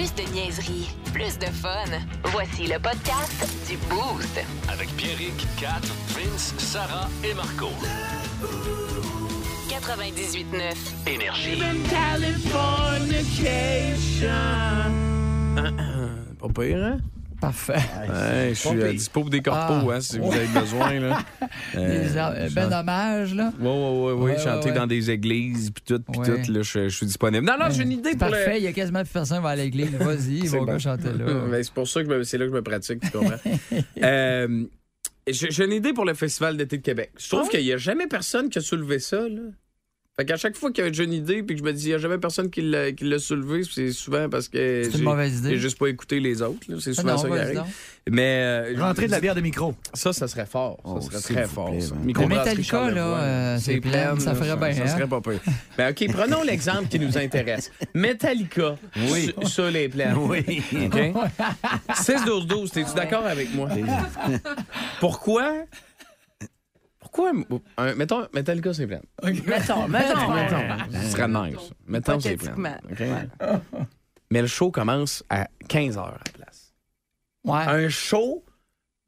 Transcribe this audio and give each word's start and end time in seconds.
Plus 0.00 0.14
de 0.14 0.32
niaiserie, 0.32 0.88
plus 1.12 1.38
de 1.38 1.44
fun. 1.44 1.84
Voici 2.32 2.66
le 2.66 2.78
podcast 2.78 3.46
du 3.68 3.76
Boost. 3.90 4.40
Avec 4.66 4.88
Pierrick, 4.96 5.46
Kat, 5.58 5.82
Vince, 6.16 6.54
Sarah 6.56 7.06
et 7.22 7.34
Marco. 7.34 7.68
98.9. 9.68 11.06
Énergie. 11.06 11.60
Pas 16.38 16.48
pire, 16.48 16.82
hein? 16.82 16.96
Parfait. 17.40 17.72
Ouais, 17.74 18.48
je 18.50 18.54
suis 18.54 18.82
à 18.82 18.92
dispo 18.92 19.24
des 19.28 19.40
corpos, 19.40 19.90
Ah. 19.90 19.94
hein, 19.96 20.00
si 20.00 20.18
vous 20.18 20.30
avez 20.32 20.46
besoin. 20.48 21.00
Là. 21.00 21.18
Euh, 21.76 22.46
je- 22.48 22.54
ben 22.54 22.68
dommage, 22.68 23.34
là. 23.34 23.52
Ouais, 23.60 23.66
ouais, 23.68 24.12
ouais, 24.12 24.32
ouais, 24.32 24.38
chanter 24.38 24.70
ouais, 24.70 24.74
dans 24.74 24.86
des 24.86 25.10
églises, 25.10 25.70
puis 25.70 25.82
tout, 25.86 26.00
puis 26.10 26.20
Ouais. 26.20 26.42
tout, 26.42 26.52
là, 26.52 26.62
je, 26.62 26.88
je 26.88 26.96
suis 26.96 27.06
disponible. 27.06 27.46
Non, 27.46 27.54
non, 27.58 27.66
j'ai 27.70 27.82
une 27.84 27.92
idée 27.92 28.10
pour 28.10 28.28
Parfait, 28.28 28.58
il 28.58 28.64
y 28.64 28.66
a 28.66 28.72
quasiment 28.72 29.02
plus 29.02 29.12
personne 29.12 29.38
qui 29.38 29.42
va 29.44 29.50
à 29.50 29.56
l'église. 29.56 29.90
Vas-y, 29.94 30.48
mon 30.56 30.64
bon. 30.64 30.78
chanter 30.78 31.12
là. 31.12 31.24
Ben, 31.50 31.62
c'est 31.62 31.72
pour 31.72 31.86
ça 31.88 32.02
que 32.02 32.10
je 32.10 32.14
me- 32.16 32.22
c'est 32.24 32.38
là 32.38 32.44
que 32.46 32.50
je 32.50 32.56
me 32.56 32.62
pratique, 32.62 33.00
tu 33.00 33.10
comprends? 33.10 33.36
Euh, 34.02 34.64
j'ai 35.28 35.64
une 35.64 35.72
idée 35.72 35.92
pour 35.92 36.04
le 36.04 36.14
Festival 36.14 36.56
d'été 36.56 36.78
de 36.78 36.82
Québec. 36.82 37.12
Je 37.18 37.26
Ah 37.32 37.36
trouve 37.36 37.48
qu'il 37.50 37.62
n'y 37.64 37.72
a 37.72 37.76
jamais 37.76 38.06
personne 38.08 38.48
qui 38.48 38.58
a 38.58 38.62
soulevé 38.62 38.98
ça, 38.98 39.20
là. 39.28 39.42
Fait 40.20 40.26
qu'à 40.26 40.36
chaque 40.36 40.54
fois 40.54 40.70
qu'il 40.70 40.84
y 40.84 40.86
a 41.00 41.02
une 41.02 41.14
idée 41.14 41.42
puis 41.42 41.56
que 41.56 41.60
je 41.60 41.64
me 41.64 41.72
dis, 41.72 41.84
il 41.86 41.88
n'y 41.88 41.94
a 41.94 41.98
jamais 41.98 42.18
personne 42.18 42.50
qui 42.50 42.60
l'a 42.60 42.92
qui 42.92 43.04
l'a 43.04 43.18
soulevé, 43.18 43.62
c'est 43.64 43.90
souvent 43.90 44.28
parce 44.28 44.48
que 44.48 44.82
C'est 44.84 44.90
une 44.90 44.98
j'ai- 44.98 45.02
mauvaise 45.02 45.38
idée. 45.38 45.48
j'ai 45.50 45.56
juste 45.58 45.78
pas 45.78 45.86
écouté 45.86 46.20
les 46.20 46.42
autres. 46.42 46.60
là. 46.68 46.76
C'est 46.78 46.90
Ah 46.90 47.00
souvent 47.00 47.12
non, 47.12 47.18
ça 47.18 47.28
qui 47.28 47.38
arrive. 47.38 47.62
Mais 48.10 48.40
euh, 48.42 48.74
Rentrer 48.78 49.06
de 49.06 49.12
la 49.12 49.20
bière 49.20 49.34
de 49.34 49.40
micro. 49.40 49.74
ça, 49.94 50.12
ça 50.12 50.28
serait 50.28 50.44
fort. 50.44 50.76
Ça 50.84 50.90
Oh, 50.94 51.00
serait 51.00 51.20
très 51.20 51.46
fort. 51.46 51.70
plaît, 51.70 51.80
ça. 51.80 51.94
Mais 52.04 52.26
Metallica, 52.26 52.90
là, 52.90 53.00
euh, 53.06 53.58
c'est 53.58 53.80
plein, 53.80 54.18
ça 54.20 54.34
ferait 54.34 54.56
bien, 54.56 54.74
Ça, 54.74 54.82
hein? 54.82 54.86
serait 54.98 55.06
pas 55.08 55.22
pire. 55.22 55.40
Ben, 55.78 55.90
OK, 55.90 56.06
prenons 56.12 56.42
l'exemple 56.42 56.88
qui 56.88 56.98
nous 56.98 57.16
intéresse. 57.16 57.70
Metallica, 57.94 58.76
Oui. 59.10 59.32
sur, 59.38 59.48
sur 59.48 59.70
les 59.70 59.88
plaines. 59.88 60.16
Oui. 60.18 60.62
OK? 60.84 61.14
6-12-12, 61.94 62.70
t'es-tu 62.72 62.94
d'accord 62.94 63.24
avec 63.24 63.54
moi? 63.54 63.68
Pourquoi? 65.00 65.54
Pourquoi? 67.12 67.32
un- 67.78 67.94
mettons, 67.94 68.26
Metallica, 68.34 68.72
c'est 68.74 68.86
plein. 68.86 69.00
Mettons, 69.22 69.88
mettons. 69.88 70.20
Ce 70.92 71.10
serait 71.10 71.28
nice. 71.28 71.56
Mettons, 71.86 72.20
c'est 72.20 72.36
plein. 72.36 72.52
Hypothétiquement. 72.52 72.76
OK? 72.90 73.86
Mais 74.30 74.40
le 74.42 74.46
show 74.46 74.70
commence 74.70 75.24
à 75.28 75.48
15 75.68 75.96
h 75.96 76.00
à 76.00 76.10
la 76.12 76.32
place. 76.32 76.72
Ouais, 77.44 77.58
Un 77.66 77.88
show 77.88 78.44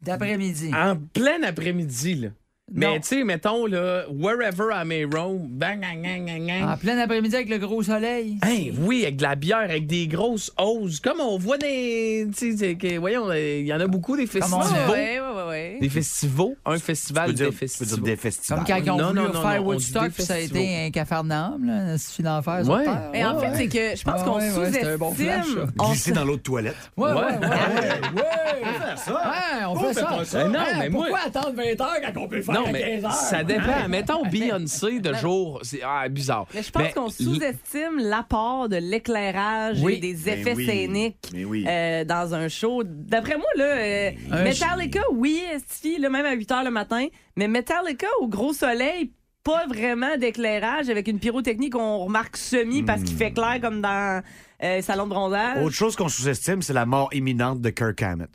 d'après-midi. 0.00 0.72
en 0.75 0.97
plein 0.97 1.42
après-midi, 1.44 2.14
là. 2.17 2.28
Mais 2.75 3.01
tu 3.01 3.09
sais, 3.09 3.25
mettons, 3.25 3.67
là, 3.67 4.05
wherever 4.11 4.70
I 4.73 4.84
may 4.87 5.05
roam, 5.05 5.47
bang, 5.48 5.81
bang, 5.81 6.03
bang, 6.03 6.25
bang, 6.27 6.47
bang. 6.47 6.69
En 6.70 6.77
plein 6.77 6.98
après-midi 6.98 7.34
avec 7.37 7.48
le 7.48 7.59
gros 7.59 7.83
soleil. 7.83 8.39
Hey, 8.45 8.73
oui, 8.81 9.03
avec 9.03 9.17
de 9.17 9.23
la 9.23 9.34
bière, 9.34 9.59
avec 9.59 9.87
des 9.87 10.06
grosses 10.06 10.51
hausses, 10.59 11.00
comme 11.00 11.20
on 11.20 11.39
voit 11.39 11.59
des. 11.59 12.27
tu 12.37 12.56
sais, 12.56 12.75
que, 12.77 12.98
voyons, 12.98 13.28
euh, 13.31 13.59
il 13.61 13.67
y 13.67 13.75
en 13.75 13.81
a 13.81 13.87
beaucoup 13.87 14.17
des 14.17 14.27
Comme 14.27 14.55
on 14.55 14.61
festivals. 14.61 14.91
oui, 14.91 15.43
oui. 15.50 15.81
Des 15.81 15.89
festivals. 15.89 16.56
Un 16.65 16.75
Tu 16.77 16.81
festival 16.81 17.27
peux 17.27 17.33
dire, 17.34 17.50
des 17.50 17.53
tu 17.53 17.59
peux 17.59 17.67
dire 17.67 17.77
festivals. 17.78 18.03
des 18.05 18.17
festivals. 18.17 18.59
Comme 18.59 18.67
quand 18.67 18.83
ils 18.84 18.91
ont 18.91 18.97
Non, 18.97 19.09
voulu 19.09 19.19
non, 19.20 19.27
non, 19.27 19.33
faire 19.33 19.43
non, 19.43 19.48
on 19.48 19.61
dit 19.61 19.67
Woodstock, 19.67 20.11
puis 20.12 20.23
ça 20.23 20.34
a 20.34 20.37
festivals. 20.37 20.62
été 20.62 20.84
un 20.87 20.91
cafarnaum, 20.91 21.65
là, 21.67 21.98
fil 21.98 22.25
d'enfer 22.25 22.55
Ouais. 22.59 22.65
sur 22.65 22.77
terre. 22.84 23.11
Et 23.15 23.25
en 23.25 23.37
Ouais, 23.39 23.47
fait, 23.50 23.56
c'est 23.56 23.69
que 23.69 23.97
je 23.98 24.03
pense 24.05 24.20
Ah 24.20 24.25
qu'on 24.25 24.37
ouais, 24.39 24.50
ouais, 24.59 24.73
c'était 24.73 24.87
un 24.87 24.97
bon 24.98 25.12
flash, 25.12 25.45
sous-estime. 25.45 25.67
ça. 25.67 25.73
on 25.84 25.91
Glisser 25.91 26.12
dans 26.12 26.25
l'autre 26.25 26.43
toilette. 26.43 26.77
Ouais, 26.97 27.09
ouais, 27.11 27.15
ouais. 27.15 27.23
Ouais. 27.23 27.27
ouais, 27.27 27.39
ouais. 27.43 29.12
Ouais, 29.12 29.65
on 29.69 29.77
fait 29.77 29.95
ça. 29.95 30.25
ça. 30.25 30.45
Non, 30.48 30.61
mais 30.78 30.89
moi- 30.89 31.06
Pourquoi 31.09 31.27
attendre 31.27 31.53
20 31.56 31.81
heures 31.81 31.97
quand 32.03 32.20
on 32.20 32.28
peut 32.28 32.43
faire 32.43 32.62
Non, 32.63 32.69
à 32.69 32.73
mais 32.73 32.81
15 32.81 33.05
heures? 33.05 33.13
ça 33.13 33.45
dépend. 33.45 33.89
Mettons 33.89 34.23
Beyoncé 34.25 35.01
de 35.01 35.15
jour. 35.15 35.61
C'est 35.63 35.81
ah, 35.85 36.09
bizarre. 36.09 36.47
Mais 36.55 36.63
je 36.63 36.71
pense 36.71 36.93
qu'on 36.93 37.09
sous-estime 37.09 37.99
l'apport 37.99 38.69
de 38.69 38.77
l'éclairage 38.77 39.79
Oui. 39.83 39.95
et 39.95 39.99
des 39.99 40.29
effets 40.29 40.55
oui. 40.55 40.67
scéniques 40.67 41.31
Mais 41.33 41.45
oui. 41.45 41.65
euh, 41.69 42.05
dans 42.05 42.35
un 42.35 42.49
show. 42.49 42.83
D'après 42.85 43.37
moi, 43.37 43.47
là, 43.57 43.65
euh, 43.65 44.11
Metallica, 44.45 45.01
oui, 45.13 45.43
esti, 45.53 45.99
là, 45.99 46.09
même 46.11 46.27
à 46.27 46.33
8 46.33 46.51
h 46.51 46.65
le 46.65 46.71
matin, 46.71 47.07
mais 47.37 47.49
Metallica 47.49 48.07
au 48.21 48.28
gros 48.28 48.53
soleil, 48.53 49.12
pas 49.45 49.67
vraiment 49.67 50.17
d'éclairage 50.17 50.89
avec 50.89 51.09
une 51.09 51.19
pyrotechnie 51.19 51.69
qu'on 51.71 51.99
remarque 51.99 52.37
semi 52.37 52.83
parce 52.83 53.03
qu'il 53.03 53.17
fait 53.17 53.33
clair 53.33 53.59
comme 53.61 53.81
dans 53.81 54.22
euh, 54.62 54.81
Salon 54.83 55.05
de 55.05 55.11
bronzage. 55.11 55.65
Autre 55.65 55.75
chose 55.75 55.97
qu'on 55.97 56.09
sous-estime, 56.09 56.62
c'est 56.62 56.72
la 56.72 56.87
mort 56.87 57.09
imminente 57.12 57.61
de 57.61 57.71
Kirk 57.71 58.01
Hammett. 58.03 58.31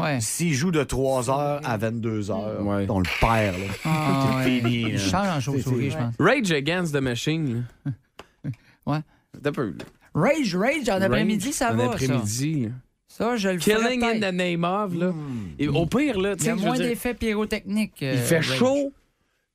Ouais. 0.00 0.20
S'il 0.20 0.54
joue 0.54 0.70
de 0.70 0.82
3h 0.84 1.60
à 1.64 1.78
22h, 1.78 2.62
Ouais. 2.62 2.86
on 2.88 3.00
le 3.00 3.08
perd. 3.20 3.56
Là. 3.58 3.64
Ah, 3.84 4.40
C'est 4.44 4.50
ouais. 4.50 4.60
fini. 4.60 4.80
Il 4.82 4.92
là. 4.94 4.98
change 4.98 5.28
en 5.28 5.40
chauve-souris, 5.40 5.90
je 5.90 5.96
pense. 5.96 6.14
Rage 6.18 6.50
Against 6.52 6.94
the 6.94 7.00
Machine. 7.00 7.64
Ouais. 8.86 9.00
T'as 9.42 9.52
peu. 9.52 9.74
Rage, 10.14 10.56
Rage, 10.56 10.88
en 10.88 11.02
après-midi, 11.02 11.52
ça 11.52 11.72
en 11.72 11.76
va, 11.76 11.84
ça. 11.84 11.90
après-midi. 11.92 12.70
Ça, 13.06 13.36
je 13.36 13.48
le 13.50 13.58
ferais 13.58 13.76
Killing 13.98 14.02
in 14.02 14.18
the 14.20 14.32
name 14.34 14.64
of. 14.64 14.94
Là. 14.94 15.12
Et 15.58 15.68
au 15.68 15.84
pire, 15.84 16.18
là, 16.18 16.34
tu 16.36 16.44
Il 16.44 16.46
y 16.46 16.50
a 16.50 16.56
sais, 16.56 16.62
moins 16.64 16.76
d'effets 16.78 17.12
pyrotechniques. 17.14 17.92
il 18.00 18.06
euh, 18.08 18.16
fait 18.16 18.36
Rage. 18.36 18.56
chaud. 18.56 18.92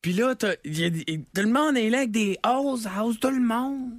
Puis 0.04 0.14
là, 0.14 0.36
t'as- 0.36 0.56
y 0.66 0.86
a 0.86 0.90
tout 0.90 1.42
le 1.42 1.52
monde 1.52 1.78
est 1.78 1.90
là 1.90 2.00
avec 2.00 2.12
des 2.12 2.38
hausses, 2.46 2.86
hausse 3.02 3.20
tout 3.20 3.32
le 3.32 3.42
monde. 3.42 3.94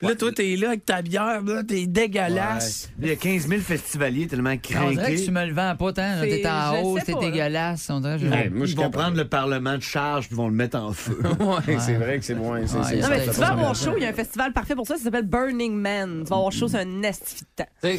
Là, 0.00 0.14
toi, 0.14 0.30
t'es 0.30 0.54
là 0.54 0.68
avec 0.68 0.84
ta 0.84 1.02
bière, 1.02 1.42
là, 1.42 1.64
t'es 1.64 1.86
dégueulasse. 1.86 2.88
Il 3.02 3.08
y 3.08 3.10
a 3.10 3.16
15 3.16 3.48
000 3.48 3.60
festivaliers 3.60 4.28
tellement 4.28 4.50
On 4.50 4.54
dirait 4.54 4.94
que 4.94 5.00
craqués. 5.00 5.24
tu 5.24 5.30
me 5.32 5.44
le 5.44 5.52
vends 5.52 5.74
pas 5.76 5.92
tant. 5.92 6.20
T'es 6.22 6.46
en 6.46 6.94
je 6.96 7.00
sais 7.04 7.12
t'es 7.12 7.18
dégueulasse. 7.18 7.90
On 7.90 7.98
dirait 8.00 8.16
je- 8.18 8.26
moi, 8.26 8.38
je 8.44 8.62
Ils 8.62 8.66
suis 8.68 8.76
vont 8.76 8.90
prendre 8.90 9.16
le 9.16 9.26
Parlement 9.26 9.74
de 9.76 9.82
charge 9.82 10.28
puis 10.28 10.36
vont 10.36 10.46
le 10.46 10.54
mettre 10.54 10.78
en 10.78 10.92
feu. 10.92 11.18
Ouais, 11.40 11.78
c'est 11.80 11.94
vrai 11.94 12.18
que 12.20 12.24
c'est 12.24 12.34
moins. 12.36 12.60
Non, 12.60 12.66
ça 12.66 12.90
mais 13.10 13.24
tu 13.24 13.30
vas 13.40 13.48
avoir 13.48 13.74
chaud, 13.74 13.94
il 13.96 14.02
y 14.04 14.06
a 14.06 14.10
un 14.10 14.12
festival 14.12 14.52
parfait 14.52 14.76
pour 14.76 14.86
ça, 14.86 14.96
ça 14.96 15.02
s'appelle 15.04 15.26
Burning 15.26 15.74
Man. 15.74 16.22
Tu 16.24 16.30
vas 16.30 16.36
avoir 16.36 16.52
chaud, 16.52 16.68
c'est 16.68 16.78
un 16.78 17.02
esti 17.02 17.36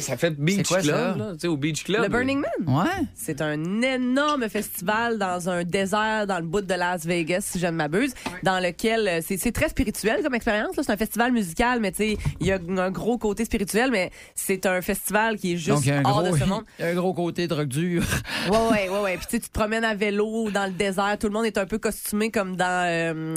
ça 0.00 0.16
fait 0.16 0.30
Beach 0.30 0.68
quoi, 0.68 0.78
ça? 0.78 0.82
Club, 0.82 1.18
là, 1.18 1.32
tu 1.34 1.40
sais, 1.40 1.48
au 1.48 1.56
Beach 1.56 1.84
Club. 1.84 2.02
Le 2.02 2.08
Burning 2.08 2.40
Man? 2.40 2.78
Ouais. 2.78 2.90
C'est 3.14 3.40
un 3.42 3.82
énorme 3.82 4.48
festival 4.48 5.18
dans 5.18 5.48
un 5.50 5.64
désert 5.64 6.26
dans 6.26 6.38
le 6.38 6.46
bout 6.46 6.60
de 6.62 6.74
Las 6.74 7.04
Vegas, 7.04 7.42
si 7.42 7.58
je 7.58 7.66
ne 7.66 7.72
m'abuse, 7.72 8.14
dans 8.42 8.58
lequel 8.60 9.06
euh, 9.08 9.20
c'est 9.22 9.36
c'est 9.36 9.52
très 9.52 9.68
spirituel 9.68 10.22
comme 10.22 10.34
expérience. 10.34 10.76
là. 10.76 10.82
C'est 10.82 10.92
un 10.92 10.96
festival 10.96 11.32
musical, 11.32 11.80
mais 11.80 11.89
tu 11.92 11.96
sais, 11.98 12.16
il 12.40 12.46
y 12.46 12.52
a 12.52 12.58
un 12.78 12.90
gros 12.90 13.18
côté 13.18 13.44
spirituel, 13.44 13.90
mais 13.90 14.10
c'est 14.34 14.66
un 14.66 14.80
festival 14.82 15.36
qui 15.36 15.54
est 15.54 15.56
juste 15.56 15.68
Donc, 15.70 15.86
il 15.86 15.88
y 15.88 15.92
a 15.92 15.98
un 15.98 16.04
hors 16.04 16.22
gros, 16.22 16.32
de 16.32 16.38
ce 16.38 16.44
monde. 16.48 16.64
il 16.78 16.84
y 16.84 16.88
a 16.88 16.90
un 16.90 16.94
gros 16.94 17.12
côté 17.14 17.46
drogue 17.48 17.68
dure. 17.68 18.04
Ouais, 18.50 18.56
ouais, 18.70 18.88
ouais, 18.88 19.00
ouais. 19.00 19.16
Puis 19.16 19.26
tu 19.28 19.40
te 19.40 19.50
promènes 19.50 19.84
à 19.84 19.94
vélo 19.94 20.50
dans 20.50 20.66
le 20.66 20.72
désert. 20.72 21.16
Tout 21.18 21.26
le 21.26 21.32
monde 21.32 21.46
est 21.46 21.58
un 21.58 21.66
peu 21.66 21.78
costumé 21.78 22.30
comme 22.30 22.56
dans 22.56 22.86
euh, 22.86 23.34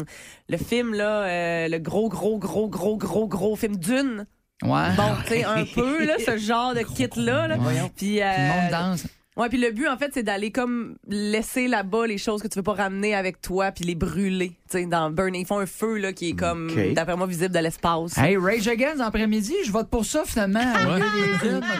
le 0.50 0.58
film, 0.58 0.94
là, 0.94 1.24
euh, 1.24 1.68
le 1.68 1.80
gros, 1.80 2.10
gros, 2.10 2.38
gros, 2.38 2.68
gros, 2.68 2.98
gros, 2.98 3.28
gros 3.28 3.56
film 3.56 3.78
Dune. 3.78 4.26
Ouais. 4.64 4.96
Bon, 4.96 5.10
tu 5.24 5.34
sais, 5.34 5.44
un 5.44 5.66
peu, 5.66 6.06
là, 6.06 6.16
ce 6.26 6.38
genre 6.38 6.74
de 6.74 6.80
kit-là. 6.96 7.48
Là. 7.50 7.58
Puis, 7.96 8.22
euh, 8.22 8.26
Tout 8.26 8.42
le 8.42 8.62
monde 8.62 8.72
danse. 8.72 9.08
Ouais, 9.36 9.50
puis 9.50 9.58
le 9.58 9.72
but 9.72 9.88
en 9.88 9.98
fait, 9.98 10.12
c'est 10.14 10.22
d'aller 10.24 10.52
comme 10.52 10.96
laisser 11.08 11.68
là-bas 11.68 12.06
les 12.06 12.20
choses 12.20 12.42
que 12.44 12.48
tu 12.48 12.60
veux 12.60 12.64
pas 12.64 12.74
ramener 12.74 13.16
avec 13.16 13.42
toi 13.42 13.72
puis 13.72 13.84
les 13.84 13.96
brûler, 13.96 14.50
tu 14.70 14.78
sais 14.78 14.86
dans 14.86 15.10
Burning, 15.10 15.42
ils 15.42 15.48
font 15.48 15.58
un 15.58 15.66
feu 15.66 15.98
là 15.98 16.14
qui 16.14 16.30
est 16.30 16.34
comme 16.36 16.70
Ok. 16.70 16.94
d'après 16.94 17.16
moi 17.18 17.26
visible 17.26 17.54
de 17.54 17.60
l'espace. 17.60 18.16
Hey, 18.18 18.38
Rage 18.38 18.68
Against 18.68 19.02
après-midi, 19.02 19.56
je 19.66 19.72
vote 19.72 19.90
pour 19.90 20.06
ça 20.06 20.24
finalement. 20.26 20.60
Va 20.60 21.00
Ben, 21.00 21.06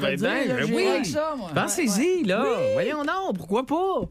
ben, 0.02 0.22
là, 0.22 0.56
ben 0.66 0.74
oui. 0.74 0.88
avec 0.88 1.06
ça, 1.06 1.36
moi. 1.38 1.52
Pensez-y, 1.54 2.24
là. 2.24 2.44
Voyons 2.74 3.04
non, 3.04 3.34
pourquoi 3.36 3.66
pas? 3.66 4.02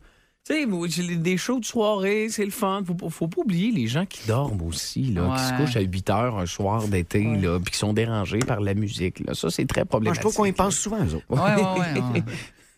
Tu 0.45 0.55
sais, 0.91 1.17
des 1.17 1.37
shows 1.37 1.61
de 1.61 1.65
soirée, 1.65 2.27
c'est 2.29 2.45
le 2.45 2.51
fun. 2.51 2.83
Faut, 2.85 2.95
pas- 2.95 3.09
faut 3.11 3.29
pas 3.29 3.43
oublier 3.43 3.71
les 3.71 3.87
gens 3.87 4.07
qui 4.07 4.27
dorment 4.27 4.63
aussi, 4.67 5.03
là, 5.05 5.35
qui 5.37 5.45
se 5.45 5.51
Ouais. 5.53 5.57
couchent 5.65 5.77
à 5.77 5.81
8 5.81 6.11
heures 6.11 6.37
un 6.39 6.47
soir 6.47 6.87
d'été, 6.89 7.23
là, 7.41 7.59
puis 7.61 7.71
qui 7.73 7.79
sont 7.79 7.93
dérangés 7.93 8.41
par 8.41 8.61
la 8.61 8.75
musique. 8.75 9.21
Là. 9.25 9.35
Ça, 9.35 9.51
c'est 9.51 9.65
très 9.67 9.83
Moi, 9.83 9.85
je 9.85 9.89
problématique. 9.89 10.21
trouve 10.23 10.35
qu'on 10.35 10.45
y 10.45 10.51
pense 10.53 10.75
souvent, 10.77 10.99
eux 11.05 11.15
autres. 11.15 11.27
Ouais, 11.29 11.41
ouais, 11.41 11.81
ouais. 11.81 12.03
ouais. 12.15 12.23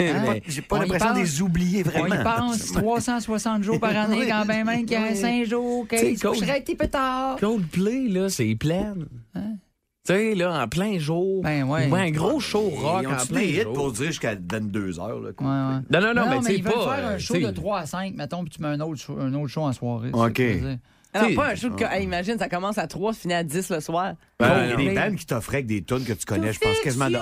Hein? 0.00 0.34
J'ai 0.48 0.60
pas 0.62 0.76
On 0.76 0.80
l'impression 0.80 1.14
de 1.14 1.18
les 1.20 1.40
oublier 1.42 1.82
On 1.86 1.88
vraiment. 1.90 2.14
y 2.20 2.24
pense 2.24 2.72
360 2.72 3.62
jours 3.62 3.78
par 3.80 3.96
année, 3.96 4.26
quand 4.28 4.44
ben 4.46 4.64
même 4.64 4.84
qu'il 4.86 4.98
y 5.00 5.02
a 5.02 5.14
5 5.14 5.44
jours, 5.46 5.86
qu'il 5.88 6.18
se 6.18 6.26
coucherait 6.26 6.58
un 6.58 6.60
petit 6.60 6.74
peu 6.74 6.88
tard. 6.88 7.36
Coldplay, 7.38 8.08
là, 8.08 8.28
c'est 8.28 8.54
plein. 8.56 8.94
Tu 10.06 10.12
sais, 10.12 10.34
là, 10.34 10.62
en 10.62 10.68
plein 10.68 10.98
jour. 10.98 11.42
Ben 11.42 11.62
ouais. 11.64 11.88
Ou 11.88 11.94
un 11.94 12.10
gros 12.10 12.38
show 12.38 12.68
rock 12.68 13.04
Ils 13.04 13.08
en 13.08 13.16
plein 13.26 13.40
des 13.40 13.48
hits 13.52 13.62
jour. 13.62 13.72
pour 13.72 13.92
dire 13.92 14.06
jusqu'à 14.08 14.34
22 14.34 14.90
h 14.90 14.98
Là, 14.98 15.14
Ouais, 15.14 15.32
quoi? 15.34 15.46
ouais. 15.46 15.52
Non, 15.90 16.00
non, 16.00 16.12
non, 16.14 16.28
mais 16.28 16.38
tu 16.40 16.44
sais, 16.44 16.56
ils 16.56 16.62
veulent 16.62 16.72
pas, 16.74 16.96
faire 16.96 17.06
euh, 17.08 17.14
un 17.14 17.18
show 17.18 17.34
tu 17.34 17.40
sais- 17.40 17.46
de 17.46 17.52
3 17.52 17.78
à 17.78 17.86
5, 17.86 18.14
mettons, 18.14 18.42
puis 18.44 18.50
tu 18.54 18.60
mets 18.62 18.68
un 18.68 18.80
autre 18.80 19.00
show, 19.00 19.16
un 19.18 19.32
autre 19.32 19.48
show 19.48 19.62
en 19.62 19.72
soirée. 19.72 20.10
OK. 20.12 20.42
Alors 21.16 21.32
pas 21.36 21.52
un 21.52 21.54
show 21.54 21.68
de 21.70 21.82
hey, 21.84 22.02
imagine 22.04 22.36
ça 22.38 22.48
commence 22.48 22.76
à 22.76 22.86
3, 22.88 23.12
ça 23.14 23.20
finit 23.20 23.34
à 23.34 23.44
10 23.44 23.70
le 23.70 23.80
soir. 23.80 24.14
Oh, 24.14 24.24
Ben, 24.40 24.64
il 24.64 24.70
y 24.70 24.72
a 24.72 24.76
des 24.76 24.84
mais- 24.88 24.94
bandes 24.94 25.16
qui 25.16 25.24
t'offraient 25.24 25.58
avec 25.58 25.66
des 25.68 25.82
tunes 25.82 26.04
que 26.04 26.12
tu 26.12 26.26
connais, 26.26 26.52
je 26.52 26.58
pense 26.58 26.78
quasiment 26.80 27.08
de. 27.08 27.16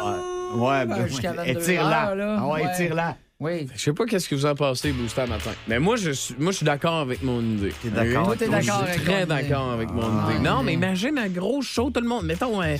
Ouais, 0.54 0.86
Ben, 0.86 0.96
ben, 0.96 1.06
jusqu'à 1.08 1.30
ouais. 1.32 1.36
22 1.52 1.60
Étire-la. 1.60 2.08
heures, 2.08 2.14
là. 2.16 2.36
Ah 2.40 2.46
ouais, 2.46 2.62
Ouais. 2.64 2.72
étire-la. 2.72 3.16
Oui. 3.40 3.66
Je 3.74 3.80
sais 3.80 3.92
pas 3.92 4.04
qu'est-ce 4.06 4.28
que 4.28 4.34
vous 4.36 4.46
en 4.46 4.54
pensez, 4.54 4.92
Booster 4.92 5.26
matin. 5.26 5.50
Mais 5.66 5.80
moi, 5.80 5.96
je 5.96 6.10
suis, 6.12 6.34
moi, 6.38 6.52
je 6.52 6.58
suis 6.58 6.66
d'accord 6.66 7.00
avec 7.00 7.22
mon 7.24 7.40
idée. 7.40 7.72
T'es 7.82 7.88
d'accord. 7.88 8.26
Toi, 8.26 8.36
t'es 8.36 8.46
Moi, 8.46 8.60
je 8.60 8.66
d'accord 8.68 8.88
suis 8.92 9.02
très 9.02 9.26
d'accord 9.26 9.72
avec 9.72 9.90
mon 9.90 10.02
Ah, 10.02 10.30
idée. 10.30 10.38
Non, 10.40 10.62
mais 10.62 10.74
imagine 10.74 11.18
un 11.18 11.28
gros 11.28 11.60
show, 11.60 11.90
tout 11.90 12.00
le 12.00 12.06
monde. 12.08 12.24
Mettons, 12.24 12.62
euh, 12.62 12.76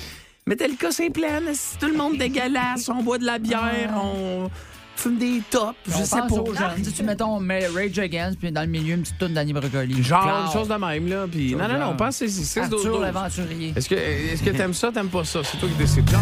Metallica, 0.47 0.91
c'est 0.91 1.09
plein. 1.09 1.41
Tout 1.79 1.87
le 1.87 1.97
monde 1.97 2.17
dégueulasse. 2.17 2.87
On 2.89 3.03
boit 3.03 3.17
de 3.17 3.25
la 3.25 3.39
bière. 3.39 3.93
On 4.01 4.49
fume 4.95 5.17
des 5.17 5.41
tops. 5.49 5.73
Je 5.85 5.95
On 5.97 6.05
sais 6.05 6.17
pense 6.19 6.29
pas. 6.29 6.35
aux. 6.67 6.75
Tu 6.77 6.83
sais, 6.85 6.91
tu 6.91 7.03
mettons 7.03 7.39
mais 7.41 7.67
Rage 7.67 7.99
Against, 7.99 8.39
puis 8.39 8.49
dans 8.51 8.61
le 8.61 8.67
milieu, 8.67 8.93
une 8.95 9.01
petite 9.01 9.17
toune 9.17 9.33
d'Annie 9.33 9.51
Brocoli. 9.51 10.01
Genre, 10.01 10.21
Claire. 10.21 10.43
une 10.45 10.51
chose 10.53 10.67
de 10.69 10.75
même, 10.75 11.09
là. 11.09 11.25
Puis, 11.29 11.55
non, 11.55 11.67
non, 11.67 11.73
non, 11.73 11.79
genre. 11.79 11.97
pensez-y. 11.97 12.29
6 12.45 12.69
12 12.69 12.85
Arthur 12.85 12.91
12. 12.93 13.01
l'aventurier. 13.01 13.73
Est-ce 13.75 13.89
que 13.89 13.95
est-ce 13.95 14.43
que 14.43 14.51
t'aimes 14.51 14.73
ça, 14.73 14.91
t'aimes 14.93 15.09
pas 15.09 15.25
ça? 15.25 15.41
C'est 15.43 15.57
toi 15.57 15.67
qui 15.67 15.75
décides. 15.75 16.09
Genre. 16.09 16.21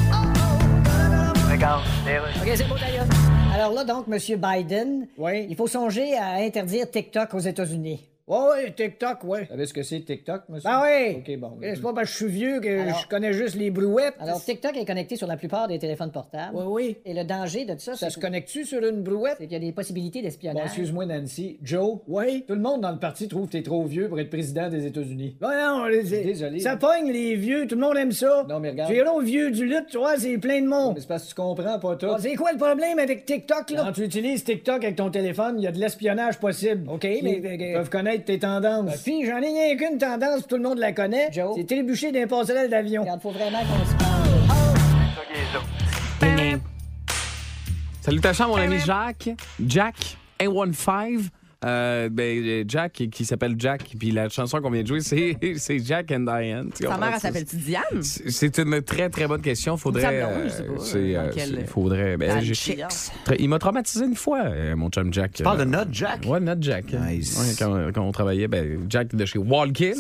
OK, 1.64 2.52
c'est 2.56 2.68
bon 2.68 2.74
d'ailleurs. 2.74 3.06
Alors 3.54 3.72
là, 3.74 3.84
donc, 3.84 4.06
M. 4.12 4.18
Biden, 4.18 5.08
Oui. 5.16 5.46
il 5.48 5.56
faut 5.56 5.68
songer 5.68 6.18
à 6.18 6.38
interdire 6.44 6.90
TikTok 6.90 7.32
aux 7.36 7.40
États-Unis. 7.40 8.00
Ouais, 8.28 8.38
ouais, 8.38 8.72
TikTok, 8.72 9.24
ouais. 9.26 9.42
Vous 9.42 9.48
savez 9.48 9.66
ce 9.66 9.74
que 9.74 9.84
c'est 9.84 10.00
TikTok, 10.02 10.44
monsieur? 10.48 10.70
Ah 10.72 10.84
oui! 10.86 11.18
OK, 11.18 11.38
bon. 11.40 11.58
Eh, 11.62 11.76
C'est 11.76 11.82
pas 11.82 11.94
parce 11.94 12.08
que 12.08 12.12
je 12.14 12.18
suis 12.24 12.28
vieux 12.34 12.60
que 12.62 12.82
Alors- 12.82 13.00
je 13.00 13.08
connais 13.08 13.34
juste 13.34 13.56
les 13.56 13.72
brouettes. 13.72 14.14
Alors, 14.20 14.42
TikTok 14.44 14.78
est 14.78 14.86
connecté 14.86 15.16
sur 15.18 15.28
la 15.28 15.36
plupart 15.38 15.68
des 15.68 15.80
téléphones 15.80 16.12
portables. 16.12 16.56
Oui, 16.56 16.64
oui. 16.68 16.98
Et 17.06 17.14
le 17.14 17.24
danger 17.24 17.66
de 17.66 17.78
ça, 17.78 17.94
Ça 17.96 18.08
c'est 18.10 18.16
se 18.16 18.20
connecte-tu 18.20 18.64
sur 18.66 18.84
une 18.86 19.02
brouette? 19.04 19.36
c'est 19.38 19.46
qu'il 19.48 19.54
y 19.54 19.56
a 19.56 19.60
des 19.60 19.72
possibilités 19.74 20.20
Bon, 20.20 20.26
d'espionnage. 20.26 20.66
excuse-moi, 20.66 21.06
Nancy. 21.08 21.58
Joe? 21.62 22.00
Oui? 22.08 22.46
Tout 22.48 22.54
le 22.56 22.62
monde 22.62 22.82
dans 22.82 22.92
le 22.92 23.00
parti 23.00 23.28
trouve 23.28 23.48
que 23.48 23.52
t'es 23.54 23.64
trop 23.64 23.84
vieux 23.84 24.08
pour 24.08 24.20
être 24.20 24.30
président 24.30 24.70
des 24.70 24.86
États-Unis. 24.86 25.36
Ouais, 25.42 25.48
non, 25.58 25.84
c'est- 26.06 26.24
Désolé. 26.24 26.60
Ça 26.60 26.78
pogne 26.78 27.12
les 27.12 27.36
vieux, 27.36 27.68
tout 27.68 27.76
le 27.76 27.82
monde 27.82 27.98
aime 27.98 28.12
ça. 28.12 28.46
Non, 28.48 28.60
mais 28.60 28.70
regarde. 28.70 28.92
Au 29.14 29.20
vieux 29.20 29.52
du 29.52 29.66
lutte, 29.66 29.88
tu 29.90 29.98
vois, 29.98 30.16
c'est 30.18 30.38
plein 30.38 30.62
de 30.62 30.68
monde. 30.68 30.94
Mais 30.96 31.02
c'est 31.02 31.08
parce 31.08 31.24
que 31.24 31.30
tu 31.30 31.36
comprends 31.36 31.80
pas 31.80 31.96
tout. 31.98 32.08
Ah, 32.10 32.18
c'est 32.20 32.36
quoi 32.36 32.52
le 32.54 32.58
problème 32.58 32.98
avec 33.00 33.26
TikTok, 33.26 33.72
là? 33.72 33.84
Quand 33.88 33.92
tu 33.92 34.04
utilises 34.04 34.44
TikTok 34.46 34.84
avec 34.84 34.96
ton 34.96 35.10
téléphone, 35.10 35.56
il 35.58 35.64
y 35.64 35.68
a 35.68 35.72
de 35.72 35.80
l'espionnage 35.80 36.40
possible. 36.40 36.88
OK, 36.90 37.04
mais- 37.04 37.42
Ils 37.44 37.74
peuvent 37.74 37.90
connaître 37.90 38.21
tes 38.26 38.40
tendances. 38.40 39.02
Puis, 39.04 39.26
j'en 39.26 39.38
ai 39.38 39.48
rien 39.48 39.76
qu'une 39.78 39.98
tendance, 39.98 40.48
tout 40.48 40.58
le 40.58 40.64
monde 40.64 40.78
la 40.78 40.92
connaît. 40.92 41.32
Joe? 41.32 41.54
C'est 41.56 41.66
trébucher 41.66 42.12
d'un 42.12 42.28
passerelle 42.28 42.70
d'avion. 42.70 43.02
Regarde, 43.02 43.22
faut 43.22 43.32
vraiment 43.32 43.60
qu'on 43.60 43.86
se 43.86 43.96
parle. 43.98 44.12
Salutations 48.02 48.48
mon 48.48 48.56
ami 48.56 48.80
Jacques. 48.80 49.30
Jack, 49.64 50.18
A15. 50.40 51.30
Euh, 51.64 52.10
ben, 52.10 52.44
euh, 52.44 52.64
Jack, 52.68 52.94
qui- 52.94 53.10
qui 53.12 53.24
s'appelle 53.24 53.54
Jack, 53.58 53.84
puis 54.00 54.10
la 54.10 54.30
chanson 54.30 54.60
qu'on 54.62 54.72
vient 54.72 54.82
de 54.82 54.88
jouer, 54.88 55.02
c'est 55.02 55.38
c'est 55.58 55.78
Jack 55.78 56.12
and 56.12 56.22
Diane. 56.22 56.70
Sa 56.74 56.98
mère, 56.98 57.12
elle 57.14 57.20
s'appelle-tu 57.20 57.56
Diane? 57.58 58.02
C'est 58.02 58.58
une 58.58 58.82
très, 58.82 59.10
très 59.10 59.28
bonne 59.28 59.42
question. 59.42 59.78
Faudrait. 59.78 60.02
Pas, 60.02 60.10
euh, 60.30 60.50
c'est, 60.80 61.16
euh, 61.16 61.20
euh, 61.20 61.32
quel- 61.34 61.66
faudrait. 61.68 62.18
ben, 62.18 62.42
Il 63.38 63.50
m'a 63.50 63.60
traumatisé 63.60 64.06
une 64.06 64.16
fois, 64.16 64.42
euh, 64.46 64.76
mon 64.76 64.90
chum 64.90 65.14
Jack. 65.14 65.34
Tu 65.34 65.44
parles 65.44 65.60
de 65.60 65.66
notre 65.66 65.94
Jack? 65.94 66.26
Ouais, 66.26 66.40
notre 66.40 66.64
Jack. 66.64 66.86
Nice. 66.94 67.38
Ouais, 67.40 67.54
quand, 67.60 67.92
quand 67.94 68.02
on 68.08 68.12
travaillait, 68.12 68.48
ben, 68.48 68.80
Jack 68.90 69.14
de 69.16 69.26
chez 69.26 69.38
Walkin, 69.38 69.94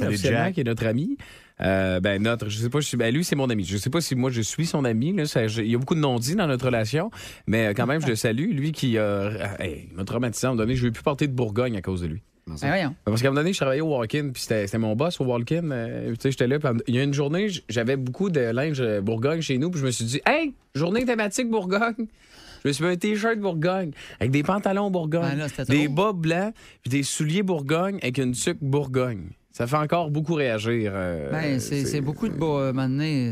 qui 0.54 0.62
est 0.62 0.63
notre 0.63 0.88
ami. 0.88 1.18
Euh, 1.63 2.00
ben, 2.00 2.22
notre, 2.22 2.50
je 2.50 2.58
sais 2.58 2.69
pas, 2.69 2.81
si, 2.81 2.98
ben, 2.98 3.13
lui, 3.13 3.24
c'est 3.24 3.36
mon 3.36 3.50
ami. 3.50 3.63
Je 3.66 3.78
sais 3.78 3.90
pas 3.90 4.02
si 4.02 4.16
moi, 4.16 4.31
je 4.31 4.42
suis 4.42 4.66
son 4.66 4.84
ami. 4.86 5.13
Là, 5.13 5.25
Ça, 5.25 5.48
je- 5.48 5.62
il 5.62 5.69
y 5.72 5.75
a 5.75 5.78
beaucoup 5.78 5.96
de 5.96 6.00
non-dits 6.00 6.36
dans 6.36 6.48
notre 6.48 6.66
relation, 6.66 7.12
mais 7.48 7.68
euh, 7.68 7.74
quand 7.75 7.86
même, 7.86 8.02
je 8.02 8.08
le 8.08 8.16
salue. 8.16 8.52
Lui 8.52 8.72
qui 8.72 8.98
euh, 8.98 9.31
hey, 9.60 9.88
il 9.92 9.96
m'a 9.96 10.04
traumatisé. 10.04 10.48
À 10.48 10.50
un 10.50 10.54
moment 10.54 10.63
donné, 10.63 10.75
je 10.75 10.81
ne 10.81 10.88
veux 10.88 10.92
plus 10.94 11.04
porter 11.04 11.28
de 11.28 11.34
Bourgogne 11.34 11.78
à 11.78 11.81
cause 11.81 12.02
de 12.02 12.08
lui. 12.08 12.22
Ben 12.48 12.56
voyons. 12.60 12.96
Parce 13.06 13.22
qu'à 13.22 13.28
un 13.28 13.31
moment 13.31 13.42
donné, 13.42 13.54
je 13.54 13.60
travaillais 13.60 13.81
au 13.81 13.96
Walk-in, 13.96 14.31
puis 14.34 14.42
c'était 14.42 14.78
mon 14.80 14.96
boss 14.96 15.22
au 15.22 15.25
Walk-in. 15.25 15.69
euh, 15.72 16.10
tu 16.13 16.16
sais, 16.22 16.31
j'étais 16.31 16.48
là. 16.48 16.58
puis 16.60 16.69
Il 16.88 16.96
y 16.96 17.00
a 17.00 17.04
une 17.04 17.13
journée, 17.13 17.48
j'avais 17.69 17.96
beaucoup 17.96 18.30
de 18.31 18.40
linge 18.42 18.81
euh, 18.81 19.00
Bourgogne 19.00 19.42
chez 19.42 19.58
nous, 19.60 19.69
puis 19.69 19.80
je 19.80 19.86
me 19.86 19.92
suis 19.92 20.06
dit, 20.06 20.22
hey, 20.25 20.54
journée 20.74 21.06
thématique 21.06 21.50
Bourgogne. 21.50 22.08
Je 22.63 22.68
me 22.68 22.74
suis 22.74 22.84
mis 22.84 22.90
un 22.92 22.96
t-shirt 22.96 23.40
Bourgogne, 23.40 23.92
avec 24.19 24.31
des 24.31 24.44
pantalons 24.44 24.90
Bourgogne, 24.92 25.38
Ben 25.38 25.48
là, 25.48 25.66
des 25.69 25.86
trop. 25.86 25.94
bas 25.94 26.13
blancs, 26.13 26.54
puis 26.81 26.90
des 26.90 27.04
souliers 27.04 27.44
Bourgogne 27.44 27.98
avec 28.02 28.18
une 28.18 28.31
tuque 28.34 28.58
Bourgogne. 28.62 29.30
Ça 29.53 29.68
fait 29.68 29.75
encore 29.75 30.09
beaucoup 30.12 30.36
réagir. 30.36 30.94
euh, 30.95 31.30
Ben, 31.30 31.59
c'est 31.59 32.00
beaucoup 32.00 32.30
de 32.30 32.33
beau 32.33 32.57
euh, 32.57 32.71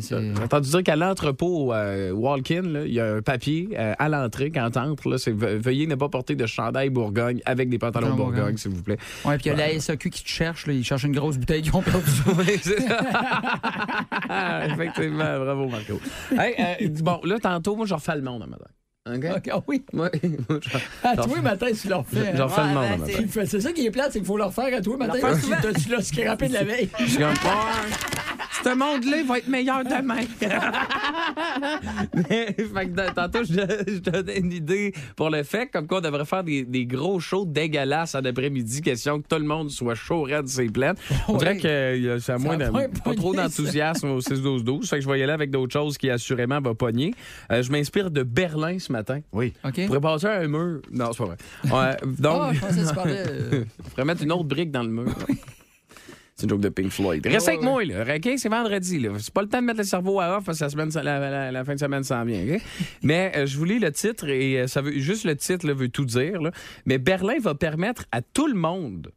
J'ai 0.02 0.34
entendu 0.44 0.70
dire 0.70 0.84
qu'à 0.84 0.98
l'entrepôt 0.98 1.74
euh, 1.74 2.12
Walk-in, 2.12 2.82
il 2.86 2.92
y 2.94 3.00
a 3.00 3.16
un 3.16 3.22
papier 3.22 3.70
euh, 3.78 3.94
à 3.98 4.10
l'entrée 4.10 4.52
quand 4.52 4.70
t'entres. 4.72 5.08
là, 5.08 5.18
C'est 5.18 5.32
ve- 5.32 5.58
veuillez 5.58 5.88
ne 5.88 5.96
pas 5.96 6.10
porter 6.10 6.36
de 6.36 6.46
chandail 6.46 6.90
Bourgogne 6.90 7.42
avec 7.46 7.70
des 7.70 7.80
pantalons 7.80 8.08
Pantalons 8.08 8.18
Bourgogne, 8.24 8.36
Bourgogne. 8.40 8.58
s'il 8.58 8.72
vous 8.72 8.84
plaît. 8.84 8.98
Ouais, 9.24 9.38
puis 9.38 9.46
il 9.46 9.58
y 9.58 9.62
a 9.62 9.68
la 9.68 9.80
SAQ 9.80 10.10
qui 10.10 10.24
te 10.24 10.30
cherche, 10.30 10.68
là, 10.68 10.74
ils 10.74 10.84
cherchent 10.84 11.06
une 11.06 11.16
grosse 11.16 11.38
bouteille 11.38 11.62
qu'ils 11.62 11.74
ont. 11.76 11.84
Oui. 12.38 12.46
Effectivement, 14.74 15.40
bravo 15.40 15.68
Marco. 15.68 16.00
Hey, 16.38 16.56
euh, 16.60 16.90
bon, 17.02 17.20
là, 17.24 17.38
tantôt, 17.40 17.76
moi, 17.76 17.86
je 17.86 17.94
refais 17.94 18.16
le 18.16 18.22
monde 18.22 18.44
à 18.44 18.48
matin. 18.48 18.66
OK? 19.16 19.26
OK, 19.38 19.50
ah 19.52 19.62
oui. 19.68 19.84
Je- 19.94 21.08
À 21.08 21.18
tous 21.18 21.36
les 21.36 21.42
matins, 21.42 21.68
tu 21.80 21.88
leur 21.88 22.06
fais. 22.06 22.34
je 22.36 22.42
refais 22.42 22.62
le 22.62 22.68
Ouais, 22.68 22.74
monde 22.90 23.00
ben, 23.00 23.06
c'est- 23.08 23.28
fais- 23.28 23.46
ça 23.62 23.72
qui 23.72 23.86
est 23.86 23.92
plate, 23.92 24.12
c'est 24.14 24.20
qu'il 24.20 24.28
faut 24.28 24.38
leur 24.38 24.54
faire 24.54 24.76
à 24.78 24.82
tous 24.82 24.92
les 24.92 24.98
matins. 25.08 25.34
Tu 25.84 25.90
l'as 25.90 26.02
scrappé 26.02 26.48
de 26.48 26.54
la 26.54 26.64
veille? 26.66 26.90
Je 27.00 27.20
Ouais, 27.20 27.26
ce 28.64 28.76
monde-là 28.76 29.24
va 29.28 29.38
être 29.38 29.48
meilleur 29.48 29.84
demain. 29.84 30.22
Mais, 32.14 32.56
fait 32.56 32.86
que 32.88 32.92
de- 32.92 33.14
tantôt, 33.14 33.44
je, 33.44 33.94
je 33.94 34.00
donnais 34.00 34.40
une 34.40 34.52
idée 34.52 34.94
pour 35.16 35.30
le 35.30 35.44
fait, 35.44 35.68
comme 35.68 35.88
quoi 35.88 36.00
on 36.00 36.02
devrait 36.02 36.26
faire 36.26 36.44
des, 36.44 36.64
des 36.64 36.86
gros 36.86 37.20
shows 37.20 37.46
dégueulasses 37.46 38.16
en 38.16 38.24
après-midi, 38.26 38.82
question 38.82 39.22
que 39.22 39.28
tout 39.28 39.40
le 39.42 39.46
monde 39.48 39.70
soit 39.70 39.96
chaud, 39.96 40.24
raide, 40.24 40.48
c'est 40.48 40.66
plein. 40.72 40.94
On 41.28 41.38
dirait 41.38 41.58
que 41.58 41.68
euh, 41.68 42.20
c'est 42.20 42.34
à 42.34 42.38
moins 42.38 42.60
a 42.60 42.68
de- 42.70 43.00
pas 43.00 43.14
trop 43.16 43.34
ça. 43.34 43.44
d'enthousiasme 43.44 44.10
au 44.10 44.20
6-12-12. 44.20 44.88
Fait 44.88 44.98
que 44.98 45.02
je 45.04 45.10
vais 45.10 45.20
y 45.20 45.24
aller 45.24 45.34
avec 45.34 45.52
d'autres 45.52 45.74
choses 45.74 45.98
qui 45.98 46.10
assurément 46.10 46.60
va 46.62 46.74
pogner. 46.74 47.14
Euh, 47.52 47.62
je 47.64 47.72
m'inspire 47.72 48.12
de 48.12 48.24
Berlin 48.24 48.78
ce 48.80 48.92
matin. 48.92 49.20
Oui. 49.32 49.54
OK. 49.66 49.86
Pourrais 49.88 50.02
passer 50.02 50.28
un 50.28 50.48
mur. 50.48 50.82
Non, 50.92 51.12
c'est 51.12 51.18
pas 51.20 51.26
vrai. 51.26 51.38
Ouais, 51.66 51.98
donc, 52.20 52.42
Ah, 52.42 52.52
je 52.54 52.60
pensais 52.60 52.82
que 52.84 52.88
tu 52.90 52.96
parlais. 52.96 53.24
euh, 53.28 53.64
je 53.86 53.90
pourrais 53.92 54.06
mettre 54.06 54.24
une 54.24 54.32
autre 54.32 54.44
brique 54.46 54.72
dans 54.72 54.84
le 54.84 54.90
mur. 54.90 55.16
C'est 56.40 56.46
une 56.46 56.52
joke 56.52 56.62
de 56.62 56.70
Pink 56.70 56.90
Floyd. 56.90 57.28
Reste 57.28 57.50
avec 57.50 57.62
moi, 57.62 57.84
là. 57.84 58.16
OK, 58.16 58.30
c'est 58.38 58.48
vendredi, 58.48 58.98
là. 58.98 59.10
C'est 59.20 59.34
pas 59.34 59.42
le 59.42 59.50
temps 59.50 59.60
de 59.60 59.66
mettre 59.66 59.80
le 59.80 59.84
cerveau 59.84 60.22
à 60.22 60.38
off 60.38 60.46
parce 60.46 60.58
que 60.60 60.64
la, 60.64 60.70
semaine, 60.70 60.90
la, 60.94 61.20
la- 61.20 61.52
la 61.52 61.66
fin 61.66 61.74
de 61.76 61.80
semaine 61.80 62.04
s'en 62.04 62.24
vient, 62.24 62.42
OK? 62.56 62.62
Mais 63.04 63.34
euh, 63.36 63.46
je 63.46 63.58
vous 63.58 63.66
lis 63.66 63.80
le 63.80 63.92
titre 63.92 64.30
et 64.30 64.62
euh, 64.62 64.68
ça 64.68 64.82
veut 64.82 64.98
juste 65.00 65.26
le 65.26 65.36
titre 65.36 65.68
là, 65.68 65.74
veut 65.74 65.90
tout 65.90 66.06
dire. 66.06 66.42
là. 66.42 66.52
Mais 66.86 66.98
Berlin 66.98 67.36
va 67.42 67.56
permettre 67.56 68.06
à 68.14 68.22
tout 68.22 68.48
le 68.48 68.54
monde 68.56 69.12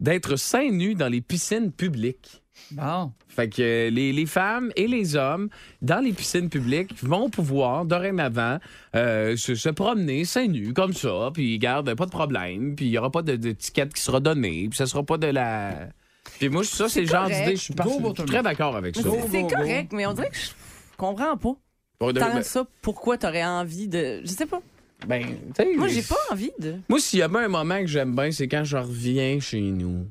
d'être 0.00 0.36
seins 0.36 0.70
nus 0.70 0.94
dans 0.94 1.08
les 1.08 1.20
piscines 1.20 1.72
publiques. 1.72 2.40
Bon. 2.70 3.10
Fait 3.26 3.48
que 3.48 3.60
euh, 3.62 3.90
les, 3.90 4.12
les 4.12 4.26
femmes 4.26 4.70
et 4.76 4.86
les 4.86 5.16
hommes 5.16 5.48
dans 5.82 5.98
les 5.98 6.12
piscines 6.12 6.48
publiques 6.48 6.94
vont 7.02 7.28
pouvoir 7.30 7.84
dorénavant 7.84 8.58
euh, 8.94 9.36
se, 9.36 9.56
se 9.56 9.68
promener 9.70 10.24
seins 10.24 10.46
nus 10.46 10.72
comme 10.72 10.92
ça, 10.92 11.30
puis 11.34 11.58
garde 11.58 11.92
pas 11.96 12.06
de 12.06 12.12
problème, 12.12 12.76
puis 12.76 12.86
il 12.86 12.90
y 12.92 12.98
aura 12.98 13.10
pas 13.10 13.22
de- 13.22 13.34
d'étiquette 13.34 13.92
qui 13.92 14.00
sera 14.02 14.20
donnée, 14.20 14.68
puis 14.68 14.76
ça 14.76 14.86
sera 14.86 15.02
pas 15.02 15.18
de 15.18 15.26
la. 15.26 15.88
Puis 16.38 16.48
moi, 16.48 16.64
ça, 16.64 16.88
c'est 16.88 17.00
le 17.02 17.06
genre 17.06 17.24
correct. 17.24 17.44
d'idée, 17.44 17.56
je 17.56 17.60
suis, 17.62 17.74
par- 17.74 17.86
Go, 17.86 17.92
je 17.92 17.94
suis 17.96 18.02
Bottom. 18.04 18.26
très 18.26 18.42
d'accord 18.42 18.76
avec 18.76 18.96
ça. 18.96 19.02
C'est- 19.30 19.42
correct, 19.46 19.92
mais 19.92 20.06
on 20.06 20.12
dirait 20.14 20.30
que 20.30 20.36
je 20.36 20.50
comprends 20.96 21.36
pas. 21.36 21.54
Bon, 22.00 22.12
de- 22.12 22.18
Tant 22.20 22.42
ça, 22.42 22.66
pourquoi 22.82 23.16
t'aurais 23.18 23.44
envie 23.44 23.88
de. 23.88 24.20
Je 24.24 24.28
sais 24.28 24.46
pas. 24.46 24.60
ben, 25.06 25.22
tu 25.54 25.62
sais, 25.62 25.76
Moi, 25.76 25.88
j'ai 25.88 26.02
pas 26.02 26.16
envie 26.30 26.50
de. 26.58 26.76
Moi, 26.88 26.98
s'il 26.98 27.18
y 27.20 27.22
a 27.22 27.28
bien 27.28 27.40
un 27.44 27.48
moment 27.48 27.78
que 27.80 27.86
j'aime 27.86 28.14
bien, 28.16 28.30
c'est 28.32 28.48
quand 28.48 28.64
je 28.64 28.76
reviens 28.76 29.38
chez 29.40 29.60
nous. 29.60 30.06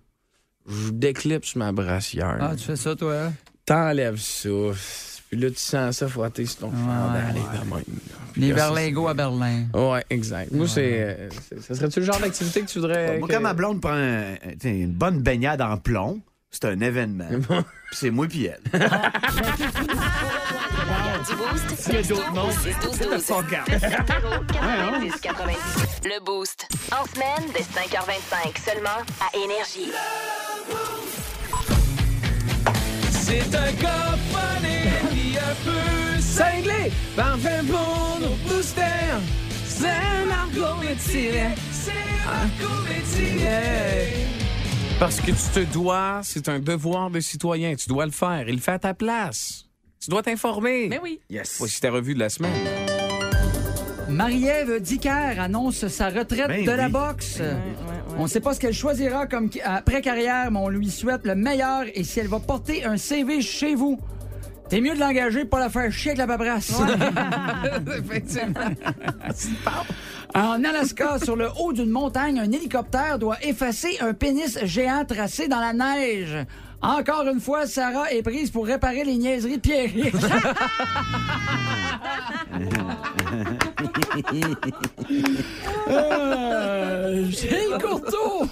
Je 0.68 0.92
déclipse 0.92 1.56
ma 1.58 1.72
brassière. 1.74 2.38
Ah, 2.40 2.56
tu 2.56 2.64
fais 2.64 2.76
ça, 2.78 2.96
toi? 2.96 3.32
T'enlèves 3.66 4.20
ça. 4.20 4.50
Puis 5.34 5.42
là, 5.42 5.50
tu 5.50 5.58
sens 5.58 5.98
ça 5.98 6.08
frotter 6.08 6.46
sur 6.46 6.60
ton 6.60 6.72
chandail. 6.72 7.34
de 7.34 7.40
même, 7.40 7.70
là. 7.72 7.82
Puis 8.34 8.42
Les 8.44 8.54
berlingots 8.54 9.08
à 9.08 9.14
Berlin. 9.16 9.64
Ouais, 9.74 10.04
exact. 10.12 10.52
Moi, 10.52 10.68
c'est. 10.68 11.02
euh, 11.02 11.30
c'est- 11.50 11.60
Ça 11.62 11.74
serait-tu 11.76 12.02
le 12.02 12.06
genre 12.06 12.20
d'activité 12.20 12.62
que 12.62 12.68
tu 12.68 12.80
voudrais. 12.80 13.18
Moi, 13.18 13.28
quand 13.32 13.42
ma 13.42 13.54
blonde 13.56 13.82
prend 13.82 13.96
une 14.64 14.94
bonne 14.94 15.22
baignade 15.22 15.60
en 15.62 15.78
plomb, 15.78 16.22
c'est 16.52 16.66
un 16.66 16.80
événement. 16.82 17.26
Puis 17.50 17.98
c'est 18.00 18.12
moi 18.12 18.28
puis 18.28 18.46
elle. 18.46 18.60
Du 21.28 21.36
Boost. 21.36 21.68
Texto 21.92 22.16
au 22.16 22.52
612 22.52 23.26
90 24.38 25.22
90. 25.22 25.58
Le 26.06 26.24
Boost. 26.26 26.68
En 26.92 27.06
semaine, 27.06 27.50
dès 27.54 27.62
5h25, 27.64 28.58
seulement 28.64 29.02
à 29.20 29.36
Énergie. 29.36 29.92
C'est 33.12 33.56
un 33.56 33.72
un 33.88 34.18
peu 35.64 36.22
cinglé. 36.22 36.92
Parfait 37.16 37.62
pour 37.68 38.20
nos 38.22 38.36
boosters. 38.48 39.20
C'est 39.66 40.26
Margot 40.28 40.80
Métier. 40.82 41.32
C'est 41.72 41.92
Margot 42.26 42.82
Métier. 42.88 44.28
Parce 45.00 45.20
que 45.20 45.32
tu 45.32 45.34
te 45.66 45.74
dois, 45.74 46.22
c'est 46.24 46.48
un 46.50 46.60
devoir 46.60 47.10
de 47.10 47.20
citoyen. 47.20 47.76
Tu 47.76 47.90
dois 47.90 48.06
le 48.06 48.12
faire. 48.12 48.46
Il 48.48 48.56
le 48.56 48.62
fait 48.62 48.72
à 48.72 48.80
ta 48.80 48.94
place. 48.94 49.66
Tu 50.00 50.10
dois 50.10 50.22
t'informer. 50.22 50.88
Mais 50.90 51.00
oui. 51.02 51.20
Yes. 51.30 51.56
Voici 51.60 51.80
ta 51.82 51.92
revue 51.92 52.14
de 52.14 52.20
la 52.20 52.30
semaine. 52.30 52.52
Marie-Ève 54.10 54.80
Dicker 54.82 55.40
annonce 55.40 55.88
sa 55.88 56.10
retraite 56.10 56.48
Ben 56.48 56.66
de 56.66 56.72
la 56.72 56.90
boxe. 56.90 57.40
On 58.18 58.24
ne 58.24 58.28
sait 58.28 58.42
pas 58.42 58.54
ce 58.54 58.60
qu'elle 58.60 58.74
choisira 58.74 59.26
comme 59.26 59.50
qui- 59.50 59.62
après-carrière, 59.62 60.52
mais 60.52 60.60
on 60.60 60.70
lui 60.70 60.90
souhaite 60.92 61.22
le 61.26 61.36
meilleur 61.36 61.84
et 61.94 62.04
si 62.04 62.20
elle 62.20 62.28
va 62.28 62.40
porter 62.40 62.84
un 62.86 62.98
CV 62.98 63.42
chez 63.42 63.74
vous. 63.76 64.00
T'es 64.74 64.82
mieux 64.82 64.96
de 64.96 65.00
l'engager 65.00 65.46
pour 65.46 65.60
la 65.60 65.70
faire 65.70 65.92
chier 65.92 66.14
avec 66.14 66.18
la 66.18 66.26
paperasse. 66.26 66.74
en 70.34 70.64
Alaska, 70.64 71.20
sur 71.24 71.36
le 71.36 71.48
haut 71.60 71.74
d'une 71.74 71.92
montagne, 71.92 72.40
un 72.40 72.52
hélicoptère 72.52 73.20
doit 73.20 73.38
effacer 73.44 74.00
un 74.02 74.14
pénis 74.14 74.58
géant 74.64 75.06
tracé 75.06 75.48
dans 75.48 75.60
la 75.60 75.74
neige. 75.74 76.48
Encore 76.84 77.26
une 77.28 77.40
fois, 77.40 77.66
Sarah 77.66 78.12
est 78.12 78.22
prise 78.22 78.52
pour 78.52 78.66
réparer 78.66 79.06
les 79.06 79.16
niaiseries 79.16 79.58
de 79.58 79.62
Pierre. 79.62 79.90
Euh, 85.88 87.26
Gilles 87.30 87.78
Courteau! 87.82 88.46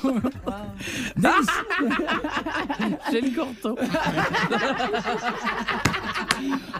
J'ai 3.12 3.22
le 3.22 3.30
courteau. 3.36 3.78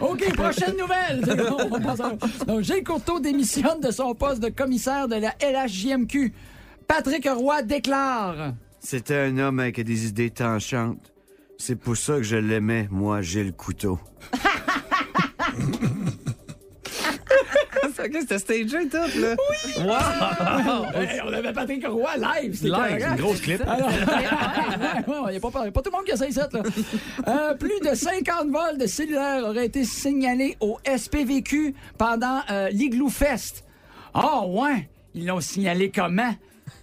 OK, 0.00 0.34
prochaine 0.34 0.76
nouvelle. 0.76 1.20
Donc, 2.46 2.62
Gilles 2.62 2.84
Courteau 2.84 3.20
démissionne 3.20 3.80
de 3.80 3.90
son 3.90 4.14
poste 4.14 4.42
de 4.42 4.48
commissaire 4.48 5.08
de 5.08 5.16
la 5.16 5.32
LHJMQ. 5.40 6.32
Patrick 6.86 7.28
Roy 7.28 7.62
déclare. 7.62 8.52
C'était 8.80 9.16
un 9.16 9.38
homme 9.38 9.60
avec 9.60 9.80
des 9.80 10.06
idées 10.08 10.30
tranchantes. 10.30 11.11
C'est 11.64 11.76
pour 11.76 11.96
ça 11.96 12.16
que 12.16 12.24
je 12.24 12.34
l'aimais, 12.34 12.88
moi, 12.90 13.22
Gilles 13.22 13.52
Couteau. 13.52 14.00
OK, 18.04 18.16
c'était 18.18 18.38
stagé 18.40 18.88
tout, 18.88 19.20
là? 19.20 19.36
Oui! 19.48 19.84
Wow! 19.84 20.86
Hey, 20.96 21.20
on 21.24 21.32
avait 21.32 21.52
Patrick 21.52 21.86
Roy 21.86 22.16
live. 22.16 22.56
c'était 22.56 22.68
Live, 22.68 22.96
c'est 22.98 23.06
une 23.06 23.14
grosse 23.14 23.40
clip. 23.40 23.60
Alors, 23.68 23.90
il 25.28 25.30
n'y 25.30 25.36
a 25.36 25.40
pas, 25.40 25.50
pas 25.50 25.82
tout 25.82 25.90
le 25.92 25.96
monde 25.96 26.04
qui 26.04 26.10
essaye 26.10 26.32
ça. 26.32 26.48
Là. 26.52 26.62
Euh, 27.28 27.54
plus 27.54 27.78
de 27.88 27.94
50 27.94 28.50
vols 28.50 28.78
de 28.78 28.86
cellulaire 28.88 29.44
auraient 29.44 29.66
été 29.66 29.84
signalés 29.84 30.56
au 30.58 30.80
SPVQ 30.84 31.76
pendant 31.96 32.40
euh, 32.50 32.70
l'Igloo 32.70 33.08
Fest. 33.08 33.64
Ah, 34.14 34.44
ouais. 34.48 34.88
Ils 35.14 35.26
l'ont 35.26 35.40
signalé 35.40 35.92
comment? 35.92 36.34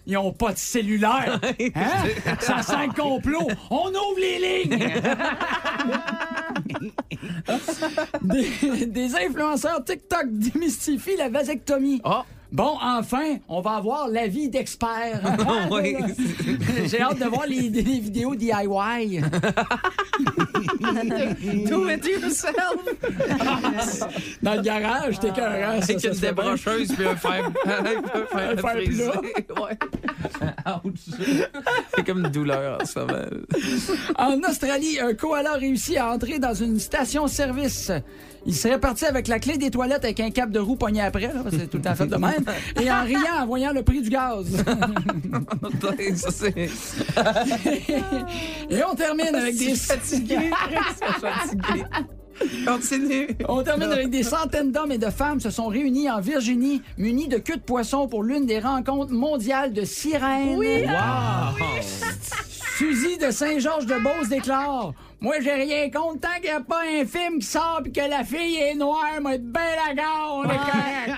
Ils 0.10 0.16
n'ont 0.16 0.34
pas 0.34 0.54
de 0.54 0.58
cellulaire. 0.58 1.40
Hein? 1.76 2.36
Ça 2.40 2.64
sent 2.64 2.88
le 2.88 2.94
complot. 2.94 3.48
On 3.70 3.90
ouvre 3.90 4.20
les 4.20 4.64
lignes. 4.64 4.90
des, 8.22 8.86
des 8.88 9.16
influenceurs 9.16 9.84
TikTok 9.84 10.26
démystifient 10.32 11.18
la 11.18 11.30
vasectomie. 11.30 12.02
Ah. 12.04 12.26
Bon, 12.52 12.78
enfin, 12.82 13.38
on 13.48 13.62
va 13.62 13.72
avoir 13.72 14.08
l'avis 14.08 14.50
d'experts. 14.50 15.22
Oui. 15.72 15.96
J'ai 16.86 17.02
hâte 17.02 17.20
de 17.20 17.26
voir 17.26 17.46
les, 17.46 17.70
les 17.70 17.82
vidéos 18.00 18.36
DIY. 18.36 19.22
Do 21.70 21.90
it 21.90 22.06
yourself! 22.06 22.56
Dans 24.42 24.56
le 24.56 24.62
garage, 24.62 25.20
t'es 25.20 25.32
carré. 25.32 25.64
Avec 25.64 26.04
une 26.04 26.14
débrancheuse 26.14 26.92
puis 26.94 27.06
un 27.06 27.16
fer, 27.16 27.50
un 27.66 28.56
fer. 28.56 28.56
Ouais. 29.60 29.78
C'est 31.96 32.06
comme 32.06 32.20
une 32.26 32.32
douleur, 32.32 32.80
ça 32.86 33.06
va. 33.06 33.26
En 34.18 34.40
Australie, 34.50 35.00
un 35.00 35.14
koala 35.14 35.54
a 35.54 35.58
réussi 35.58 35.98
à 35.98 36.12
entrer 36.12 36.40
dans 36.40 36.54
une 36.54 36.80
station-service. 36.80 37.92
Il 38.46 38.56
serait 38.56 38.80
parti 38.80 39.06
avec 39.06 39.28
la 39.28 39.40
clé 39.40 39.58
des 39.58 39.70
toilettes 39.70 40.04
avec 40.04 40.20
un 40.20 40.32
cap 40.32 40.50
de 40.50 40.60
roue 40.60 40.76
pogné 40.76 41.02
après, 41.02 41.28
là, 41.28 41.42
parce 41.44 41.56
que 41.56 41.62
c'est 41.62 41.68
tout 41.68 41.78
le 41.78 41.84
temps 41.84 41.96
fait 41.96 42.08
de 42.08 42.16
même, 42.18 42.46
et 42.82 42.92
en 42.92 43.04
riant 43.04 43.42
en 43.42 43.46
voyant 43.46 43.72
le 43.74 43.84
prix 43.84 44.02
du 44.02 44.10
gaz. 44.10 44.46
Ça, 46.16 46.30
c'est. 46.32 46.70
Et 48.70 48.84
on 48.90 48.96
termine 48.96 49.36
avec 49.36 49.58
des... 49.58 49.76
fatigué. 49.76 50.52
fatigué. 51.20 51.84
Continue. 52.66 53.28
On 53.48 53.62
termine 53.64 53.92
avec 53.92 54.10
des 54.10 54.24
centaines 54.24 54.72
d'hommes 54.72 54.94
et 54.94 54.98
de 54.98 55.10
femmes 55.10 55.40
se 55.40 55.50
sont 55.50 55.68
réunis 55.68 56.10
en 56.10 56.22
Virginie, 56.22 56.82
munis 56.98 57.28
de 57.28 57.38
queues 57.38 57.58
de 57.58 57.62
poisson 57.62 58.08
pour 58.08 58.24
l'une 58.24 58.46
des 58.46 58.60
rencontres 58.60 59.12
mondiales 59.12 59.74
de 59.74 59.84
sirènes. 59.84 60.58
Oui! 60.58 60.86
Wow! 60.86 61.66
Suzy 62.78 63.18
de 63.18 63.30
Saint-Georges-de-Beauce 63.30 64.30
déclare 64.30 64.94
Moi, 65.22 65.36
j'ai 65.42 65.54
rien 65.54 65.90
contre 65.90 66.22
tant 66.22 66.36
qu'il 66.36 66.50
n'y 66.50 66.56
a 66.56 66.62
pas 66.62 66.82
un 66.82 67.06
film 67.06 67.40
qui 67.40 67.46
sort 67.46 67.82
puis 67.84 67.92
que 67.92 68.00
la 68.00 68.24
fille 68.24 68.56
est 68.56 68.76
noire, 68.76 69.20
moi, 69.22 69.36
être 69.36 69.44
bien 69.44 69.62
la 69.88 69.94
gare, 69.94 70.34
on 70.34 70.44
est 70.46 70.48
correct. 70.48 71.12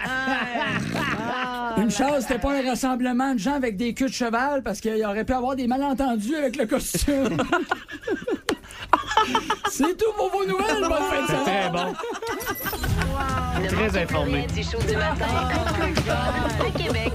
Une 1.77 1.91
chose, 1.91 2.21
c'était 2.21 2.39
pas 2.39 2.53
un 2.53 2.63
rassemblement 2.67 3.33
de 3.33 3.39
gens 3.39 3.53
avec 3.53 3.77
des 3.77 3.93
queues 3.93 4.07
de 4.07 4.13
cheval 4.13 4.63
parce 4.63 4.79
qu'il 4.81 4.97
y 4.97 5.05
aurait 5.05 5.23
pu 5.23 5.33
avoir 5.33 5.55
des 5.55 5.67
malentendus 5.67 6.35
avec 6.35 6.55
le 6.55 6.65
costume. 6.65 7.37
C'est 9.69 9.97
tout 9.97 10.11
pour 10.17 10.31
vos 10.31 10.45
nouvelles, 10.45 10.81
bonne 10.81 11.03
fin 11.03 11.21
de 11.21 11.27
semaine. 11.27 11.43
Très 11.43 11.69
bon. 11.69 11.93
Très 13.67 14.01
informé. 14.01 14.47
du 14.47 14.63
show 14.63 14.79
du 14.79 14.97
matin 14.97 15.25
Québec. 16.77 17.13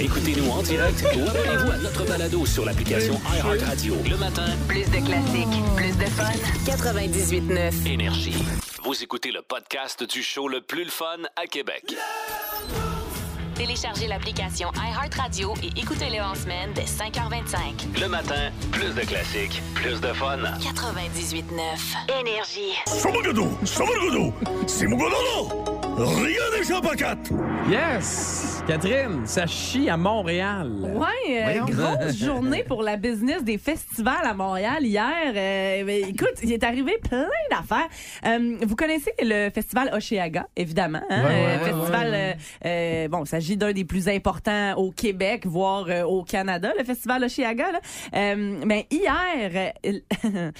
Écoutez-nous 0.00 0.48
en 0.50 0.62
direct 0.62 1.02
ou 1.02 1.22
abonnez-vous 1.28 1.70
à 1.72 1.76
notre 1.78 2.04
balado 2.04 2.46
sur 2.46 2.64
l'application 2.64 3.20
iHeartRadio. 3.34 3.96
Le 4.08 4.16
matin, 4.16 4.46
Plus 4.68 4.84
de 4.84 5.04
classiques, 5.04 5.62
plus 5.76 5.96
de 5.96 6.04
fun. 6.10 6.30
98.9. 6.66 7.86
Énergie. 7.86 8.44
Vous 8.84 9.02
écoutez 9.02 9.32
le 9.32 9.42
podcast 9.42 10.04
du 10.08 10.22
show 10.22 10.46
le 10.48 10.60
plus 10.60 10.84
le 10.84 10.90
fun 10.90 11.16
à 11.36 11.46
Québec. 11.46 11.94
Téléchargez 13.56 14.06
l'application 14.06 14.70
iHeartRadio 14.76 15.54
et 15.64 15.80
écoutez-le 15.80 16.22
en 16.22 16.34
semaine 16.36 16.70
dès 16.74 16.82
5h25. 16.82 18.00
Le 18.00 18.06
matin, 18.08 18.52
plus 18.70 18.94
de 18.94 19.00
classiques, 19.00 19.60
plus 19.74 20.00
de 20.00 20.12
fun. 20.12 20.38
98.9. 20.60 22.20
Énergie. 22.20 22.74
Yes! 27.68 28.62
Catherine, 28.68 29.26
ça 29.26 29.46
chie 29.46 29.90
à 29.90 29.96
Montréal. 29.96 30.70
Ouais, 30.80 31.56
euh, 31.58 31.60
grosse 31.64 32.16
journée 32.24 32.62
pour 32.62 32.84
la 32.84 32.96
business 32.96 33.42
des 33.42 33.58
festivals 33.58 34.24
à 34.24 34.32
Montréal 34.32 34.84
hier. 34.84 35.08
Euh, 35.34 35.84
ben, 35.84 36.04
écoute, 36.08 36.34
il 36.44 36.52
est 36.52 36.62
arrivé 36.62 36.98
plein 37.02 37.26
d'affaires. 37.50 37.88
Euh, 38.26 38.58
vous 38.64 38.76
connaissez 38.76 39.12
le 39.20 39.50
festival 39.50 39.90
Oceaga, 39.92 40.46
évidemment. 40.54 41.02
hein? 41.10 41.24
Ouais, 41.24 41.28
ouais, 41.30 41.34
Euh, 41.34 41.58
ouais, 41.58 42.36
festival, 42.36 43.10
bon, 43.10 43.24
il 43.24 43.28
s'agit 43.28 43.56
d'un 43.56 43.72
des 43.72 43.84
plus 43.84 44.08
importants 44.08 44.74
au 44.76 44.92
Québec, 44.92 45.46
voire 45.46 45.86
euh, 45.88 46.04
au 46.04 46.22
Canada, 46.22 46.72
le 46.78 46.84
festival 46.84 47.24
Oceaga. 47.24 47.72
Là. 47.72 47.80
Euh, 48.14 48.60
mais 48.64 48.86
hier, 48.92 49.72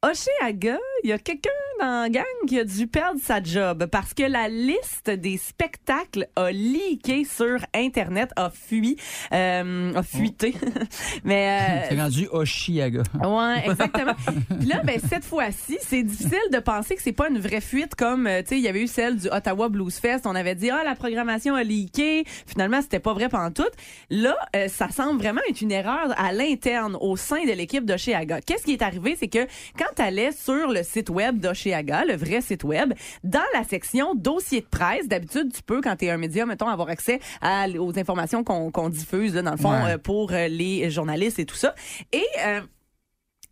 Oceaga, 0.00 0.78
il 1.02 1.10
y 1.10 1.12
a 1.12 1.18
quelqu'un 1.18 1.50
dans 1.80 2.02
la 2.02 2.08
gang 2.08 2.24
qui 2.46 2.56
a 2.56 2.64
dû 2.64 2.86
perdre 2.86 3.18
sa 3.20 3.42
job 3.42 3.86
parce 3.90 4.14
que 4.14 4.22
la 4.22 4.48
liste 4.48 5.10
des 5.10 5.36
spectacles 5.36 6.28
a 6.36 6.52
leaké 6.52 7.24
sur 7.24 7.58
Internet, 7.74 8.30
a 8.36 8.48
fui, 8.50 8.96
euh, 9.32 9.92
a 9.92 10.02
fuité. 10.04 10.54
Mais 11.24 11.84
C'est 11.88 11.98
euh, 11.98 12.02
rendu 12.02 12.28
Oshiaga. 12.30 13.02
Ouais, 13.24 13.64
exactement. 13.70 14.14
Puis 14.60 14.68
là, 14.68 14.82
ben, 14.84 15.00
cette 15.00 15.24
fois-ci, 15.24 15.78
c'est 15.80 16.04
difficile 16.04 16.38
de 16.52 16.58
penser 16.60 16.94
que 16.94 17.02
c'est 17.02 17.10
pas 17.10 17.28
une 17.28 17.40
vraie 17.40 17.60
fuite 17.60 17.96
comme, 17.96 18.28
euh, 18.28 18.42
tu 18.42 18.50
sais, 18.50 18.58
il 18.58 18.62
y 18.62 18.68
avait 18.68 18.82
eu 18.82 18.86
celle 18.86 19.16
du 19.16 19.26
Ottawa 19.28 19.68
Blues 19.68 19.98
Fest. 19.98 20.26
On 20.26 20.36
avait 20.36 20.54
dit, 20.54 20.70
ah, 20.70 20.82
la 20.84 20.94
programmation 20.94 21.56
a 21.56 21.64
leaké. 21.64 22.22
Finalement, 22.46 22.82
c'était 22.82 23.00
pas 23.00 23.14
vrai 23.14 23.28
pendant 23.28 23.50
tout. 23.50 23.70
Là, 24.10 24.36
euh, 24.54 24.68
ça 24.68 24.90
semble 24.90 25.20
vraiment 25.20 25.40
être 25.50 25.60
une 25.60 25.72
erreur 25.72 26.14
à 26.16 26.32
l'interne, 26.32 26.96
au 27.00 27.16
sein 27.16 27.44
de 27.44 27.52
l'équipe 27.52 27.84
d'Oceaga. 27.84 28.40
Qu'est-ce 28.42 28.62
qui 28.62 28.74
est 28.74 28.82
arrivé? 28.82 29.16
C'est 29.18 29.26
que 29.26 29.44
quand 29.76 29.87
tu 29.96 30.02
allais 30.02 30.32
sur 30.32 30.68
le 30.68 30.82
site 30.82 31.10
web 31.10 31.38
d'Oceaga, 31.38 32.04
le 32.04 32.16
vrai 32.16 32.40
site 32.40 32.64
web, 32.64 32.92
dans 33.24 33.40
la 33.54 33.64
section 33.64 34.14
dossier 34.14 34.60
de 34.60 34.66
presse, 34.66 35.08
d'habitude, 35.08 35.52
tu 35.52 35.62
peux, 35.62 35.80
quand 35.80 35.96
tu 35.96 36.06
es 36.06 36.10
un 36.10 36.16
média, 36.18 36.46
mettons, 36.46 36.68
avoir 36.68 36.88
accès 36.88 37.20
à- 37.40 37.66
aux 37.78 37.98
informations 37.98 38.44
qu'on 38.44 38.88
diffuse, 38.88 39.34
là, 39.34 39.42
dans 39.42 39.52
le 39.52 39.56
fond, 39.56 39.70
Ouais. 39.70 39.92
euh, 39.94 39.98
pour 39.98 40.32
euh, 40.32 40.48
les 40.48 40.90
journalistes 40.90 41.38
et 41.38 41.44
tout 41.46 41.56
ça. 41.56 41.74
Et... 42.12 42.24
euh, 42.46 42.60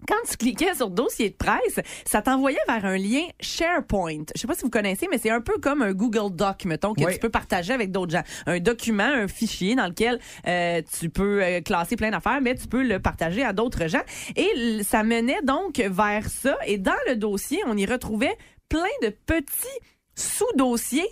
quand 0.07 0.17
tu 0.29 0.37
cliquais 0.37 0.75
sur 0.75 0.91
dossier 0.91 1.31
de 1.31 1.35
presse, 1.37 1.81
ça 2.05 2.23
t'envoyait 2.23 2.59
vers 2.69 2.85
un 2.85 2.97
lien 2.97 3.23
SharePoint. 3.41 4.25
Je 4.35 4.41
sais 4.41 4.47
pas 4.47 4.55
si 4.55 4.63
vous 4.63 4.71
connaissez, 4.71 5.09
mais 5.11 5.19
c'est 5.19 5.31
un 5.31 5.41
peu 5.41 5.55
comme 5.59 5.83
un 5.83 5.93
Google 5.93 6.35
Doc, 6.35 6.65
mettons, 6.65 6.95
que 6.95 7.05
Oui. 7.05 7.13
tu 7.15 7.19
peux 7.19 7.31
partager 7.31 7.73
avec 7.73 7.91
d'autres 7.91 8.13
gens. 8.13 8.23
Un 8.47 8.61
document, 8.61 9.05
un 9.05 9.29
fichier 9.29 9.75
dans 9.75 9.87
lequel 9.87 10.21
euh, 10.47 10.83
tu 10.99 11.09
peux 11.09 11.43
euh, 11.43 11.61
classer 11.61 11.97
plein 11.97 12.11
d'affaires, 12.11 12.41
mais 12.41 12.55
tu 12.55 12.67
peux 12.69 12.83
le 12.83 13.01
partager 13.01 13.43
à 13.43 13.53
d'autres 13.53 13.87
gens. 13.87 14.03
Et 14.37 14.83
ça 14.83 15.03
menait 15.03 15.43
donc 15.43 15.79
vers 15.79 16.29
ça. 16.29 16.57
Et 16.67 16.79
dans 16.79 16.93
le 17.09 17.17
dossier, 17.17 17.61
on 17.67 17.77
y 17.77 17.87
retrouvait 17.87 18.37
plein 18.69 18.83
de 19.03 19.09
petits 19.09 19.79
sous-dossiers 20.15 21.09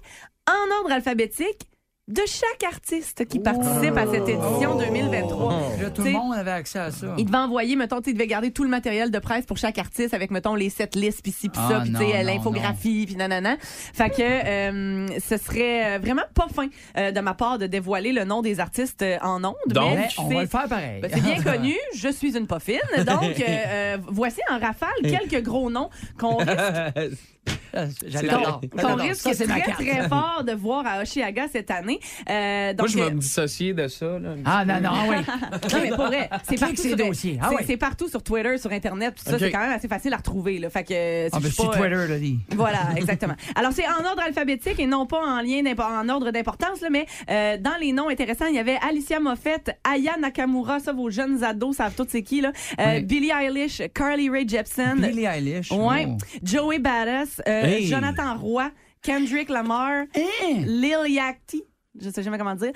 en 0.48 0.74
ordre 0.80 0.92
alphabétique 0.92 1.68
de 2.06 2.20
chaque 2.26 2.70
artiste 2.70 3.26
qui 3.26 3.38
participe 3.38 3.96
à 3.96 4.06
cette 4.06 4.28
édition 4.28 4.76
2023. 4.76 5.52
Là, 5.80 5.90
tout 5.90 6.02
le 6.02 6.10
monde 6.10 6.34
avait 6.34 6.50
accès 6.50 6.78
à 6.78 6.90
ça. 6.90 7.14
il 7.16 7.24
devait 7.24 7.38
envoyer, 7.38 7.76
mettons, 7.76 8.02
tu 8.02 8.12
devais 8.12 8.26
garder 8.26 8.50
tout 8.50 8.62
le 8.62 8.68
matériel 8.68 9.10
de 9.10 9.18
presse 9.18 9.46
pour 9.46 9.56
chaque 9.56 9.78
artiste 9.78 10.12
avec, 10.12 10.30
mettons, 10.30 10.54
les 10.54 10.68
sept 10.68 10.96
listes, 10.96 11.22
puis 11.22 11.32
ci, 11.32 11.48
puis 11.48 11.58
Ah, 11.64 11.68
ça, 11.70 11.80
puis 11.80 11.90
tu 11.92 11.96
sais, 11.96 12.04
non, 12.04 12.10
euh, 12.14 12.18
non, 12.18 12.26
l'infographie, 12.34 13.06
puis 13.06 13.16
nanana. 13.16 13.56
Fait 13.60 14.10
que 14.10 14.20
euh, 14.20 15.06
ce 15.18 15.38
serait 15.38 15.96
euh, 15.96 15.98
vraiment 15.98 16.24
pas 16.34 16.46
fin 16.54 16.68
euh, 16.98 17.10
de 17.10 17.20
ma 17.20 17.32
part 17.32 17.58
de 17.58 17.66
dévoiler 17.66 18.12
le 18.12 18.24
nom 18.24 18.42
des 18.42 18.60
artistes 18.60 19.00
euh, 19.00 19.16
en 19.22 19.42
ondes. 19.42 19.54
Donc, 19.68 19.94
mais 19.94 19.96
Mais 19.96 20.08
on 20.18 20.28
va 20.28 20.42
le 20.42 20.46
faire 20.48 20.68
pareil. 20.68 21.00
ben, 21.00 21.10
c'est 21.12 21.22
bien 21.22 21.42
connu, 21.52 21.74
je 21.96 22.08
suis 22.08 22.36
une 22.36 22.46
poffine. 22.46 22.80
Donc, 22.98 23.40
euh, 23.40 23.44
euh, 23.48 23.96
voici 24.08 24.40
en 24.50 24.58
rafale 24.58 24.90
quelques 25.02 25.42
gros 25.42 25.70
noms 25.70 25.88
qu'on 26.18 26.36
risque 26.36 27.16
J'adore. 28.06 28.60
risque 29.00 29.26
ma 29.26 29.34
très, 29.34 29.62
carte. 29.62 29.82
très 29.84 30.08
fort 30.08 30.44
de 30.46 30.52
voir 30.52 30.84
à 30.86 31.02
Oshiaga 31.02 31.46
cette 31.52 31.70
année. 31.70 32.00
Euh, 32.28 32.66
Moi, 32.66 32.74
donc, 32.74 32.88
je 32.88 32.96
vais 32.98 33.04
euh, 33.04 33.10
me 33.10 33.18
dissocier 33.20 33.74
de 33.74 33.88
ça. 33.88 34.18
Là. 34.18 34.34
Ah, 34.44 34.64
non, 34.64 34.80
non, 34.80 34.90
oui. 35.08 35.16
Non, 35.72 35.78
mais 35.82 35.88
pour 35.90 36.06
vrai, 36.06 36.30
c'est 36.42 36.56
Clique 36.56 36.60
partout, 36.60 36.76
ces 36.82 36.88
sur, 36.88 36.96
dossiers. 36.96 37.38
Ah 37.42 37.46
c'est- 37.50 37.54
ouais. 37.56 37.62
c'est 37.66 37.76
partout 37.76 38.08
sur 38.08 38.22
Twitter, 38.22 38.58
sur 38.58 38.70
Internet, 38.72 39.14
tout 39.16 39.30
ça. 39.30 39.38
C'est 39.38 39.50
quand 39.50 39.60
même 39.60 39.72
assez 39.72 39.88
facile 39.88 40.12
à 40.14 40.16
retrouver. 40.18 40.58
Là. 40.58 40.70
Fait 40.70 40.84
que, 40.84 40.92
euh, 40.94 41.28
Ah, 41.32 41.38
ben, 41.40 41.50
pas, 41.56 41.64
Twitter, 41.64 41.88
là, 42.08 42.18
dit. 42.18 42.38
Voilà, 42.54 42.78
exactement. 42.96 43.34
Alors, 43.54 43.72
c'est 43.72 43.86
en 43.86 44.04
ordre 44.04 44.22
alphabétique 44.24 44.78
et 44.78 44.86
non 44.86 45.06
pas 45.06 45.20
en 45.20 45.40
lien 45.40 45.62
en 45.78 46.08
ordre 46.08 46.30
d'importance, 46.30 46.80
mais 46.90 47.06
euh, 47.30 47.56
dans 47.58 47.76
les 47.80 47.92
noms 47.92 48.08
intéressants, 48.08 48.46
il 48.46 48.54
y 48.54 48.58
avait 48.58 48.78
Alicia 48.86 49.20
Moffett, 49.20 49.76
Aya 49.84 50.16
Nakamura, 50.20 50.78
ça, 50.80 50.92
vos 50.92 51.10
jeunes 51.10 51.42
ados 51.44 51.76
savent 51.76 51.94
tous 51.94 52.06
c'est 52.08 52.22
qui, 52.22 52.40
là. 52.40 52.52
Euh, 52.80 52.84
Ouais. 52.84 53.00
Billie 53.00 53.30
Eilish, 53.30 53.80
Carly 53.94 54.28
Rae 54.28 54.46
Jepsen. 54.46 54.96
Billie 55.00 55.24
Eilish. 55.24 55.70
Ouais. 55.72 56.06
oh. 56.08 56.18
Joey 56.42 56.78
Badass, 56.78 57.40
euh, 57.48 57.62
Hey. 57.64 57.86
Jonathan 57.86 58.36
Roy, 58.38 58.70
Kendrick 59.02 59.48
Lamar, 59.50 60.04
Hein? 60.16 60.64
Lil 60.66 60.96
Yachty, 61.08 61.62
je 62.00 62.08
sais 62.10 62.22
jamais 62.22 62.38
comment 62.38 62.54
dire. 62.54 62.72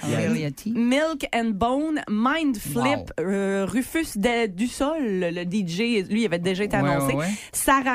Milk 0.74 1.26
and 1.34 1.50
Bone, 1.54 2.00
Mind 2.08 2.56
Flip, 2.58 3.10
Wow. 3.18 3.24
euh, 3.24 3.66
Rufus 3.68 4.16
de- 4.16 4.46
Dussol, 4.46 4.98
le 5.00 5.44
DJ, 5.44 6.06
lui, 6.10 6.22
il 6.22 6.26
avait 6.26 6.38
déjà 6.38 6.64
été 6.64 6.76
annoncé. 6.76 7.14
ouais, 7.14 7.26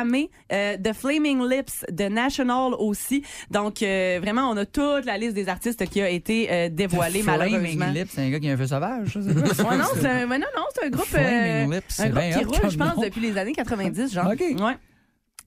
May, 0.06 0.30
euh, 0.52 0.76
The 0.84 0.92
Flaming 0.94 1.48
Lips, 1.48 1.86
The 1.96 2.10
National 2.10 2.74
aussi. 2.78 3.24
Donc, 3.52 3.82
euh, 3.84 4.20
vraiment, 4.22 4.50
on 4.50 4.58
a 4.58 4.66
toute 4.66 5.06
la 5.06 5.18
liste 5.18 5.34
des 5.36 5.48
artistes 5.48 5.86
qui 5.88 6.02
a 6.02 6.10
été 6.10 6.52
euh, 6.52 6.70
dévoilée, 6.70 7.22
malheureusement. 7.24 7.60
Flaming 7.70 7.94
Lips, 7.94 8.12
c'est 8.16 8.22
un 8.24 8.30
gars 8.32 8.40
qui 8.40 8.50
a 8.50 8.54
un 8.54 8.58
feu 8.58 8.68
sauvage, 8.68 9.14
ça? 9.14 9.20
Ouais, 9.70 9.78
non, 9.78 9.86
c'est 9.96 10.08
un, 10.08 10.28
ouais, 10.30 10.40
non, 10.40 10.48
non, 10.58 10.64
c'est 10.74 10.86
un 10.88 10.90
groupe, 10.90 11.06
Flaming 11.06 11.72
euh, 11.72 11.76
Lips, 11.76 12.00
un 12.00 12.10
groupe 12.10 12.24
qui 12.24 12.44
roule, 12.62 12.72
je 12.72 12.78
pense, 12.78 13.00
depuis 13.00 13.22
les 13.22 13.38
années 13.38 13.54
90, 13.54 14.12
genre. 14.14 14.28
Ouais. 14.28 14.78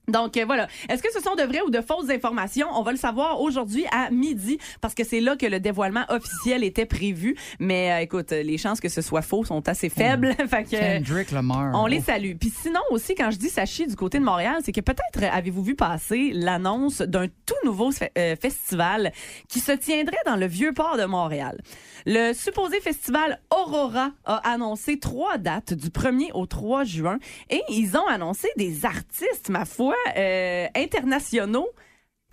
Donc 0.09 0.37
euh, 0.37 0.45
voilà. 0.45 0.67
Est-ce 0.87 1.03
que 1.03 1.11
ce 1.11 1.19
sont 1.19 1.35
de 1.35 1.43
vraies 1.43 1.61
ou 1.63 1.69
de 1.69 1.81
fausses 1.81 2.09
informations? 2.09 2.67
On 2.73 2.81
va 2.81 2.91
le 2.93 2.97
savoir 2.97 3.41
aujourd'hui 3.41 3.85
à 3.91 4.09
midi 4.09 4.57
parce 4.79 4.93
que 4.93 5.03
c'est 5.03 5.19
là 5.19 5.35
que 5.35 5.45
le 5.45 5.59
dévoilement 5.59 6.05
officiel 6.07 6.63
était 6.63 6.85
prévu. 6.85 7.35
Mais 7.59 7.91
euh, 7.91 7.99
écoute, 7.99 8.31
les 8.31 8.57
chances 8.57 8.79
que 8.79 8.87
ce 8.87 9.01
soit 9.01 9.21
faux 9.21 9.43
sont 9.43 9.67
assez 9.67 9.89
faibles. 9.89 10.33
fait 10.49 10.63
que, 10.63 10.69
Kendrick 10.69 11.31
Lamar. 11.31 11.73
on 11.75 11.87
les 11.87 11.99
salue. 11.99 12.35
Puis 12.39 12.53
sinon 12.61 12.79
aussi, 12.89 13.15
quand 13.15 13.31
je 13.31 13.37
dis 13.37 13.49
Sachi 13.49 13.85
du 13.85 13.97
côté 13.97 14.19
de 14.19 14.23
Montréal, 14.23 14.61
c'est 14.63 14.71
que 14.71 14.79
peut-être 14.79 15.25
avez-vous 15.29 15.61
vu 15.63 15.75
passer 15.75 16.31
l'annonce 16.33 17.01
d'un 17.01 17.27
tout 17.27 17.55
nouveau 17.65 17.91
fe- 17.91 18.09
euh, 18.17 18.37
festival 18.41 19.11
qui 19.49 19.59
se 19.59 19.73
tiendrait 19.73 20.15
dans 20.25 20.37
le 20.37 20.45
vieux 20.47 20.71
port 20.73 20.95
de 20.97 21.03
Montréal. 21.03 21.59
Le 22.05 22.31
supposé 22.31 22.79
festival 22.79 23.41
Aurora 23.53 24.11
a 24.23 24.35
annoncé 24.49 24.99
trois 24.99 25.37
dates 25.37 25.73
du 25.73 25.89
1er 25.89 26.29
au 26.33 26.45
3 26.45 26.85
juin 26.85 27.19
et 27.49 27.61
ils 27.67 27.97
ont 27.97 28.07
annoncé 28.07 28.47
des 28.55 28.85
artistes, 28.85 29.49
ma 29.49 29.65
foi, 29.65 29.95
euh, 30.17 30.67
internationaux 30.75 31.67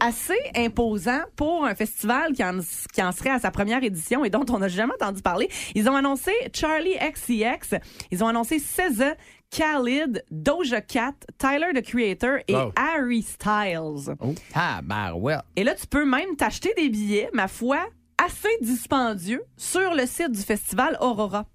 assez 0.00 0.34
imposants 0.56 1.22
pour 1.36 1.64
un 1.64 1.74
festival 1.74 2.32
qui 2.32 2.42
en, 2.44 2.58
qui 2.92 3.02
en 3.02 3.12
serait 3.12 3.30
à 3.30 3.38
sa 3.38 3.50
première 3.52 3.82
édition 3.82 4.24
et 4.24 4.30
dont 4.30 4.44
on 4.50 4.58
n'a 4.58 4.68
jamais 4.68 4.92
entendu 4.94 5.22
parler. 5.22 5.48
Ils 5.76 5.88
ont 5.88 5.94
annoncé 5.94 6.32
Charlie 6.52 6.96
XCX, 6.98 7.78
ils 8.10 8.24
ont 8.24 8.26
annoncé 8.28 8.58
SZA, 8.58 9.14
Khalid, 9.50 10.24
Doja 10.32 10.80
Cat, 10.80 11.14
Tyler 11.38 11.68
the 11.80 11.82
Creator 11.86 12.38
et 12.48 12.54
Wow. 12.56 12.72
Harry 12.74 13.22
Styles. 13.22 14.16
Ah, 14.52 14.80
ben, 14.82 15.12
ouais. 15.12 15.36
Et 15.54 15.62
là, 15.62 15.74
tu 15.76 15.86
peux 15.86 16.04
même 16.04 16.34
t'acheter 16.36 16.74
des 16.76 16.88
billets, 16.88 17.30
ma 17.32 17.46
foi, 17.46 17.78
assez 18.22 18.48
dispendieux 18.62 19.44
sur 19.56 19.94
le 19.94 20.06
site 20.06 20.32
du 20.32 20.42
festival 20.42 20.96
Aurora. 21.00 21.46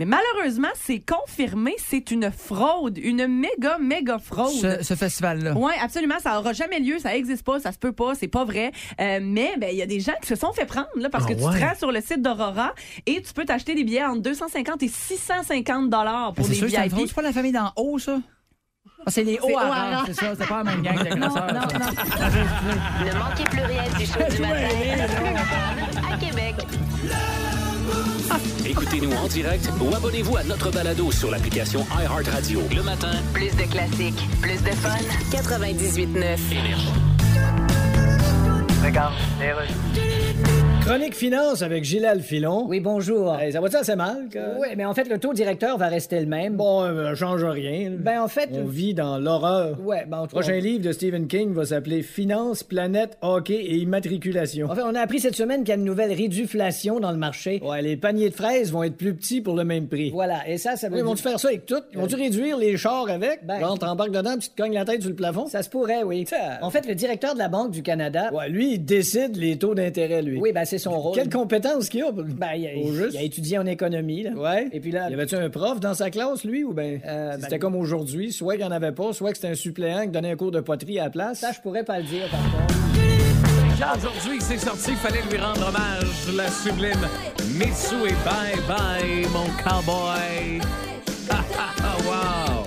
Mais 0.00 0.06
malheureusement, 0.06 0.68
c'est 0.82 0.98
confirmé, 1.00 1.74
c'est 1.76 2.10
une 2.10 2.30
fraude, 2.30 2.96
une 2.96 3.26
méga, 3.26 3.76
méga 3.78 4.18
fraude. 4.18 4.50
Ce, 4.50 4.82
ce 4.82 4.94
festival-là. 4.94 5.52
Oui, 5.54 5.72
absolument. 5.78 6.18
Ça 6.20 6.38
aura 6.38 6.54
jamais 6.54 6.80
lieu. 6.80 6.98
Ça 6.98 7.14
existe 7.14 7.44
pas. 7.44 7.60
Ça 7.60 7.70
se 7.70 7.76
peut 7.78 7.92
pas. 7.92 8.14
C'est 8.14 8.28
pas 8.28 8.46
vrai. 8.46 8.72
Euh, 8.98 9.18
mais 9.22 9.52
ben, 9.58 9.68
il 9.70 9.76
y 9.76 9.82
a 9.82 9.86
des 9.86 10.00
gens 10.00 10.14
qui 10.22 10.26
se 10.28 10.36
sont 10.36 10.52
fait 10.54 10.64
prendre 10.64 10.88
là, 10.96 11.10
parce 11.10 11.24
Ah 11.26 11.34
que 11.34 11.38
tu 11.38 11.44
ouais? 11.44 11.60
te 11.60 11.62
rends 11.62 11.74
sur 11.76 11.92
le 11.92 12.00
site 12.00 12.22
d'Aurora 12.22 12.74
et 13.04 13.20
tu 13.20 13.30
peux 13.34 13.44
t'acheter 13.44 13.74
des 13.74 13.84
billets 13.84 14.02
entre 14.06 14.22
250 14.22 14.82
et 14.84 14.88
650 14.88 15.90
dollars 15.90 16.32
Ben, 16.32 16.34
pour 16.36 16.46
c'est 16.46 16.52
des 16.52 16.68
sûr 16.70 16.80
VIP. 16.82 17.06
C'est 17.06 17.14
pas 17.14 17.20
la 17.20 17.32
famille 17.32 17.52
d'en 17.52 17.70
haut, 17.76 17.98
ça? 17.98 18.18
Ah, 19.04 19.10
c'est 19.10 19.22
les 19.24 19.38
hauts 19.38 19.48
C'est 19.48 19.54
à 19.56 20.02
c'est 20.06 20.14
ça. 20.14 20.32
C'est 20.38 20.46
pas 20.48 20.62
la 20.62 20.64
même 20.64 20.80
gang 20.82 20.96
de 20.98 21.14
Non, 21.14 21.28
non, 21.28 21.28
non. 21.28 21.60
Ne 23.04 23.18
manquez 23.18 23.44
plus 23.44 23.62
rien 23.64 23.82
du 23.98 24.06
show 24.06 24.34
du 24.34 24.40
matin. 24.42 26.10
À 26.10 26.16
Québec. 26.16 26.54
Écoutez-nous 28.70 29.10
en 29.10 29.26
direct 29.26 29.68
ou 29.80 29.92
abonnez-vous 29.92 30.36
à 30.36 30.44
notre 30.44 30.70
balado 30.70 31.10
sur 31.10 31.28
l'application 31.28 31.84
iHeartRadio. 31.90 32.62
Le 32.72 32.84
matin, 32.84 33.10
Plus 33.32 33.50
de 33.56 33.64
classiques, 33.68 34.28
plus 34.40 34.62
de 34.62 34.70
fun. 34.70 34.96
98.9. 35.32 36.06
énergie. 36.52 36.92
Chronique 40.90 41.14
finance 41.14 41.62
avec 41.62 41.84
Gilal 41.84 42.20
Filon. 42.20 42.66
Oui, 42.66 42.80
bonjour. 42.80 43.36
Ça 43.52 43.60
va-tu 43.60 43.76
assez 43.76 43.94
mal? 43.94 44.26
Que... 44.28 44.58
Oui, 44.60 44.66
mais 44.76 44.84
en 44.84 44.92
fait, 44.92 45.08
le 45.08 45.18
taux 45.18 45.32
directeur 45.32 45.78
va 45.78 45.86
rester 45.86 46.18
le 46.18 46.26
même. 46.26 46.56
Bon, 46.56 46.82
euh, 46.82 47.10
ça 47.10 47.14
change 47.14 47.44
rien. 47.44 47.92
Ben, 47.96 48.20
en 48.20 48.26
fait. 48.26 48.48
On 48.52 48.64
vit 48.64 48.92
dans 48.92 49.16
l'horreur. 49.18 49.78
Ouais, 49.80 50.04
ben, 50.08 50.18
en 50.18 50.22
Le 50.22 50.26
tout 50.26 50.34
cas, 50.34 50.40
prochain 50.42 50.58
on- 50.58 50.60
livre 50.64 50.82
de 50.84 50.90
Stephen 50.90 51.28
King 51.28 51.52
va 51.54 51.64
s'appeler 51.64 52.02
Finance, 52.02 52.64
planète, 52.64 53.16
hockey 53.22 53.54
et 53.54 53.76
immatriculation. 53.76 54.68
En 54.68 54.74
fait, 54.74 54.82
on 54.82 54.96
a 54.96 55.00
appris 55.00 55.20
cette 55.20 55.36
semaine 55.36 55.60
qu'il 55.60 55.68
y 55.68 55.72
a 55.72 55.76
une 55.76 55.84
nouvelle 55.84 56.12
réduflation 56.12 56.98
dans 56.98 57.12
le 57.12 57.18
marché. 57.18 57.62
Ouais, 57.64 57.82
les 57.82 57.96
paniers 57.96 58.30
de 58.30 58.34
fraises 58.34 58.72
vont 58.72 58.82
être 58.82 58.96
plus 58.96 59.14
petits 59.14 59.40
pour 59.40 59.54
le 59.54 59.62
même 59.62 59.86
prix. 59.86 60.10
Voilà, 60.10 60.40
et 60.48 60.58
ça, 60.58 60.74
ça 60.74 60.88
veut 60.88 60.96
dire- 60.96 61.04
vont-tu 61.04 61.22
faire 61.22 61.38
ça 61.38 61.46
avec 61.50 61.66
tout? 61.66 61.76
Ils 61.92 61.98
Vont-tu 62.00 62.16
réduire 62.16 62.58
les 62.58 62.76
chars 62.76 63.08
avec? 63.08 63.46
Ben- 63.46 63.60
Genre, 63.60 63.78
t'embarques 63.78 64.10
dedans 64.10 64.32
puis 64.32 64.48
tu 64.48 64.50
te 64.56 64.60
cognes 64.60 64.74
la 64.74 64.84
tête 64.84 65.02
sur 65.02 65.10
le 65.10 65.14
plafond? 65.16 65.46
Ça 65.46 65.62
se 65.62 65.70
pourrait, 65.70 66.02
oui. 66.02 66.26
Ça- 66.26 66.58
En 66.62 66.70
fait, 66.70 66.84
le 66.88 66.96
directeur 66.96 67.34
de 67.34 67.38
la 67.38 67.48
Banque 67.48 67.70
du 67.70 67.84
Canada. 67.84 68.30
Ouais, 68.34 68.48
lui, 68.48 68.72
il 68.72 68.84
décide 68.84 69.36
les 69.36 69.56
taux 69.56 69.76
d'intérêt, 69.76 70.22
lui. 70.22 70.40
Oui, 70.40 70.50
ben, 70.50 70.64
c'est 70.64 70.79
son 70.80 70.98
rôle. 70.98 71.14
Quelle 71.14 71.30
compétence 71.30 71.88
qu'il 71.88 72.02
a? 72.02 72.10
Ben, 72.12 72.54
il 72.56 72.66
a, 72.66 72.70
Au 72.84 72.92
juste? 72.92 73.14
il 73.14 73.18
a 73.18 73.22
étudié 73.22 73.58
en 73.58 73.66
économie, 73.66 74.24
là. 74.24 74.32
Ouais. 74.32 74.68
Et 74.72 74.80
puis 74.80 74.90
là. 74.90 75.08
Y 75.08 75.14
avait-tu 75.14 75.36
un 75.36 75.48
prof 75.50 75.78
dans 75.78 75.94
sa 75.94 76.10
classe, 76.10 76.42
lui, 76.44 76.64
ou 76.64 76.72
ben 76.72 77.00
Euh, 77.06 77.34
c'était 77.36 77.50
ben- 77.50 77.58
comme 77.60 77.76
aujourd'hui, 77.76 78.32
soit 78.32 78.54
qu'il 78.56 78.62
n'y 78.64 78.68
en 78.68 78.72
avait 78.74 78.92
pas, 78.92 79.12
soit 79.12 79.30
que 79.30 79.36
c'était 79.36 79.52
un 79.52 79.54
suppléant 79.54 80.02
qui 80.02 80.08
donnait 80.08 80.32
un 80.32 80.36
cours 80.36 80.50
de 80.50 80.60
poterie 80.60 80.98
à 80.98 81.04
la 81.04 81.10
place? 81.10 81.38
Ça, 81.40 81.52
je 81.52 81.60
pourrais 81.60 81.84
pas 81.84 81.98
le 81.98 82.04
dire, 82.04 82.28
par 82.30 82.40
contre. 82.40 82.74
Aujourd'hui, 83.96 84.38
c'est 84.40 84.58
sorti, 84.58 84.90
il 84.90 84.96
fallait 84.96 85.22
lui 85.30 85.38
rendre 85.38 85.66
hommage. 85.68 86.36
La 86.36 86.48
sublime 86.48 87.08
Mitsu 87.58 87.94
et 88.06 88.14
bye 88.24 88.60
bye, 88.68 89.26
mon 89.32 89.46
cowboy. 89.64 90.60
wow! 92.06 92.59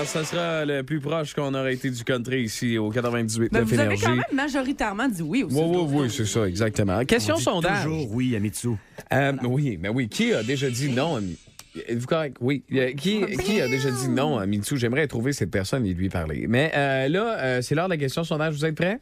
Ah, 0.00 0.04
ça 0.04 0.22
sera 0.24 0.64
le 0.64 0.82
plus 0.84 1.00
proche 1.00 1.34
qu'on 1.34 1.52
aurait 1.54 1.74
été 1.74 1.90
du 1.90 2.04
country 2.04 2.42
ici 2.42 2.78
au 2.78 2.88
98 2.90 3.50
Ben, 3.52 3.62
vous 3.64 3.80
avez 3.80 3.96
quand 3.96 4.14
même 4.14 4.22
majoritairement 4.32 5.08
dit 5.08 5.22
oui 5.22 5.42
aussi. 5.42 5.56
Oui, 5.56 5.64
oui, 5.76 5.86
oui, 6.02 6.10
c'est 6.10 6.24
ça, 6.24 6.46
exactement. 6.46 7.04
Question 7.04 7.34
On 7.34 7.38
dit 7.38 7.42
sondage. 7.44 7.82
Toujours 7.84 8.12
oui 8.12 8.36
à 8.36 8.38
Mitsu. 8.38 8.68
Euh, 9.12 9.32
oui, 9.44 9.76
mais 9.80 9.88
oui. 9.88 10.08
Qui 10.08 10.32
a 10.32 10.42
déjà 10.44 10.70
dit 10.70 10.90
non 10.90 11.16
à 11.16 11.20
Êtes-vous 11.88 12.06
correct? 12.06 12.36
Oui. 12.40 12.62
Euh, 12.72 12.92
Qui, 12.92 13.24
qui 13.44 13.60
a 13.60 13.66
déjà 13.68 13.90
dit 13.90 14.08
non 14.08 14.38
à 14.38 14.46
Mitsu? 14.46 14.76
J'aimerais 14.76 15.06
trouver 15.08 15.32
cette 15.32 15.50
personne 15.50 15.84
et 15.86 15.94
lui 15.94 16.08
parler. 16.08 16.46
Mais 16.48 16.70
euh, 16.76 17.08
là, 17.08 17.36
euh, 17.38 17.62
c'est 17.62 17.74
l'heure 17.74 17.86
de 17.88 17.94
la 17.94 17.98
question 17.98 18.22
sondage. 18.24 18.54
Vous 18.54 18.64
êtes 18.64 18.74
prêts? 18.76 19.00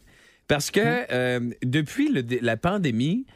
Parce 0.48 0.70
que 0.70 0.80
euh, 1.12 1.40
depuis 1.62 2.11
le 2.11 2.22
dé- 2.22 2.38
la 2.42 2.56
pandémie, 2.56 3.26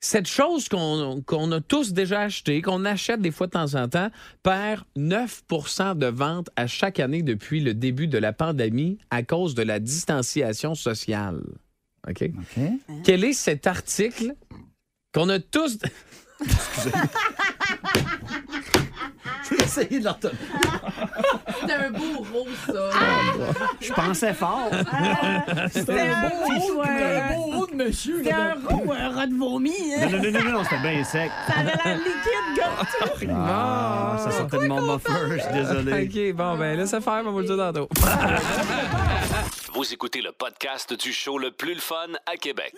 cette 0.00 0.26
chose 0.26 0.68
qu'on 0.68 1.52
a 1.52 1.60
tous 1.60 1.92
déjà 1.92 2.22
acheté, 2.22 2.62
qu'on 2.62 2.84
achète 2.84 3.20
des 3.20 3.30
fois 3.30 3.46
de 3.46 3.52
temps 3.52 3.74
en 3.74 3.86
temps, 3.88 4.10
perd 4.42 4.82
9% 4.96 5.96
de 5.96 6.06
ventes 6.06 6.48
à 6.56 6.66
chaque 6.66 6.98
année 7.00 7.22
depuis 7.22 7.60
le 7.60 7.74
début 7.74 8.08
de 8.08 8.18
la 8.18 8.32
pandémie 8.32 8.98
à 9.10 9.22
cause 9.22 9.54
de 9.54 9.62
la 9.62 9.78
distanciation 9.78 10.74
sociale. 10.74 11.42
OK? 12.08 12.22
OK. 12.22 12.62
Quel 13.04 13.24
est 13.24 13.34
cet 13.34 13.66
article 13.66 14.34
qu'on 15.12 15.28
a 15.28 15.38
tous. 15.38 15.78
Essayé 19.70 20.00
de 20.00 20.04
l'entendre. 20.04 20.34
C'est 21.60 21.72
un 21.72 21.90
beau 21.90 22.18
rose, 22.32 22.48
ça. 22.66 22.90
Je 23.80 23.92
pensais 23.92 24.34
fort. 24.34 24.70
C'était 25.72 26.00
un 26.00 26.28
beau, 26.28 26.82
Un 26.82 27.34
beau 27.36 27.52
haut 27.54 27.66
de 27.66 27.74
monsieur. 27.74 28.16
C'était 28.18 28.32
un 28.32 28.54
roux, 28.66 28.92
un 28.92 29.10
rat 29.10 29.26
de 29.28 29.34
vomi. 29.34 29.72
hein. 29.96 30.08
Non, 30.10 30.18
non, 30.18 30.30
non, 30.44 30.52
non, 30.52 30.64
c'était 30.64 30.78
bien 30.80 31.04
sec. 31.04 31.30
Ça 31.46 31.60
avait 31.60 31.72
l'air 31.84 31.98
liquide, 31.98 32.56
gars. 32.56 33.30
Ah, 33.36 34.16
ça 34.18 34.30
sortait 34.32 34.58
de 34.58 34.66
mon 34.66 34.80
muffler, 34.94 35.38
je 35.38 35.42
suis 35.42 35.52
désolé. 35.52 36.04
OK, 36.32 36.36
bon, 36.36 36.56
ben 36.56 36.76
laisse 36.76 36.90
faire, 36.90 37.02
on 37.20 37.22
va 37.24 37.30
vous 37.30 37.38
le 37.40 37.44
dire 37.46 37.56
tantôt. 37.56 37.88
Vous 39.72 39.92
écoutez 39.94 40.20
le 40.20 40.32
podcast 40.32 40.92
du 41.00 41.12
show 41.12 41.38
le 41.38 41.52
plus 41.52 41.74
le 41.74 41.80
fun 41.80 41.94
à 42.26 42.36
Québec. 42.36 42.74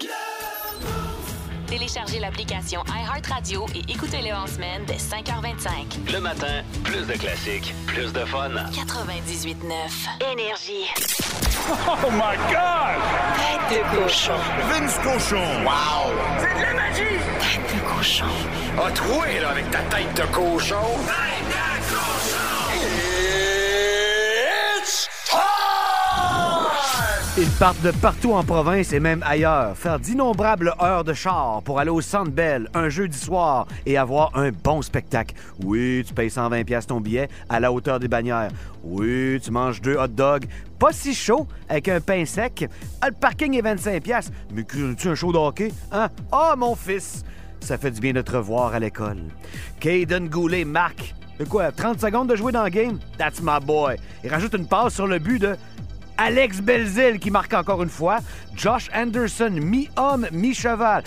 Téléchargez 1.72 2.18
l'application 2.18 2.84
iHeartRadio 2.86 3.64
et 3.74 3.90
écoutez-le 3.90 4.34
en 4.34 4.46
semaine 4.46 4.82
dès 4.86 4.96
5h25. 4.96 6.12
Le 6.12 6.20
matin, 6.20 6.62
plus 6.84 7.06
de 7.06 7.14
classiques, 7.14 7.74
plus 7.86 8.12
de 8.12 8.26
fun. 8.26 8.50
98.9. 8.50 10.32
Énergie. 10.32 10.90
Oh 11.70 12.10
my 12.10 12.36
God! 12.50 12.98
Tête 13.38 13.78
de 13.78 14.02
cochon. 14.02 14.32
Vince 14.68 14.98
Cochon! 14.98 15.64
Wow! 15.64 16.12
C'est 16.40 16.58
de 16.58 16.62
la 16.62 16.74
magie! 16.74 17.18
Tête 17.40 17.74
de 17.74 17.80
cochon. 17.88 18.26
A 18.84 18.90
troué, 18.90 19.40
là, 19.40 19.50
avec 19.50 19.70
ta 19.70 19.78
tête 19.78 20.14
de 20.14 20.26
cochon! 20.34 20.76
Tête 21.06 21.51
Ils 27.38 27.48
partent 27.48 27.80
de 27.80 27.92
partout 27.92 28.34
en 28.34 28.44
province 28.44 28.92
et 28.92 29.00
même 29.00 29.22
ailleurs, 29.26 29.74
faire 29.74 29.98
d'innombrables 29.98 30.74
heures 30.82 31.02
de 31.02 31.14
char 31.14 31.62
pour 31.62 31.78
aller 31.80 31.88
au 31.88 32.02
Centre 32.02 32.30
Bell 32.30 32.68
un 32.74 32.90
jeudi 32.90 33.16
soir 33.16 33.66
et 33.86 33.96
avoir 33.96 34.36
un 34.36 34.50
bon 34.50 34.82
spectacle. 34.82 35.34
Oui, 35.64 36.04
tu 36.06 36.12
payes 36.12 36.28
120 36.28 36.64
pièces 36.64 36.86
ton 36.86 37.00
billet 37.00 37.30
à 37.48 37.58
la 37.58 37.72
hauteur 37.72 37.98
des 38.00 38.08
bannières. 38.08 38.50
Oui, 38.84 39.40
tu 39.42 39.50
manges 39.50 39.80
deux 39.80 39.96
hot 39.96 40.08
dogs, 40.08 40.44
pas 40.78 40.92
si 40.92 41.14
chaud, 41.14 41.48
avec 41.70 41.88
un 41.88 42.02
pain 42.02 42.26
sec. 42.26 42.68
Ah, 43.00 43.08
le 43.08 43.14
parking 43.14 43.56
est 43.56 43.62
25 43.62 44.02
pièces. 44.02 44.30
Mais 44.52 44.64
tu 44.64 45.08
un 45.08 45.14
show 45.14 45.32
de 45.32 45.38
hockey, 45.38 45.72
hein? 45.90 46.10
Ah, 46.30 46.54
mon 46.58 46.74
fils! 46.74 47.24
Ça 47.60 47.78
fait 47.78 47.92
du 47.92 48.00
bien 48.00 48.12
de 48.12 48.20
te 48.20 48.36
revoir 48.36 48.74
à 48.74 48.78
l'école. 48.78 49.22
Caden 49.80 50.28
Goulet 50.28 50.66
marque. 50.66 51.14
De 51.38 51.46
quoi, 51.46 51.72
30 51.72 51.98
secondes 51.98 52.28
de 52.28 52.36
jouer 52.36 52.52
dans 52.52 52.64
le 52.64 52.68
game? 52.68 52.98
That's 53.16 53.40
my 53.42 53.58
boy. 53.64 53.96
Il 54.22 54.30
rajoute 54.30 54.52
une 54.52 54.66
passe 54.66 54.94
sur 54.94 55.06
le 55.06 55.18
but 55.18 55.38
de 55.38 55.56
Alex 56.18 56.60
Belzil 56.60 57.18
qui 57.18 57.30
marque 57.30 57.54
encore 57.54 57.82
une 57.82 57.88
fois. 57.88 58.18
Josh 58.54 58.88
Anderson, 58.94 59.50
mi-homme, 59.50 60.26
mi-cheval. 60.32 61.04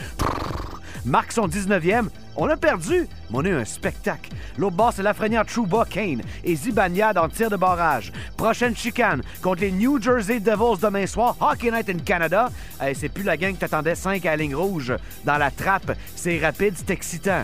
Marque 1.05 1.31
son 1.31 1.47
19e. 1.47 2.09
On 2.37 2.49
a 2.49 2.57
perdu, 2.57 3.07
mais 3.29 3.37
on 3.37 3.45
a 3.45 3.59
un 3.61 3.65
spectacle. 3.65 4.31
L'autre 4.57 4.75
bas, 4.75 4.89
c'est 4.93 5.03
Lafrenière 5.03 5.45
Trouba 5.45 5.85
Kane 5.85 6.21
et 6.43 6.55
Zibanejad 6.55 7.17
en 7.17 7.29
tir 7.29 7.49
de 7.49 7.55
barrage. 7.55 8.11
Prochaine 8.35 8.75
chicane 8.75 9.21
contre 9.41 9.61
les 9.61 9.71
New 9.71 10.01
Jersey 10.01 10.39
Devils 10.39 10.81
demain 10.81 11.05
soir. 11.05 11.37
Hockey 11.39 11.71
Night 11.71 11.89
in 11.89 11.99
Canada. 11.99 12.49
C'est 12.93 13.09
plus 13.09 13.23
la 13.23 13.37
gang 13.37 13.53
que 13.53 13.59
t'attendais 13.59 13.95
5 13.95 14.25
à 14.25 14.31
la 14.31 14.37
ligne 14.37 14.55
rouge. 14.55 14.93
Dans 15.23 15.37
la 15.37 15.51
trappe, 15.51 15.91
c'est 16.15 16.39
rapide, 16.39 16.73
c'est 16.75 16.89
excitant. 16.89 17.43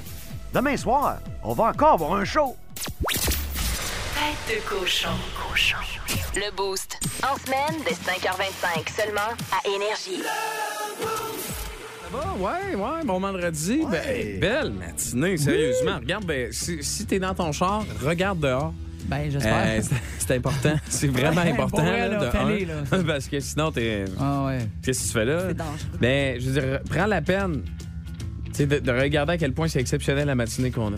Demain 0.54 0.76
soir, 0.76 1.20
on 1.44 1.54
va 1.54 1.66
encore 1.66 1.94
avoir 1.94 2.16
un 2.16 2.26
show. 2.26 2.58
Tête 4.22 4.56
de 4.56 4.70
cochon. 4.70 5.10
Cochon. 5.50 5.78
Le 6.36 6.56
Boost. 6.56 7.00
En 7.24 7.36
semaine, 7.38 7.82
dès 7.84 7.94
5h25, 7.96 8.96
seulement 8.96 9.32
à 9.52 9.68
Énergie. 9.68 10.22
Ça 11.02 12.18
va? 12.18 12.34
Ouais, 12.38 12.76
ouais, 12.76 13.04
bon 13.04 13.20
vendredi. 13.20 13.82
Ben, 13.90 14.40
belle 14.40 14.74
matinée, 14.74 15.38
sérieusement. 15.38 15.96
Regarde, 15.98 16.26
ben, 16.26 16.52
si, 16.52 16.84
si 16.84 17.06
t'es 17.08 17.18
dans 17.18 17.34
ton 17.34 17.52
char, 17.52 17.84
regarde 18.04 18.40
dehors. 18.40 18.74
Ben, 19.06 19.32
j'espère. 19.32 19.66
Euh, 19.66 19.82
c'est- 19.82 19.96
c'est 20.20 20.36
important. 20.36 20.76
C'est 20.90 21.08
vraiment 21.08 21.42
Ouais, 21.42 21.52
important. 21.52 21.84
vrai, 21.84 22.02
là, 22.02 22.08
là, 22.10 22.26
de 22.26 22.30
fallait, 22.30 22.64
un. 22.66 22.98
là. 22.98 23.04
Parce 23.08 23.28
que 23.28 23.40
sinon, 23.40 23.72
t'es. 23.72 24.06
Ah 24.20 24.46
ouais. 24.46 24.60
Qu'est-ce 24.84 25.00
que 25.02 25.08
tu 25.08 25.14
fais 25.14 25.26
là? 25.26 25.46
C'est 25.48 25.54
dangereux. 25.56 25.98
Ben, 26.00 26.40
je 26.40 26.50
veux 26.50 26.62
dire, 26.62 26.80
prends 26.90 27.08
la 27.08 27.22
peine 27.24 27.64
de 28.60 28.92
regarder 28.92 29.34
à 29.34 29.38
quel 29.40 29.54
point 29.54 29.68
c'est 29.68 29.80
exceptionnel 29.80 30.28
la 30.28 30.36
matinée 30.36 30.70
qu'on 30.70 30.94
a. 30.94 30.98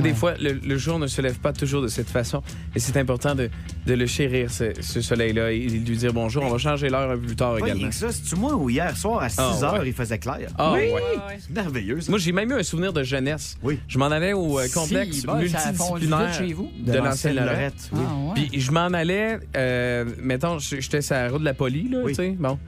Tu 0.00 0.08
sais, 0.08 0.08
des 0.08 0.08
Ouais. 0.10 0.14
fois, 0.14 0.34
le, 0.40 0.52
le 0.52 0.78
jour 0.78 0.98
ne 0.98 1.06
se 1.06 1.20
lève 1.22 1.38
pas 1.38 1.52
toujours 1.52 1.82
de 1.82 1.88
cette 1.88 2.08
façon. 2.08 2.42
Et 2.74 2.78
c'est 2.78 2.96
important 2.96 3.34
de, 3.34 3.50
de 3.86 3.94
le 3.94 4.06
chérir, 4.06 4.50
ce, 4.50 4.72
ce 4.80 5.00
soleil-là, 5.00 5.52
et 5.52 5.66
de 5.66 5.88
lui 5.88 5.96
dire 5.96 6.12
bonjour. 6.12 6.42
On 6.44 6.50
va 6.50 6.58
changer 6.58 6.88
l'heure 6.88 7.10
un 7.10 7.14
peu 7.16 7.22
plus 7.26 7.36
tard 7.36 7.56
Pas 7.58 7.66
également. 7.66 7.88
que 7.88 7.94
ça, 7.94 8.10
c'est-tu 8.12 8.36
moi 8.36 8.54
ou 8.54 8.70
hier 8.70 8.96
soir 8.96 9.22
à 9.22 9.28
6 9.28 9.36
Ah, 9.38 9.52
h 9.60 9.72
ouais. 9.80 9.88
il 9.88 9.92
faisait 9.92 10.18
clair? 10.18 10.48
Ah, 10.58 10.72
Oui. 10.74 10.80
ouais. 10.92 11.38
C'est 11.38 11.50
merveilleux, 11.54 12.00
ça. 12.00 12.10
Moi, 12.10 12.18
j'ai 12.18 12.32
même 12.32 12.50
eu 12.50 12.54
un 12.54 12.62
souvenir 12.62 12.92
de 12.92 13.02
jeunesse. 13.02 13.56
Oui. 13.62 13.78
Je 13.88 13.98
m'en 13.98 14.06
allais 14.06 14.32
au 14.32 14.58
euh, 14.58 14.66
complexe 14.72 15.16
Si, 15.16 15.26
bon, 15.26 15.36
multidisciplinaire 15.36 16.26
vite 16.28 16.38
chez 16.48 16.52
vous? 16.52 16.70
de 16.78 16.92
l'ancienne 16.94 17.34
Lorette. 17.36 17.50
Lorette. 17.56 17.90
Oui. 17.92 18.00
Ah 18.06 18.14
ouais. 18.40 18.46
Puis 18.48 18.60
je 18.60 18.70
m'en 18.72 18.80
allais, 18.86 19.38
euh, 19.56 20.04
mettons, 20.22 20.58
j'étais 20.58 21.02
sur 21.02 21.14
la 21.14 21.28
route 21.28 21.40
de 21.40 21.44
la 21.44 21.54
poli, 21.54 21.88
là, 21.88 21.98
Oui. 22.04 22.12
tu 22.12 22.16
sais, 22.16 22.30
bon. 22.38 22.58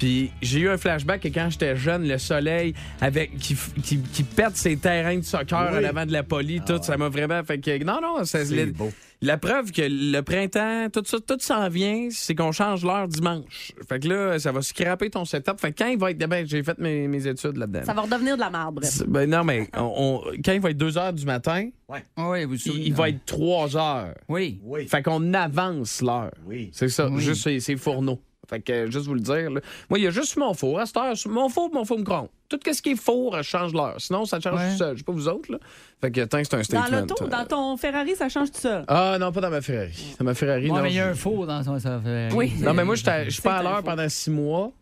Puis 0.00 0.32
j'ai 0.42 0.60
eu 0.60 0.68
un 0.70 0.78
flashback 0.78 1.20
que 1.20 1.28
quand 1.28 1.48
j'étais 1.50 1.76
jeune, 1.76 2.08
le 2.08 2.18
soleil 2.18 2.74
avec 3.00 3.36
qui, 3.38 3.54
qui, 3.84 3.98
qui 4.00 4.22
pète 4.24 4.56
ses 4.56 4.76
terrains 4.76 5.18
de 5.18 5.22
soccer 5.24 5.68
Oui. 5.70 5.76
à 5.76 5.80
l'avant 5.82 6.06
de 6.06 6.12
la 6.12 6.22
poli, 6.24 6.60
tout, 6.66 6.82
ça 6.82 6.96
m'a 6.96 7.08
vraiment 7.10 7.44
fait 7.44 7.58
que... 7.60 7.84
Non, 7.84 8.00
non, 8.02 8.24
ça, 8.24 8.44
C'est 8.44 8.56
la, 8.56 8.72
beau. 8.72 8.90
la 9.20 9.36
preuve 9.36 9.70
que 9.72 9.82
le 9.86 10.20
printemps, 10.22 10.88
tout 10.90 11.02
ça, 11.04 11.18
tout 11.20 11.36
s'en 11.40 11.68
vient, 11.68 12.08
c'est 12.10 12.34
qu'on 12.34 12.50
change 12.50 12.82
l'heure 12.82 13.08
dimanche. 13.08 13.72
Fait 13.88 14.00
que 14.00 14.08
là, 14.08 14.38
ça 14.38 14.52
va 14.52 14.62
scraper 14.62 15.10
ton 15.10 15.26
setup. 15.26 15.60
Fait 15.60 15.70
que 15.72 15.84
quand 15.84 15.90
il 15.90 15.98
va 15.98 16.12
être... 16.12 16.18
Ben, 16.26 16.46
j'ai 16.46 16.62
fait 16.62 16.78
mes, 16.78 17.06
mes 17.06 17.26
études 17.26 17.58
là-dedans. 17.58 17.82
Ça 17.84 17.92
va 17.92 18.00
redevenir 18.00 18.36
de 18.36 18.40
la. 18.40 18.50
C'est- 18.82 19.06
Ben 19.06 19.28
non, 19.28 19.44
mais 19.44 19.68
on- 19.76 19.92
on- 20.24 20.32
quand 20.42 20.52
il 20.52 20.60
va 20.62 20.70
être 20.70 20.78
2 20.78 20.96
heures 20.96 21.12
du 21.12 21.26
matin, 21.26 21.68
Ah 22.16 22.30
oui, 22.30 22.44
vous 22.46 22.54
il, 22.54 22.58
souvenez. 22.58 22.84
il 22.86 22.94
va 22.94 23.10
être 23.10 23.24
3 23.26 23.76
heures. 23.76 24.14
Oui. 24.30 24.60
Oui. 24.64 24.88
Fait 24.88 25.02
qu'on 25.02 25.34
avance 25.34 26.00
l'heure. 26.00 26.32
Oui. 26.46 26.70
C'est 26.72 26.88
ça, 26.88 27.08
Oui. 27.10 27.20
juste 27.22 27.42
ces, 27.44 27.60
ces 27.60 27.76
fourneaux. 27.76 28.18
Fait 28.50 28.60
que, 28.60 28.90
juste 28.90 29.06
vous 29.06 29.14
le 29.14 29.20
dire, 29.20 29.48
là. 29.50 29.60
moi, 29.88 29.98
il 29.98 30.02
y 30.02 30.06
a 30.06 30.10
juste 30.10 30.36
mon 30.36 30.52
four. 30.54 30.80
À 30.80 30.86
cette 30.86 30.96
heure, 30.96 31.14
mon 31.28 31.48
four, 31.48 31.70
mon 31.72 31.84
four 31.84 31.98
micro-ondes. 31.98 32.28
Tout 32.48 32.58
ce 32.72 32.82
qui 32.82 32.90
est 32.90 32.96
four, 33.00 33.36
euh, 33.36 33.42
change 33.42 33.72
l'heure. 33.72 33.94
Sinon, 33.98 34.24
ça 34.24 34.40
change 34.40 34.58
Ouais. 34.58 34.70
tout 34.72 34.76
seul. 34.78 34.94
Je 34.94 34.98
sais 34.98 35.04
pas 35.04 35.12
vous 35.12 35.28
autres, 35.28 35.52
là. 35.52 35.58
Fait 36.00 36.10
que, 36.10 36.20
tant 36.24 36.38
que 36.38 36.44
c'est 36.44 36.54
un 36.54 36.58
Dans 36.58 36.64
statement. 36.64 36.98
l'auto, 37.00 37.14
euh. 37.22 37.28
dans 37.28 37.44
ton 37.46 37.76
Ferrari, 37.76 38.16
ça 38.16 38.28
change 38.28 38.50
tout 38.50 38.58
ça. 38.60 38.82
Ah, 38.88 39.16
non, 39.20 39.30
pas 39.30 39.40
dans 39.40 39.50
ma 39.50 39.60
Ferrari. 39.60 40.16
Dans 40.18 40.24
ma 40.24 40.34
Ferrari, 40.34 40.68
Ouais, 40.68 40.76
non. 40.76 40.82
mais 40.82 40.90
il 40.90 40.96
y 40.96 41.00
a 41.00 41.06
un 41.08 41.14
faux 41.14 41.46
dans 41.46 41.62
son 41.62 41.78
ça 41.78 42.00
fait. 42.04 42.28
Oui. 42.34 42.52
Non, 42.60 42.74
mais 42.74 42.84
moi, 42.84 42.96
je 42.96 43.30
suis 43.30 43.42
pas 43.42 43.58
à 43.58 43.62
l'heure 43.62 43.82
pendant 43.84 44.08
six 44.08 44.30
mois. 44.30 44.72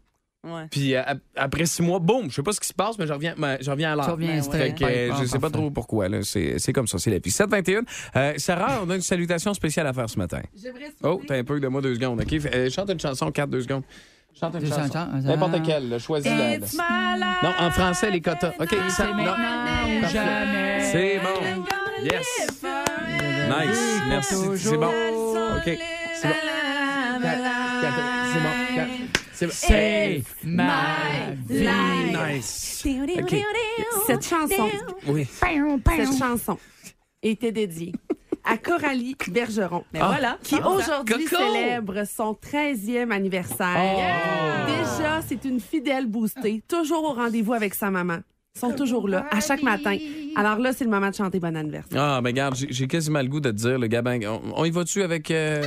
Ouais. 0.44 0.66
Puis 0.70 0.94
euh, 0.94 1.02
ap- 1.04 1.18
après 1.34 1.66
six 1.66 1.82
mois, 1.82 1.98
boum, 1.98 2.30
je 2.30 2.36
sais 2.36 2.42
pas 2.44 2.52
ce 2.52 2.60
qui 2.60 2.68
se 2.68 2.72
passe, 2.72 2.96
mais 2.96 3.06
je 3.08 3.12
reviens, 3.12 3.34
mais 3.36 3.58
je 3.60 3.68
reviens 3.70 3.92
à 3.92 3.96
l'heure. 3.96 4.16
Ben. 4.16 4.40
Fait 4.42 4.72
que, 4.72 4.84
euh, 4.84 5.12
je 5.20 5.24
sais 5.26 5.38
pas 5.40 5.50
trop 5.50 5.68
pourquoi. 5.70 6.08
là. 6.08 6.22
C'est 6.22 6.58
c'est 6.60 6.72
comme 6.72 6.86
ça, 6.86 6.96
c'est 6.98 7.10
la 7.10 7.18
vie. 7.18 7.30
721. 7.30 7.82
Euh, 8.14 8.34
Sarah, 8.36 8.80
on 8.84 8.90
a 8.90 8.94
une 8.94 9.00
salutation 9.00 9.52
spéciale 9.52 9.88
à 9.88 9.92
faire 9.92 10.08
ce 10.08 10.16
matin. 10.16 10.40
J'aimerais 10.56 10.92
Oh, 11.02 11.20
t'as 11.26 11.36
un 11.38 11.44
peu 11.44 11.58
de 11.58 11.66
moi 11.66 11.80
deux 11.82 11.94
secondes, 11.96 12.20
OK? 12.20 12.32
Euh, 12.54 12.70
chante 12.70 12.88
une 12.90 13.00
chanson, 13.00 13.32
4, 13.32 13.50
deux 13.50 13.62
secondes. 13.62 13.82
Chante 14.38 14.54
une 14.54 14.68
chanson. 14.68 15.08
N'importe 15.24 15.60
quelle, 15.64 15.88
là, 15.88 15.98
choisis 15.98 16.30
la. 16.30 16.54
It's 16.54 16.74
my 16.74 17.18
life. 17.18 17.26
Non, 17.42 17.52
en 17.58 17.70
français, 17.72 18.10
les 18.12 18.20
quotas. 18.20 18.52
OK, 18.60 18.68
ça, 18.90 19.06
C'est 19.06 19.12
non. 19.12 20.08
jamais. 20.08 21.18
Bon. 21.18 21.64
Yes. 22.04 22.64
Nice, 23.48 24.00
merci. 24.08 24.34
C'est 24.56 24.76
bon. 24.76 24.86
OK, 24.86 25.78
c'est 26.14 26.28
bon. 26.28 26.34
Quatre, 27.22 27.42
quatre, 27.82 28.00
C'est 28.32 28.40
bon. 28.40 29.17
C'est. 29.38 29.50
C'est 29.52 30.22
ma 30.44 30.96
vie. 31.48 31.68
Nice. 32.34 32.84
OK. 33.20 33.36
Cette 34.06 34.26
chanson, 34.26 34.68
Oui. 35.06 35.26
cette 35.40 36.18
chanson 36.18 36.58
était 37.22 37.52
dédiée 37.52 37.92
à 38.44 38.56
Coralie 38.56 39.14
Bergeron, 39.30 39.84
Mais 39.92 39.98
voilà. 39.98 40.38
qui 40.42 40.54
aujourd'hui 40.56 41.24
Coco! 41.26 41.36
célèbre 41.52 42.04
son 42.06 42.32
13e 42.34 43.10
anniversaire. 43.12 44.66
Déjà, 44.66 45.20
c'est 45.26 45.44
une 45.44 45.60
fidèle 45.60 46.06
boostée, 46.06 46.62
toujours 46.66 47.04
au 47.04 47.12
rendez-vous 47.12 47.52
avec 47.52 47.74
sa 47.74 47.90
maman. 47.90 48.18
Ils 48.56 48.60
sont 48.60 48.72
toujours 48.72 49.06
là, 49.08 49.26
à 49.30 49.40
chaque 49.40 49.62
matin. 49.62 49.96
Alors 50.34 50.58
là, 50.58 50.72
c'est 50.72 50.84
le 50.84 50.90
moment 50.90 51.10
de 51.10 51.14
chanter 51.14 51.38
bon 51.38 51.54
anniversaire. 51.56 52.00
Ah, 52.00 52.20
ben 52.22 52.30
regarde, 52.30 52.56
j'ai- 52.56 52.88
quasiment 52.88 53.20
le 53.20 53.28
goût 53.28 53.40
de 53.40 53.50
te 53.50 53.56
dire, 53.56 53.78
le 53.78 53.86
gabin. 53.86 54.18
On, 54.26 54.40
on 54.56 54.64
y 54.64 54.70
va-tu 54.70 55.02
avec. 55.02 55.30
euh, 55.30 55.62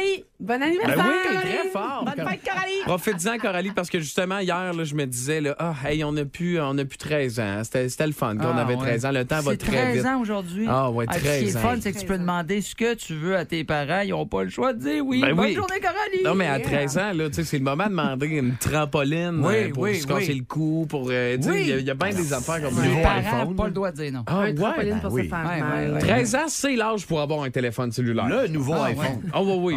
Coralie! 0.00 0.29
Bon 0.40 0.54
Ben 0.58 0.62
anniversaire! 0.62 0.96
oui, 1.06 1.36
très 1.42 1.68
fort. 1.70 2.02
Bonne 2.04 2.26
fête, 2.26 2.40
Coralie! 2.42 2.72
Profites-en, 2.86 3.36
Coralie, 3.38 3.72
parce 3.72 3.90
que 3.90 4.00
justement, 4.00 4.38
hier, 4.38 4.72
là, 4.72 4.84
je 4.84 4.94
me 4.94 5.04
disais, 5.04 5.42
là, 5.42 5.54
ah, 5.58 5.74
hey, 5.86 6.02
on 6.02 6.16
a 6.16 6.24
plus, 6.24 6.58
on 6.58 6.78
a 6.78 6.84
plus 6.86 6.96
13 6.96 7.38
ans. 7.40 7.60
C'était 7.62 8.06
le 8.06 8.12
fun. 8.12 8.36
Quand 8.38 8.46
on 8.54 8.56
Ah, 8.56 8.62
avait 8.62 8.74
ouais. 8.74 8.80
13 8.80 9.04
ans, 9.04 9.12
le 9.12 9.24
temps 9.26 9.40
va 9.40 9.54
très 9.58 9.70
13 9.70 9.96
vite. 9.98 10.06
ans 10.06 10.18
aujourd'hui. 10.18 10.64
Ah, 10.66 10.90
ouais, 10.90 11.04
puis 11.06 11.20
13 11.20 11.40
Ce 11.40 11.44
qui 11.44 11.50
est 11.50 11.56
ans. 11.56 11.60
fun, 11.60 11.76
c'est 11.80 11.92
que 11.92 11.98
tu 11.98 12.06
peux 12.06 12.16
demander 12.16 12.62
ce 12.62 12.74
que 12.74 12.94
tu 12.94 13.14
veux 13.16 13.36
à 13.36 13.44
tes 13.44 13.64
parents. 13.64 14.00
Ils 14.00 14.10
n'ont 14.10 14.24
pas 14.24 14.42
le 14.44 14.48
choix 14.48 14.72
de 14.72 14.78
dire 14.78 15.04
oui. 15.04 15.20
Ben 15.20 15.34
Bonne 15.34 15.44
oui. 15.44 15.54
journée, 15.54 15.78
Coralie. 15.78 16.24
Non, 16.24 16.34
mais 16.34 16.46
à 16.46 16.58
13 16.58 16.96
ans, 16.96 17.12
là, 17.14 17.28
tu 17.28 17.34
sais, 17.34 17.44
c'est 17.44 17.58
le 17.58 17.64
moment 17.64 17.84
de 17.84 17.90
demander 17.90 18.26
une 18.28 18.56
trampoline 18.56 19.44
Oui, 19.44 19.54
euh, 19.54 19.70
pour 19.74 19.82
oui, 19.82 20.00
se 20.00 20.06
casser 20.06 20.32
oui. 20.32 20.38
le 20.38 20.44
cou, 20.44 20.86
pour. 20.88 21.08
euh. 21.10 21.36
Il 21.38 21.44
y 21.68 21.72
a- 21.72 21.76
il 21.80 21.84
y, 21.86 21.90
a 21.90 21.94
bien 21.94 22.10
des 22.14 22.32
affaires 22.32 22.62
comme 22.62 22.80
Les 22.82 22.88
Nouveau 22.88 23.02
ça. 23.02 23.08
parents 23.08 23.18
iPhone. 23.20 23.48
n'ont 23.50 23.54
pas 23.54 23.66
le 23.66 23.72
droit 23.72 23.90
de 23.92 23.96
dire 23.96 24.12
non. 24.12 24.22
Ah, 24.26 24.36
Un 24.38 24.44
ouais. 24.44 24.54
trampoline 24.54 24.90
ben 24.94 25.00
pour 25.00 25.10
se 25.18 25.22
faire 25.22 25.38
Ouais, 25.46 25.60
mal. 25.60 25.88
ouais, 25.88 25.94
ouais. 25.96 26.00
13 26.00 26.34
ans, 26.34 26.38
c'est 26.48 26.76
l'âge 26.76 27.06
pour 27.06 27.20
avoir 27.20 27.42
un 27.42 27.50
téléphone 27.50 27.92
cellulaire. 27.92 28.26
Le 28.26 28.46
nouveau 28.48 28.72
Ah, 28.74 28.86
iPhone. 28.86 29.20
Ah, 29.34 29.42
oui, 29.42 29.74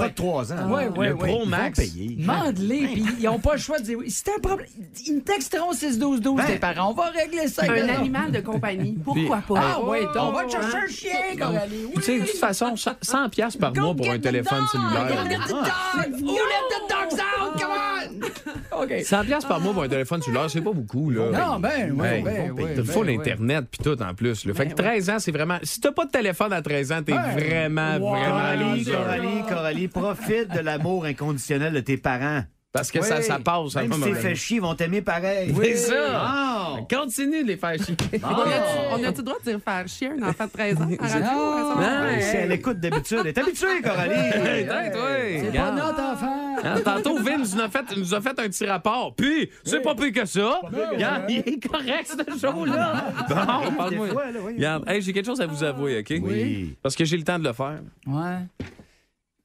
Contrat 0.00 0.08
de 0.08 0.14
3 0.14 0.52
ans. 0.52 0.70
Ouais, 0.70 0.88
ouais, 0.88 1.08
le 1.08 1.14
ouais. 1.14 1.28
Pro 1.28 1.42
Ils 1.44 1.48
Max. 1.48 1.80
Demande-les, 1.94 2.86
puis 2.88 3.04
ils 3.18 3.24
n'ont 3.24 3.38
pas 3.38 3.52
le 3.54 3.58
choix 3.60 3.78
de 3.78 3.84
dire 3.84 3.98
oui. 3.98 4.10
Si 4.10 4.24
t'as 4.24 4.32
un 4.36 4.40
problème, 4.40 4.66
ils 5.06 5.14
me 5.16 5.20
texteront 5.20 5.72
6-12-12, 5.72 6.36
Ben. 6.36 6.46
tes 6.46 6.58
parents. 6.58 6.90
On 6.90 6.94
va 6.94 7.10
régler 7.10 7.48
ça. 7.48 7.62
Un 7.64 7.88
animal 7.88 8.32
de 8.32 8.40
compagnie, 8.40 8.96
pourquoi 9.04 9.38
pas? 9.46 9.54
Ah, 9.76 9.80
ouais, 9.82 10.06
on 10.16 10.32
va 10.32 10.44
te 10.44 10.52
chercher 10.52 10.76
un 10.76 10.86
chien, 10.88 11.36
Coralie. 11.38 11.86
Puis, 11.94 11.94
tu 11.96 12.02
sais, 12.02 12.20
de 12.20 12.26
toute 12.26 12.36
façon, 12.36 12.74
100 12.76 13.28
piastres 13.30 13.58
par 13.60 13.74
mois 13.74 13.94
pour 13.94 14.10
un 14.10 14.18
téléphone 14.18 14.60
Go 14.60 14.66
cellulaire. 14.72 15.28
get 15.28 15.38
the 15.46 15.50
dog! 15.50 16.20
Who 16.20 16.34
let 16.34 16.66
the 16.70 16.88
dogs 16.88 17.20
out? 17.20 17.60
Come 17.60 17.70
on! 17.72 18.50
OK. 18.72 18.92
100 19.04 19.24
piastres 19.24 19.48
par 19.48 19.60
mois 19.60 19.72
pour 19.72 19.82
un 19.82 19.88
téléphone 19.88 20.22
cellulaire, 20.22 20.50
c'est 20.50 20.60
pas 20.60 20.72
beaucoup, 20.72 21.10
là. 21.10 21.30
Non, 21.30 21.60
ben, 21.60 21.92
oui, 21.96 22.06
Hey, 22.06 22.22
ben, 22.22 22.52
oui. 22.56 22.84
Full 22.84 23.06
ben, 23.06 23.12
oui. 23.12 23.18
Internet 23.18 23.64
puis 23.70 23.80
tout 23.82 24.02
en 24.02 24.14
plus. 24.14 24.44
Là. 24.44 24.54
Fait 24.54 24.66
que 24.68 24.74
13 24.74 25.10
ans, 25.10 25.18
c'est 25.18 25.32
vraiment. 25.32 25.58
Si 25.62 25.80
t'as 25.80 25.92
pas 25.92 26.04
de 26.06 26.10
téléphone 26.10 26.52
à 26.52 26.62
13 26.62 26.92
ans, 26.92 27.02
t'es 27.02 27.12
vraiment, 27.12 27.96
Wow. 27.96 28.10
vraiment 28.10 28.30
Coralie, 28.30 28.78
loser. 28.84 28.92
Coralie, 28.92 29.42
Coralie, 29.48 29.88
profite 29.88 30.48
de 30.54 30.60
l'amour 30.60 31.04
inconditionnel 31.04 31.72
de 31.72 31.80
tes 31.80 31.96
parents. 31.96 32.42
Parce 32.72 32.92
que 32.92 33.02
ça, 33.02 33.16
Oui. 33.16 33.24
ça 33.24 33.40
passe. 33.40 33.74
à 33.74 33.80
un 33.80 33.82
Même 33.82 33.92
si 33.94 33.98
moment 33.98 34.14
t'es 34.14 34.20
fait 34.20 34.34
chier, 34.36 34.56
ils 34.58 34.62
vont 34.62 34.76
t'aimer 34.76 35.02
pareil. 35.02 35.52
C'est 35.60 35.74
ça. 35.76 36.76
Continue 36.88 37.42
de 37.42 37.48
les 37.48 37.56
faire 37.56 37.74
chier. 37.82 37.96
On 38.22 39.02
a-tu 39.04 39.16
le 39.18 39.22
droit 39.24 39.38
de 39.44 39.50
dire 39.50 39.58
faire 39.64 39.88
chier 39.88 40.10
un 40.16 40.28
enfant 40.28 40.44
de 40.46 40.50
13 40.52 40.76
ans? 40.76 40.88
À 41.00 41.06
radio? 41.08 41.20
Non. 41.20 41.80
Ouais. 42.06 42.20
Si 42.22 42.36
elle 42.36 42.52
écoute 42.52 42.78
d'habitude, 42.78 43.18
elle 43.22 43.26
est 43.26 43.38
habituée, 43.38 43.82
Coralie. 43.82 44.14
Hey, 44.60 44.66
toi, 44.92 45.08
C'est 45.40 45.52
pas 45.58 45.72
notre 45.72 46.00
enfant. 46.00 46.39
Hein, 46.64 46.80
Tantôt, 46.84 47.18
Vince 47.18 47.54
nous 47.54 47.60
a, 47.62 47.68
fait, 47.68 47.96
nous 47.96 48.14
a 48.14 48.20
fait 48.20 48.38
un 48.38 48.48
petit 48.48 48.66
rapport. 48.66 49.14
Puis, 49.14 49.50
c'est 49.64 49.80
pas 49.80 49.94
pire 49.94 50.12
que 50.12 50.24
ça. 50.26 50.60
Regarde, 50.92 51.24
il 51.30 51.38
est 51.38 51.68
correct, 51.68 52.14
ce 52.32 52.38
show-là. 52.38 53.04
Bon, 53.28 53.34
parle-moi. 53.76 54.08
Oui. 54.44 54.54
Regarde, 54.54 54.88
hey, 54.88 55.00
j'ai 55.02 55.12
quelque 55.12 55.26
chose 55.26 55.40
à 55.40 55.46
vous 55.46 55.62
avouer, 55.64 55.98
OK? 56.00 56.12
Oui. 56.22 56.76
Parce 56.82 56.94
que 56.96 57.04
j'ai 57.04 57.16
le 57.16 57.24
temps 57.24 57.38
de 57.38 57.44
le 57.44 57.52
faire. 57.52 57.80
Ouais. 58.06 58.38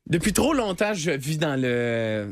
Depuis 0.08 0.34
trop 0.34 0.54
longtemps, 0.54 0.94
je 0.94 1.12
vis 1.12 1.38
dans 1.38 1.60
le. 1.60 2.32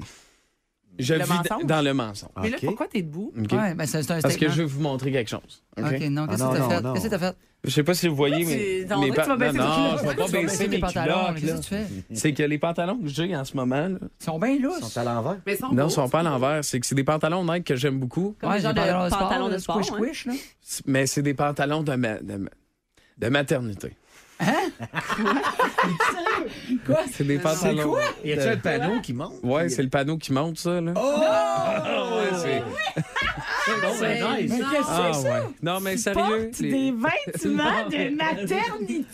Je 1.00 1.16
Le 1.16 1.24
vis 1.24 1.30
mensonge? 1.30 1.66
dans 1.66 1.82
le 1.82 1.94
mensonge. 1.94 2.30
Mais 2.40 2.52
là, 2.52 2.58
pourquoi 2.64 2.88
t'es 2.88 3.02
debout? 3.02 3.34
OK? 3.36 3.52
Ouais, 3.52 3.74
ben 3.74 3.86
c'est 3.88 4.12
un 4.12 4.22
Parce 4.22 4.38
que 4.38 4.48
je 4.50 4.58
vais 4.62 4.66
vous 4.66 4.80
montrer 4.80 5.12
quelque 5.12 5.30
chose. 5.30 5.64
OK? 5.76 5.86
OK, 5.92 6.02
non, 6.02 6.28
qu'est-ce 6.28 6.44
Ah, 6.44 6.48
que 6.54 6.60
non, 6.60 6.68
t'as 6.68 6.76
fait? 6.76 6.82
non, 6.84 6.94
Qu'est-ce 6.94 7.06
que 7.06 7.10
t'as 7.10 7.18
fait? 7.20 7.36
Je 7.66 7.70
sais 7.70 7.84
pas 7.84 7.94
si 7.94 8.10
vous 8.10 8.16
voyez, 8.16 8.44
mais. 8.44 8.86
tu- 8.86 9.00
mes 9.00 9.12
baisser 9.12 9.58
non, 9.58 9.64
non, 9.66 9.98
je 9.98 10.08
vais 10.10 10.16
pas 10.16 10.28
baisser 10.28 10.68
mes 10.68 10.80
pantalons, 10.80 11.34
culottes. 11.34 11.72
là. 11.72 11.78
C'est 12.14 12.34
que 12.34 12.44
les 12.44 12.58
pantalons 12.58 12.98
que 12.98 13.08
j'ai 13.08 13.34
en 13.38 13.46
ce 13.46 13.56
moment, 13.56 13.88
là, 13.88 13.98
Ils 14.20 14.24
sont 14.26 14.38
bien 14.38 14.50
Ils 14.50 14.62
lousses. 14.62 14.80
sont 14.82 15.00
à 15.00 15.04
l'envers. 15.06 15.38
Mais 15.46 15.54
ils 15.54 15.58
sont 15.58 15.68
non, 15.70 15.84
beaux. 15.84 15.88
ils 15.88 15.92
sont 15.92 16.10
pas 16.10 16.20
à 16.20 16.24
l'envers. 16.24 16.64
C'est 16.66 16.80
que 16.82 16.86
c'est 16.86 16.96
des 16.96 17.06
pantalons 17.06 17.46
Nike 17.46 17.64
que 17.66 17.76
j'aime 17.78 18.00
beaucoup, 18.00 18.36
Comme 18.42 18.50
Ouais, 18.50 18.58
des 18.58 18.64
genres 18.64 18.74
des 18.74 18.82
de 18.82 19.10
pantalons 19.10 19.48
de 19.48 19.52
là, 19.54 19.60
sport. 19.60 19.84
Squish, 19.84 19.96
squish, 19.96 20.26
là. 20.26 20.34
mais 20.88 21.06
c'est 21.06 21.22
des 21.22 21.34
pantalons 21.34 21.84
de, 21.84 21.96
ma- 21.96 22.20
de, 22.20 22.36
ma- 22.36 22.50
de 23.20 23.30
maternité. 23.30 23.96
Quoi? 26.86 27.00
C'est 27.12 27.26
des 27.26 27.38
pantalons. 27.40 27.90
quoi? 27.92 28.02
Y 28.24 28.34
a-tu 28.34 28.48
un 28.48 28.58
panneau 28.58 29.00
qui 29.02 29.14
monte? 29.14 29.34
Ouais, 29.44 29.70
c'est 29.70 29.84
le 29.84 29.90
panneau 29.90 30.18
qui 30.18 30.34
monte, 30.34 30.58
ça, 30.58 30.82
là. 30.82 30.94
Oh! 30.96 32.16
Ouais, 32.18 32.38
c'est- 32.42 32.64
Bon, 33.82 33.88
ben, 34.02 34.42
nice. 34.42 34.52
Mais 34.52 34.58
qu'est-ce 34.60 34.82
que 34.82 34.86
Ah, 34.90 35.10
c'est 35.14 35.22
ça? 35.22 35.34
ouais. 35.34 35.42
Non, 35.62 35.80
mais 35.80 35.96
sérieux. 35.98 36.52
les- 36.60 36.70
Des 36.72 36.92
vêtements 36.92 37.88
de 37.90 38.16
maternité. 38.16 39.10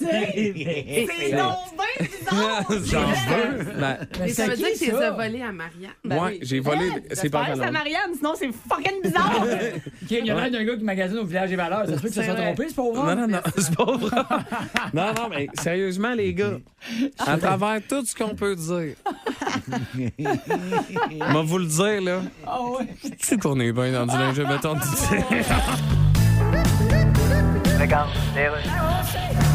C'est 1.15 1.32
donc 1.32 1.56
bien 1.78 2.08
bizarre. 2.08 2.65
J'en 2.70 3.08
veux. 3.08 3.63
Ben, 3.80 3.98
Mais 4.20 4.30
Et 4.30 4.34
ça 4.34 4.44
c'est 4.46 4.50
veut 4.50 4.56
dire 4.58 4.68
que 4.74 4.78
tu 4.78 4.86
les 4.86 4.92
ça? 4.92 5.08
as 5.08 5.12
volés 5.12 5.42
à 5.44 5.52
Marianne. 5.52 5.92
Ben 6.04 6.15
ouais, 6.18 6.32
oui. 6.32 6.39
j'ai 6.42 6.60
volé 6.60 6.80
ces 6.80 7.22
J'espère 7.22 7.30
que 7.42 7.46
pantalons. 7.52 7.63
c'est 7.63 7.72
Marianne, 7.72 8.12
sinon 8.18 8.34
c'est 8.38 8.50
fucking 8.52 9.02
bizarre. 9.04 9.36
Ok, 10.04 10.12
Il 10.12 10.26
y 10.26 10.32
a 10.32 10.36
l'air 10.36 10.52
d'un 10.52 10.63
gars 10.63 10.76
qui 10.78 10.84
magasine 10.84 11.20
au 11.20 11.26
village 11.26 11.50
des 11.52 11.56
valeurs. 11.56 11.86
Ça 11.86 11.96
se 11.98 12.02
peut 12.02 12.08
que 12.08 12.13
ça 12.13 12.24
C'est 12.24 12.32
soit 12.32 12.36
trompé, 12.42 12.65
c'est 12.70 12.76
pas 12.76 12.92
vrai? 12.92 13.15
Non, 13.15 13.22
non, 13.22 13.28
non, 13.28 13.39
c'est 13.58 13.76
pas 13.76 13.86
vrai. 13.98 14.22
Non, 14.94 15.13
non, 15.21 15.29
mais 15.29 15.47
sérieusement, 15.53 16.13
les 16.13 16.34
gars, 16.34 16.60
à 17.19 17.38
travers 17.38 17.82
tout 17.88 18.05
ce 18.05 18.15
qu'on 18.15 18.36
peut 18.36 18.55
dire, 18.55 18.95
moi 21.32 21.41
vous 21.43 21.58
le 21.58 21.65
dire, 21.65 22.01
là, 22.01 22.21
Ah 22.45 22.62
ouais. 22.63 22.88
tu 23.01 23.10
sais 23.21 23.38
qu'on 23.38 23.60
est 23.60 23.71
bien 23.71 23.91
dans 23.91 24.05
du 24.05 24.17
linge 24.17 24.39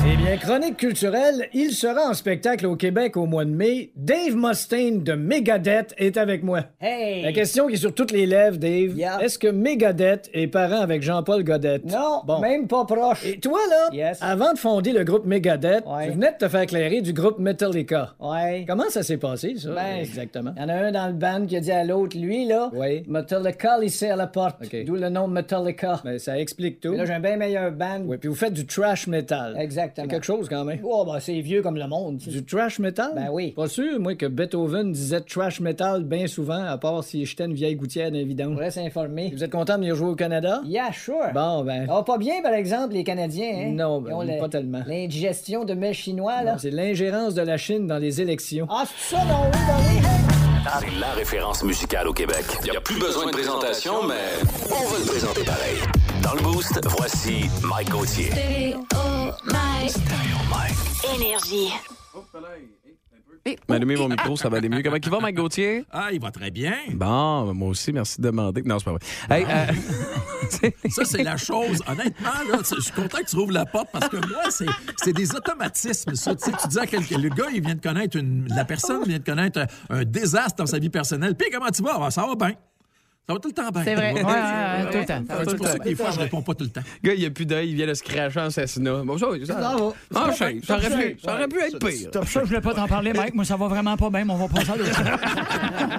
Eh 0.07 0.17
bien, 0.17 0.37
chronique 0.37 0.77
culturelle, 0.77 1.49
il 1.55 1.71
sera 1.71 2.11
en 2.11 2.15
spectacle 2.15 2.67
au 2.67 2.75
Québec 2.75 3.17
au 3.17 3.25
mois 3.27 3.45
de 3.45 3.51
mai. 3.51 3.91
Dave 3.97 4.35
Mustaine 4.37 5.03
de 5.05 5.13
Megadeth 5.15 5.95
est 5.97 6.17
avec 6.19 6.43
moi. 6.43 6.61
Hey! 6.81 7.23
La 7.23 7.33
question 7.33 7.69
qui 7.69 7.75
est 7.75 7.79
sur 7.79 7.95
toutes 7.95 8.11
les 8.11 8.27
lèvres, 8.27 8.57
Dave. 8.59 8.99
Est-ce 9.23 9.39
que 9.39 9.47
Megadeth 9.49 10.29
est 10.35 10.49
parent 10.49 10.81
avec 10.81 11.03
Jean-Paul 11.03 11.43
Godette? 11.45 11.85
Non, 11.87 12.23
Bon. 12.27 12.41
même 12.41 12.67
pas 12.67 12.85
proche. 12.85 13.25
Et 13.25 13.39
toi, 13.39 13.59
là, 13.71 13.89
Yes. 13.93 14.19
avant 14.21 14.53
de 14.53 14.59
fonder 14.59 14.93
le 14.93 15.05
groupe 15.05 15.25
Megadeth, 15.27 15.85
Ouais. 15.87 16.07
tu 16.09 16.13
venais 16.15 16.33
de 16.33 16.39
te 16.39 16.49
faire 16.49 16.63
éclairer 16.63 17.01
du 17.01 17.13
groupe 17.13 17.39
Metallica. 17.39 18.15
Ouais. 18.21 18.65
Comment 18.69 18.91
ça 18.91 19.03
s'est 19.05 19.17
passé, 19.17 19.55
ça? 19.57 19.71
Ben, 19.71 20.01
exactement. 20.01 20.53
Il 20.57 20.63
y 20.63 20.65
en 20.65 20.69
a 20.71 20.75
un 20.75 20.93
dans 20.93 21.07
le 21.07 21.13
band 21.15 21.47
qui 21.47 21.57
a 21.57 21.61
dit 21.61 21.73
à 21.73 21.85
l'autre, 21.85 22.19
lui, 22.19 22.47
là, 22.47 22.69
Oui. 22.75 23.05
Metallica, 23.09 23.79
ici 23.83 24.07
à 24.07 24.17
la 24.17 24.27
porte. 24.27 24.57
OK. 24.65 24.85
D'où 24.85 24.97
le 24.97 25.09
nom 25.09 25.29
Metallica. 25.29 26.01
Ben, 26.05 26.19
ça 26.19 26.39
explique 26.39 26.81
tout. 26.81 26.91
Mais 26.91 26.99
là, 26.99 27.05
j'ai 27.07 27.13
un 27.15 27.21
bien 27.21 27.37
meilleur 27.37 27.71
band. 27.73 28.03
Oui, 28.05 28.19
puis 28.25 28.31
vous 28.31 28.35
faites 28.37 28.55
du 28.55 28.65
trash 28.65 29.07
metal. 29.07 29.55
Exactement. 29.61 30.07
C'est 30.07 30.11
quelque 30.11 30.25
chose, 30.25 30.49
quand 30.49 30.65
même. 30.65 30.81
Oh, 30.83 31.05
ben, 31.05 31.21
c'est 31.21 31.39
vieux 31.43 31.61
comme 31.61 31.77
le 31.77 31.87
monde. 31.87 32.17
Du 32.17 32.43
trash 32.43 32.79
metal? 32.79 33.11
Ben 33.15 33.29
oui. 33.31 33.51
Pas 33.51 33.69
sûr, 33.69 34.01
moi, 34.01 34.15
que 34.15 34.25
Beethoven 34.25 34.93
disait 34.93 35.21
trash 35.21 35.61
metal 35.61 36.05
bien 36.05 36.27
souvent, 36.27 36.65
à 36.65 36.79
part 36.79 37.05
si 37.05 37.27
j'étais 37.27 37.45
une 37.45 37.53
vieille 37.53 37.77
gouttière 37.77 38.11
d'un 38.11 38.49
On 38.49 38.53
pourrait 38.55 38.71
s'informer. 38.71 39.31
Vous 39.37 39.45
êtes 39.45 39.51
content 39.53 39.75
de 39.75 39.81
venir 39.81 39.95
jouer 39.95 40.09
au 40.09 40.15
Canada? 40.15 40.63
Yeah, 40.65 40.91
sure. 40.91 41.17
Bon, 41.35 41.65
ben. 41.65 41.87
Ah, 41.91 42.03
pas 42.03 42.17
bien, 42.17 42.41
par 42.43 42.55
exemple, 42.55 42.95
les 42.95 43.05
Canadiens, 43.05 43.53
hein? 43.59 43.73
Non, 43.75 44.01
ben, 44.01 44.09
Ils 44.09 44.15
ont 44.15 44.23
le- 44.23 44.41
pas 44.41 44.49
tellement. 44.49 44.81
L'indigestion 44.87 45.67
de 45.67 45.75
mets 45.75 45.93
chinois, 45.93 46.43
là. 46.45 46.57
C'est 46.57 46.71
l'ingérence 46.71 47.35
de 47.35 47.43
la 47.43 47.59
Chine 47.59 47.87
dans 47.87 47.99
les 47.99 48.23
élections. 48.23 48.67
Ah, 48.71 48.85
c'est 48.87 49.17
ça, 49.17 49.23
non, 49.27 49.51
oui, 49.53 49.59
ben 49.69 49.75
oui. 50.01 50.09
C'est 50.81 50.99
la 50.99 51.11
référence 51.11 51.63
musicale 51.63 52.09
au 52.09 52.15
Québec. 52.15 52.43
Il 52.65 52.71
n'y 52.71 52.77
a 52.79 52.81
plus 52.81 52.99
besoin 52.99 53.27
de 53.27 53.33
présentation, 53.33 54.03
mais 54.09 54.15
on 54.71 54.89
va 54.91 54.99
le 54.99 55.05
présenter 55.07 55.45
pareil. 55.45 55.77
Dans 56.25 56.35
le 56.35 56.43
Boost, 56.43 56.81
voici 56.97 57.51
Mike 57.63 57.91
Gauthier. 57.91 58.31
Énergie. 61.15 61.71
M'allumer 63.69 63.97
mon 63.97 64.09
micro, 64.09 64.35
ça 64.37 64.49
va 64.49 64.57
aller 64.57 64.71
mieux. 64.71 64.83
Comment 64.83 64.97
il 64.97 65.11
va, 65.11 65.21
Mike 65.21 65.37
Gauthier? 65.37 65.85
Ah, 65.93 66.09
il 66.11 66.21
va 66.21 66.31
très 66.31 66.51
bien. 66.51 66.77
Bon, 66.95 67.53
moi 67.53 67.69
aussi, 67.69 67.93
merci 67.93 68.19
de 68.21 68.27
demander. 68.27 68.63
Non, 68.63 68.79
c'est 68.79 68.87
pas 68.87 68.93
vrai. 68.93 69.01
Hey, 69.31 69.47
euh, 69.47 70.71
Ça, 70.89 71.05
c'est 71.05 71.23
la 71.23 71.37
chose. 71.37 71.81
Honnêtement, 71.87 72.31
là, 72.51 72.59
je 72.75 72.81
suis 72.81 72.93
content 72.93 73.19
que 73.19 73.29
tu 73.29 73.37
rouvres 73.37 73.53
la 73.53 73.67
porte 73.67 73.89
parce 73.93 74.09
que 74.09 74.17
moi, 74.17 74.51
c'est, 74.51 74.67
c'est 75.03 75.13
des 75.13 75.35
automatismes, 75.35 76.15
ça. 76.15 76.35
Tu 76.35 76.45
sais, 76.45 76.57
tu 76.61 76.69
dis 76.69 76.79
à 76.79 76.87
quelqu'un, 76.87 77.19
le 77.19 77.29
gars, 77.29 77.49
il 77.53 77.63
vient 77.63 77.75
de 77.75 77.83
connaître 77.83 78.17
une, 78.17 78.49
la 78.49 78.65
personne 78.65 79.05
vient 79.05 79.19
de 79.19 79.25
connaître 79.25 79.61
un, 79.61 79.67
un 79.99 80.05
désastre 80.05 80.57
dans 80.57 80.67
sa 80.67 80.79
vie 80.79 80.91
personnelle. 80.91 81.35
Puis 81.37 81.51
comment 81.53 81.71
tu 81.71 81.83
vas? 81.83 81.99
Ah, 82.01 82.11
ça 82.11 82.27
va 82.27 82.35
bien. 82.35 82.55
Ça 83.27 83.33
va 83.33 83.41
tout 83.41 83.49
le 83.49 83.55
temps 83.55 83.71
bien. 83.71 83.85
C'est 83.85 83.95
vrai. 83.95 84.13
Ouais, 84.13 84.23
ouais, 84.23 84.31
ouais, 84.31 84.91
tout 84.93 84.99
le 84.99 85.07
temps. 85.07 85.25
Ah, 85.31 85.35
C'est 85.49 85.57
pour 85.57 85.67
ça 85.67 85.79
que 85.79 85.85
des 85.85 85.95
fois, 85.95 86.11
je 86.11 86.21
réponds 86.21 86.43
pas 86.43 86.55
tout 86.55 86.65
le 86.65 86.71
temps. 86.71 86.83
Le 87.03 87.09
gars, 87.09 87.15
il 87.15 87.25
a 87.25 87.31
plus 87.31 87.47
d'œil, 87.47 87.71
il 87.71 87.75
vient 87.75 87.87
de 87.87 87.95
se 87.95 88.03
cracher 88.03 88.39
en 88.41 88.45
assassinat. 88.47 89.03
Bon, 89.03 89.17
ça, 89.17 89.27
ça, 89.47 89.55
Ça 89.63 89.77
va. 90.11 90.33
Chef, 90.35 90.65
ça 90.67 90.77
aurait 90.77 90.91
pu, 90.91 91.17
ça 91.25 91.35
aurait 91.35 91.49
pu 91.49 91.59
être 91.61 91.79
pire. 91.79 92.11
Top 92.11 92.27
ça, 92.29 92.41
je 92.43 92.47
voulais 92.49 92.61
pas 92.61 92.75
t'en 92.75 92.87
parler, 92.87 93.15
Mike. 93.15 93.35
Moi, 93.35 93.47
ça 93.47 93.57
va 93.57 93.67
vraiment 93.69 93.97
pas 93.97 94.11
bien, 94.11 94.27
mais 94.27 94.33
on 94.35 94.37
va 94.37 94.49
passer 94.49 94.71
à 94.73 94.77
l'autre. 94.77 95.01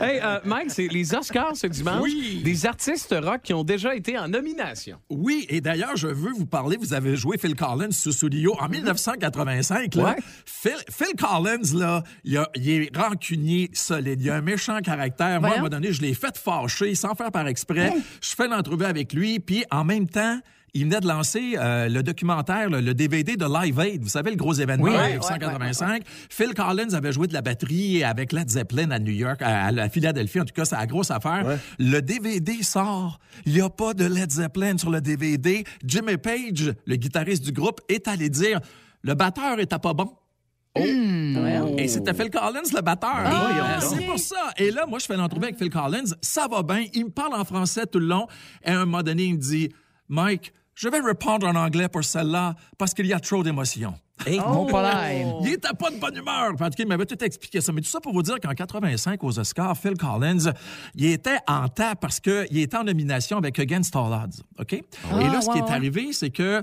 Hey, 0.00 0.20
euh, 0.24 0.40
Mike, 0.44 0.70
c'est 0.70 0.88
les 0.88 1.14
Oscars 1.14 1.54
ce 1.56 1.66
dimanche. 1.68 2.00
Oui. 2.02 2.40
Des 2.42 2.66
artistes 2.66 3.14
rock 3.22 3.42
qui 3.42 3.54
ont 3.54 3.62
déjà 3.62 3.94
été 3.94 4.18
en 4.18 4.26
nomination. 4.28 4.98
Oui, 5.10 5.46
et 5.48 5.60
d'ailleurs, 5.60 5.96
je 5.96 6.08
veux 6.08 6.32
vous 6.32 6.46
parler. 6.46 6.76
Vous 6.80 6.92
avez 6.94 7.14
joué 7.14 7.38
Phil 7.38 7.54
Collins 7.54 7.90
sous 7.92 8.10
Studio 8.10 8.56
en 8.60 8.68
1985. 8.68 9.94
Là. 9.94 10.04
Ouais. 10.04 10.16
Phil, 10.44 10.72
Phil 10.90 11.14
Collins, 11.16 11.78
là, 11.78 12.02
il, 12.24 12.36
a- 12.36 12.50
il 12.56 12.68
est 12.70 12.96
rancunier 12.96 13.70
solide. 13.74 14.20
Il 14.22 14.30
a 14.30 14.36
un 14.36 14.40
méchant 14.40 14.80
caractère. 14.80 15.40
Moi, 15.40 15.50
à 15.50 15.52
un 15.52 15.56
moment 15.58 15.68
donné, 15.68 15.92
je 15.92 16.00
l'ai 16.02 16.14
fait 16.14 16.36
sans 16.68 17.14
faire 17.14 17.30
par 17.32 17.46
exprès. 17.46 17.92
Je 18.20 18.30
fais 18.34 18.48
l'entrevue 18.48 18.84
avec 18.84 19.12
lui, 19.12 19.40
puis 19.40 19.64
en 19.70 19.84
même 19.84 20.08
temps, 20.08 20.38
il 20.74 20.84
venait 20.84 21.00
de 21.00 21.06
lancer 21.06 21.54
euh, 21.58 21.88
le 21.88 22.02
documentaire, 22.02 22.70
le, 22.70 22.80
le 22.80 22.94
DVD 22.94 23.36
de 23.36 23.44
Live 23.44 23.78
Aid. 23.78 24.02
Vous 24.02 24.08
savez, 24.08 24.30
le 24.30 24.36
gros 24.36 24.54
événement 24.54 24.84
Oui, 24.84 24.90
en 24.92 25.00
ouais, 25.02 25.08
1985. 25.10 26.02
Phil 26.30 26.54
Collins 26.54 26.94
avait 26.94 27.12
joué 27.12 27.26
de 27.26 27.34
la 27.34 27.42
batterie 27.42 28.02
avec 28.02 28.32
Led 28.32 28.48
Zeppelin 28.48 28.90
à 28.90 28.98
New 28.98 29.12
York, 29.12 29.42
à, 29.42 29.66
à 29.66 29.70
la 29.70 29.90
Philadelphie. 29.90 30.40
En 30.40 30.44
tout 30.46 30.54
cas, 30.54 30.64
c'est 30.64 30.76
la 30.76 30.86
grosse 30.86 31.10
affaire. 31.10 31.58
Le 31.78 32.00
DVD 32.00 32.62
sort. 32.62 33.18
Il 33.44 33.52
n'y 33.52 33.60
a 33.60 33.68
pas 33.68 33.92
de 33.92 34.06
Led 34.06 34.30
Zeppelin 34.30 34.78
sur 34.78 34.90
le 34.90 35.02
DVD. 35.02 35.62
Jimmy 35.84 36.16
Page, 36.16 36.72
le 36.86 36.96
guitariste 36.96 37.44
du 37.44 37.52
groupe, 37.52 37.80
est 37.90 38.08
allé 38.08 38.30
dire 38.30 38.58
le 39.02 39.14
batteur 39.14 39.58
était 39.60 39.78
pas 39.78 39.92
bon. 39.92 40.10
Et 40.76 41.88
c'était 41.88 42.14
Phil 42.14 42.30
Collins, 42.30 42.70
le 42.74 42.80
batteur. 42.80 43.24
Euh, 43.26 43.80
c'est 43.80 44.06
pour 44.06 44.18
ça. 44.18 44.52
Et 44.56 44.70
là, 44.70 44.86
moi, 44.86 44.98
je 44.98 45.06
fais 45.06 45.16
l'entrevue 45.16 45.44
avec 45.44 45.58
Phil 45.58 45.70
Collins. 45.70 46.14
Ça 46.20 46.46
va 46.50 46.62
bien. 46.62 46.84
Il 46.94 47.06
me 47.06 47.10
parle 47.10 47.34
en 47.34 47.44
français 47.44 47.86
tout 47.86 47.98
le 47.98 48.06
long. 48.06 48.26
Et 48.64 48.70
à 48.70 48.80
un 48.80 48.84
moment 48.86 49.02
donné, 49.02 49.24
il 49.24 49.34
me 49.34 49.40
dit 49.40 49.70
Mike, 50.08 50.52
je 50.74 50.88
vais 50.88 51.00
répondre 51.00 51.46
en 51.46 51.54
anglais 51.54 51.88
pour 51.88 52.04
celle-là 52.04 52.54
parce 52.78 52.94
qu'il 52.94 53.06
y 53.06 53.12
a 53.12 53.20
trop 53.20 53.42
d'émotions. 53.42 53.94
Mon 54.28 54.66
polaire. 54.66 55.34
Il 55.42 55.48
était 55.48 55.74
pas 55.78 55.90
de 55.90 55.96
bonne 55.96 56.16
humeur. 56.16 56.52
En 56.52 56.56
tout 56.56 56.56
cas, 56.56 56.70
il 56.78 56.86
m'avait 56.86 57.06
tout 57.06 57.22
expliqué 57.22 57.60
ça. 57.60 57.72
Mais 57.72 57.80
tout 57.80 57.88
ça 57.88 58.00
pour 58.00 58.12
vous 58.12 58.22
dire 58.22 58.38
qu'en 58.40 58.52
85, 58.52 59.22
aux 59.24 59.38
Oscars, 59.38 59.76
Phil 59.76 59.96
Collins, 59.96 60.52
il 60.94 61.06
était 61.06 61.38
en 61.48 61.68
tas 61.68 61.96
parce 61.96 62.20
qu'il 62.20 62.58
était 62.58 62.76
en 62.76 62.84
nomination 62.84 63.36
avec 63.38 63.58
Against 63.58 63.94
All 63.96 64.12
Odds. 64.12 64.42
OK? 64.58 64.72
Et 64.74 64.84
là, 65.10 65.40
ce 65.40 65.50
qui 65.50 65.58
est 65.58 65.70
arrivé, 65.70 66.12
c'est 66.12 66.30
que 66.30 66.62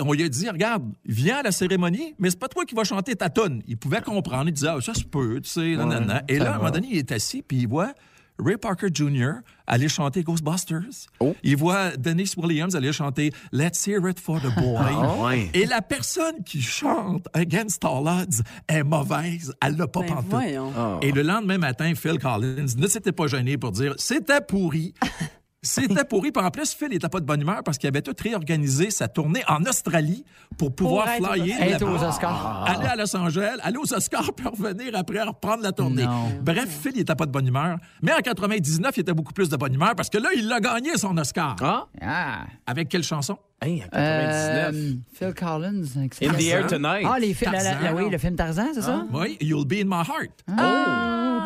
on 0.00 0.12
lui 0.12 0.24
a 0.24 0.28
dit, 0.28 0.48
regarde, 0.48 0.84
viens 1.04 1.38
à 1.38 1.42
la 1.42 1.52
cérémonie, 1.52 2.14
mais 2.18 2.30
c'est 2.30 2.38
pas 2.38 2.48
toi 2.48 2.64
qui 2.64 2.74
vas 2.74 2.84
chanter 2.84 3.14
ta 3.14 3.28
tonne. 3.30 3.62
Il 3.68 3.76
pouvait 3.76 4.00
comprendre. 4.00 4.48
Il 4.48 4.52
disait, 4.52 4.68
ah, 4.68 4.78
ça 4.80 4.94
se 4.94 5.04
peut, 5.04 5.40
tu 5.40 5.48
sais, 5.50 5.76
nanana. 5.76 6.22
Et 6.28 6.38
là, 6.38 6.52
à 6.52 6.54
un 6.54 6.58
moment 6.58 6.70
donné, 6.70 6.88
il 6.90 6.98
est 6.98 7.12
assis, 7.12 7.42
puis 7.42 7.58
il 7.58 7.68
voit 7.68 7.92
Ray 8.36 8.56
Parker 8.56 8.88
Jr. 8.92 9.34
aller 9.68 9.88
chanter 9.88 10.24
Ghostbusters. 10.24 11.06
Il 11.44 11.56
voit 11.56 11.96
Dennis 11.96 12.32
Williams 12.36 12.74
aller 12.74 12.92
chanter 12.92 13.32
Let's 13.52 13.86
Hear 13.86 14.08
It 14.08 14.18
for 14.18 14.40
the 14.40 14.52
Boy. 14.56 15.22
ouais. 15.24 15.50
Et 15.54 15.66
la 15.66 15.80
personne 15.82 16.42
qui 16.44 16.60
chante 16.60 17.28
Against 17.32 17.84
All 17.84 18.08
Odds 18.08 18.42
est 18.66 18.82
mauvaise. 18.82 19.54
Elle 19.64 19.76
l'a 19.76 19.86
pas 19.86 20.00
Ben, 20.00 20.08
pantoute. 20.08 20.30
voyons. 20.30 20.72
Et 21.02 21.12
le 21.12 21.22
lendemain 21.22 21.58
matin, 21.58 21.94
Phil 21.94 22.18
Collins 22.18 22.66
ne 22.76 22.86
s'était 22.88 23.12
pas 23.12 23.28
gêné 23.28 23.56
pour 23.56 23.70
dire 23.70 23.94
c'était 23.98 24.40
pourri. 24.40 24.94
C'était 25.64 26.04
pourri. 26.08 26.30
Puis 26.30 26.44
en 26.44 26.50
plus, 26.50 26.72
Phil 26.74 26.88
n'était 26.90 27.08
pas 27.08 27.18
de 27.20 27.24
bonne 27.26 27.40
humeur 27.40 27.62
parce 27.64 27.78
qu'il 27.78 27.88
avait 27.88 28.02
tout 28.02 28.14
réorganisé 28.22 28.90
sa 28.90 29.08
tournée 29.08 29.42
en 29.48 29.62
Australie 29.64 30.24
pour 30.58 30.74
pouvoir 30.74 31.06
Pour 31.16 31.28
flyer. 31.32 31.60
Être 31.60 31.84
aux 31.88 32.02
Oscars. 32.04 32.64
Aller 32.68 32.86
à 32.86 32.96
Los 32.96 33.16
Angeles, 33.16 33.56
aller 33.62 33.78
aux 33.78 33.92
Oscars, 33.92 34.32
puis 34.36 34.46
revenir 34.46 34.92
après 34.94 35.22
reprendre 35.22 35.62
la 35.62 35.72
tournée. 35.72 36.04
Non. 36.04 36.28
Bref, 36.42 36.68
Phil, 36.82 36.92
il 36.94 36.98
n'était 36.98 37.14
pas 37.16 37.26
de 37.26 37.32
bonne 37.32 37.46
humeur. 37.48 37.78
Mais 38.02 38.12
en 38.12 38.18
99, 38.18 38.92
il 38.96 39.00
était 39.00 39.12
beaucoup 39.14 39.32
plus 39.32 39.48
de 39.48 39.56
bonne 39.56 39.74
humeur 39.74 39.94
parce 39.96 40.10
que 40.10 40.18
là, 40.18 40.28
il 40.36 40.52
a 40.52 40.60
gagné 40.60 40.96
son 40.96 41.16
Oscar. 41.16 41.56
Ah, 41.60 41.86
Ah. 42.00 42.44
Avec 42.66 42.88
quelle 42.88 43.02
chanson? 43.02 43.36
hey, 43.62 43.82
en 43.84 43.88
99. 43.88 44.74
Euh, 44.74 44.92
Phil 45.14 45.34
Collins. 45.34 45.84
In 45.96 46.34
the 46.34 46.42
Air 46.42 46.66
Tonight. 46.66 47.06
Ah, 47.10 47.18
les 47.18 47.32
films, 47.32 47.52
la- 47.52 47.62
la- 47.62 47.70
Tarzan. 47.70 47.84
la- 47.84 47.94
oui, 47.94 48.10
le 48.10 48.18
film 48.18 48.36
Tarzan, 48.36 48.66
c'est 48.74 48.82
ça? 48.82 49.06
Oui, 49.10 49.38
You'll 49.40 49.66
Be 49.66 49.74
in 49.80 49.84
My 49.86 50.02
Heart. 50.06 50.30
Oh, 50.50 51.40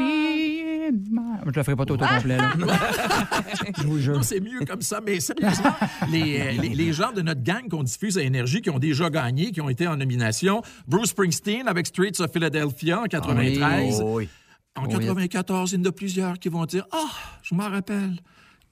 be 0.93 1.09
Je 1.47 1.51
le 1.57 1.63
ferai 1.63 1.77
pas 1.77 1.85
tout 1.85 1.95
au 1.95 1.99
complet. 1.99 2.37
là. 2.37 2.53
Je 3.79 3.87
vous 3.87 3.99
jure. 3.99 4.17
Non, 4.17 4.23
c'est 4.23 4.41
mieux 4.41 4.65
comme 4.67 4.83
ça. 4.83 5.01
Mais 5.05 5.21
sérieusement, 5.21 5.75
les, 6.11 6.41
euh, 6.41 6.53
les, 6.63 6.71
les 6.71 6.93
gens 6.93 7.13
de 7.13 7.23
notre 7.23 7.43
gang 7.43 7.69
qu'on 7.69 7.83
diffuse 7.83 8.19
à 8.19 8.23
Énergie, 8.23 8.61
qui 8.63 8.71
ont 8.71 8.79
déjà 8.79 9.11
gagné, 9.11 9.51
qui 9.53 9.61
ont 9.61 9.69
été 9.69 9.87
en 9.87 9.97
nomination, 9.97 10.63
Bruce 10.87 11.11
Springsteen 11.11 11.69
avec 11.69 11.87
Streets 11.87 12.21
of 12.21 12.33
Philadelphia 12.33 13.01
en 13.01 13.05
93. 13.05 14.01
Oh, 14.03 14.17
oui. 14.19 14.29
En 14.77 14.85
oui. 14.85 14.91
94, 15.07 15.73
il 15.73 15.79
y 15.79 15.83
en 15.83 15.85
a 15.89 15.93
plusieurs 15.93 16.39
qui 16.39 16.49
vont 16.49 16.65
dire 16.65 16.87
Ah, 16.93 16.99
je 17.43 17.55
m'en 17.55 17.69
rappelle. 17.69 18.17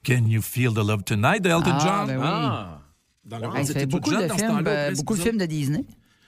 Can 0.05 0.25
you 0.27 0.41
feel 0.41 0.73
the 0.73 0.77
love 0.77 1.03
tonight 1.03 1.41
de 1.41 1.49
Elton 1.49 1.71
Ah, 1.73 1.79
John? 1.83 2.07
ben 2.07 2.17
oui. 2.17 2.23
Ah. 2.25 2.81
Dans 3.25 3.39
le 3.39 3.43
tout 3.83 3.87
beaucoup 3.89 4.11
de 4.11 4.15
dans 4.25 4.29
ce 4.29 4.39
films, 4.39 4.47
temps-là, 4.49 4.71
euh, 4.71 4.91
beaucoup 4.95 5.15
de 5.17 5.21
films 5.21 5.37
de 5.37 5.45
Disney. 5.45 5.83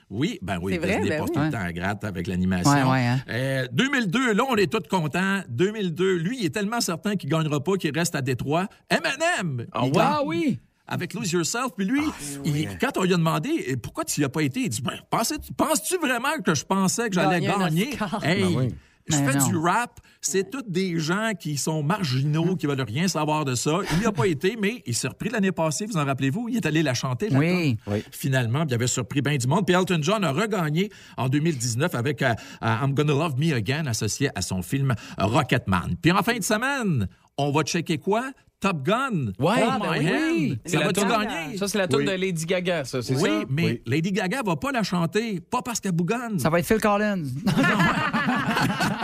Oui, 0.09 0.39
ben 0.41 0.57
oui, 0.61 0.77
vrai, 0.77 0.87
Disney 0.97 1.09
ben 1.09 1.19
passe 1.19 1.29
oui. 1.29 1.35
tout 1.35 1.41
le 1.41 1.51
temps 1.51 1.61
à 1.65 1.71
gratte 1.73 2.03
avec 2.03 2.25
l'animation. 2.27 2.71
Ouais, 2.71 2.83
ouais, 2.83 3.05
hein. 3.05 3.19
Euh, 3.29 3.67
2002, 3.71 4.33
là, 4.33 4.43
on 4.49 4.55
est 4.55 4.71
tous 4.71 4.87
contents. 4.89 5.41
2002, 5.49 6.15
lui, 6.17 6.37
il 6.39 6.45
est 6.45 6.49
tellement 6.53 6.81
certain 6.81 7.15
qu'il 7.15 7.29
gagnera 7.29 7.63
pas 7.63 7.73
qu'il 7.77 7.95
reste 7.95 8.15
à 8.15 8.21
Détroit. 8.21 8.67
Eminem! 8.89 9.67
Ah 9.71 9.83
Ah 9.99 10.21
oui! 10.25 10.59
Avec 10.87 11.13
Lose 11.13 11.31
Yourself. 11.31 11.67
Puis 11.77 11.85
lui, 11.85 12.01
il- 12.43 12.77
quand 12.79 12.97
on 12.97 13.03
lui 13.03 13.13
a 13.13 13.17
demandé 13.17 13.49
eh, 13.67 13.77
pourquoi 13.77 14.03
tu 14.05 14.19
n'y 14.21 14.25
as 14.25 14.29
pas 14.29 14.41
été, 14.41 14.61
il 14.61 14.69
dit 14.69 14.81
ben, 14.81 14.93
Penses-tu 15.11 15.97
vraiment 15.97 16.39
que 16.43 16.55
je 16.55 16.65
pensais 16.65 17.09
que 17.09 17.13
j'allais 17.15 17.41
Gagner. 17.41 17.89
Hey, 18.23 18.41
Ben 18.41 18.55
oui. 18.57 18.75
Je 19.09 19.17
Ben 19.17 19.31
fais 19.31 19.37
non. 19.39 19.47
du 19.47 19.57
rap, 19.57 19.99
c'est 20.21 20.49
tous 20.49 20.63
des 20.67 20.99
gens 20.99 21.31
qui 21.39 21.57
sont 21.57 21.81
marginaux, 21.83 22.55
qui 22.55 22.67
veulent 22.67 22.81
rien 22.81 23.07
savoir 23.07 23.45
de 23.45 23.55
ça. 23.55 23.79
Il 23.93 23.99
n'y 23.99 24.05
a 24.05 24.11
pas 24.11 24.27
été, 24.27 24.57
mais 24.61 24.81
il 24.85 24.95
s'est 24.95 25.07
repris 25.07 25.29
l'année 25.29 25.51
passée, 25.51 25.85
vous 25.85 25.97
en 25.97 26.05
rappelez-vous? 26.05 26.47
Il 26.49 26.57
est 26.57 26.65
allé 26.65 26.83
la 26.83 26.93
chanter, 26.93 27.29
la 27.29 27.39
Oui. 27.39 27.77
tune. 27.85 28.01
Finalement, 28.11 28.59
puis 28.61 28.69
il 28.71 28.73
avait 28.75 28.87
surpris 28.87 29.21
bien 29.21 29.35
du 29.37 29.47
monde. 29.47 29.65
Puis 29.65 29.75
Elton 29.75 29.99
John 30.01 30.23
a 30.23 30.31
regagné 30.31 30.89
en 31.17 31.27
2019 31.29 31.95
avec 31.95 32.21
euh, 32.21 32.33
euh, 32.63 32.75
I'm 32.83 32.93
Gonna 32.93 33.13
Love 33.13 33.37
Me 33.39 33.53
Again, 33.53 33.85
associé 33.87 34.29
à 34.35 34.41
son 34.41 34.61
film 34.61 34.93
Rocketman. 35.17 35.95
Puis 36.01 36.11
en 36.11 36.21
fin 36.23 36.37
de 36.37 36.43
semaine, 36.43 37.07
on 37.37 37.51
va 37.51 37.63
checker 37.63 37.97
quoi? 37.97 38.31
Top 38.61 38.83
Gun. 38.83 39.27
Ouais. 39.39 39.63
Oh 39.63 39.69
Ah, 39.69 39.79
my 39.81 39.99
ben 39.99 40.07
hand. 40.07 40.31
oui. 40.33 40.59
Ça 40.65 40.79
va-tu 40.79 40.99
toune- 40.99 41.07
gagner? 41.09 41.57
Ça, 41.57 41.67
c'est 41.69 41.77
la 41.77 41.87
tune 41.87 42.03
de 42.03 42.11
Lady 42.11 42.45
Gaga, 42.45 42.83
ça, 42.83 43.01
c'est 43.01 43.15
Oui, 43.15 43.21
ça? 43.29 43.45
mais 43.49 43.81
Lady 43.85 44.11
Gaga 44.11 44.41
va 44.45 44.57
pas 44.57 44.73
la 44.73 44.83
chanter, 44.83 45.39
pas 45.39 45.61
parce 45.61 45.79
qu'elle 45.79 45.93
bougonne, 45.93 46.37
Ça 46.39 46.49
va 46.49 46.59
être 46.59 46.65
Phil 46.67 46.81
Collins. 46.81 47.23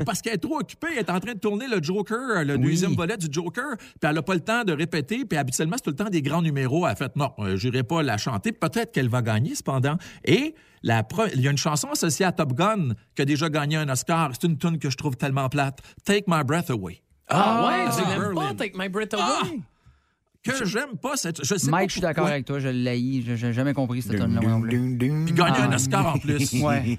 parce 0.06 0.22
qu'elle 0.22 0.34
est 0.34 0.38
trop 0.38 0.58
occupée, 0.60 0.88
elle 0.92 0.98
est 0.98 1.10
en 1.10 1.20
train 1.20 1.34
de 1.34 1.38
tourner 1.38 1.66
le 1.68 1.82
Joker, 1.82 2.44
le 2.44 2.58
deuxième 2.58 2.94
volet 2.94 3.16
du 3.16 3.26
Joker, 3.30 3.76
puis 3.78 3.88
elle 4.10 4.18
a 4.18 4.22
pas 4.22 4.34
le 4.34 4.40
temps 4.40 4.64
de 4.64 4.72
répéter, 4.72 5.24
puis 5.24 5.38
habituellement 5.38 5.76
c'est 5.76 5.84
tout 5.84 5.90
le 5.90 5.96
temps 5.96 6.10
des 6.10 6.22
grands 6.22 6.42
numéros. 6.42 6.86
Elle 6.86 6.92
a 6.92 6.96
fait 6.96 7.14
non, 7.16 7.32
euh, 7.38 7.56
j'irai 7.56 7.82
pas 7.82 8.02
la 8.02 8.16
chanter, 8.18 8.52
peut-être 8.52 8.92
qu'elle 8.92 9.08
va 9.08 9.22
gagner 9.22 9.54
cependant. 9.54 9.96
Et 10.24 10.54
la 10.82 11.02
pre- 11.02 11.30
il 11.34 11.40
y 11.40 11.48
a 11.48 11.50
une 11.50 11.56
chanson 11.58 11.88
associée 11.90 12.24
à 12.26 12.32
Top 12.32 12.52
Gun 12.54 12.90
qui 13.16 13.22
a 13.22 13.24
déjà 13.24 13.48
gagné 13.48 13.76
un 13.76 13.88
Oscar. 13.88 14.30
C'est 14.32 14.46
une 14.46 14.56
tune 14.58 14.78
que 14.78 14.90
je 14.90 14.96
trouve 14.96 15.16
tellement 15.16 15.48
plate. 15.48 15.80
Take 16.04 16.24
My 16.28 16.44
Breath 16.44 16.70
Away. 16.70 17.02
Ah, 17.28 17.66
ouais, 17.66 17.84
Ah, 17.88 17.90
tu 17.94 18.08
l'aimes 18.08 18.18
Berlin. 18.32 18.48
pas, 18.48 18.54
Take 18.54 18.78
My 18.78 18.88
Breath 18.88 19.12
Away? 19.14 19.22
Ah! 19.22 19.44
Que 20.44 20.64
j'aime 20.64 20.96
pas 21.00 21.16
cette. 21.16 21.44
Je 21.44 21.56
sais 21.56 21.70
pas 21.70 21.78
Mike, 21.78 21.90
je 21.90 21.92
suis 21.94 22.00
d'accord 22.00 22.26
avec 22.26 22.44
toi, 22.44 22.58
je 22.58 22.68
l'haïs. 22.68 23.24
Je 23.26 23.34
J'ai 23.34 23.52
jamais 23.52 23.74
compris 23.74 24.02
cette 24.02 24.16
tonne-là. 24.18 24.40
Puis 24.68 25.32
gagner 25.34 25.58
un. 25.58 25.72
Oscar 25.72 26.14
en 26.14 26.18
plus. 26.18 26.54
Ouais. 26.62 26.96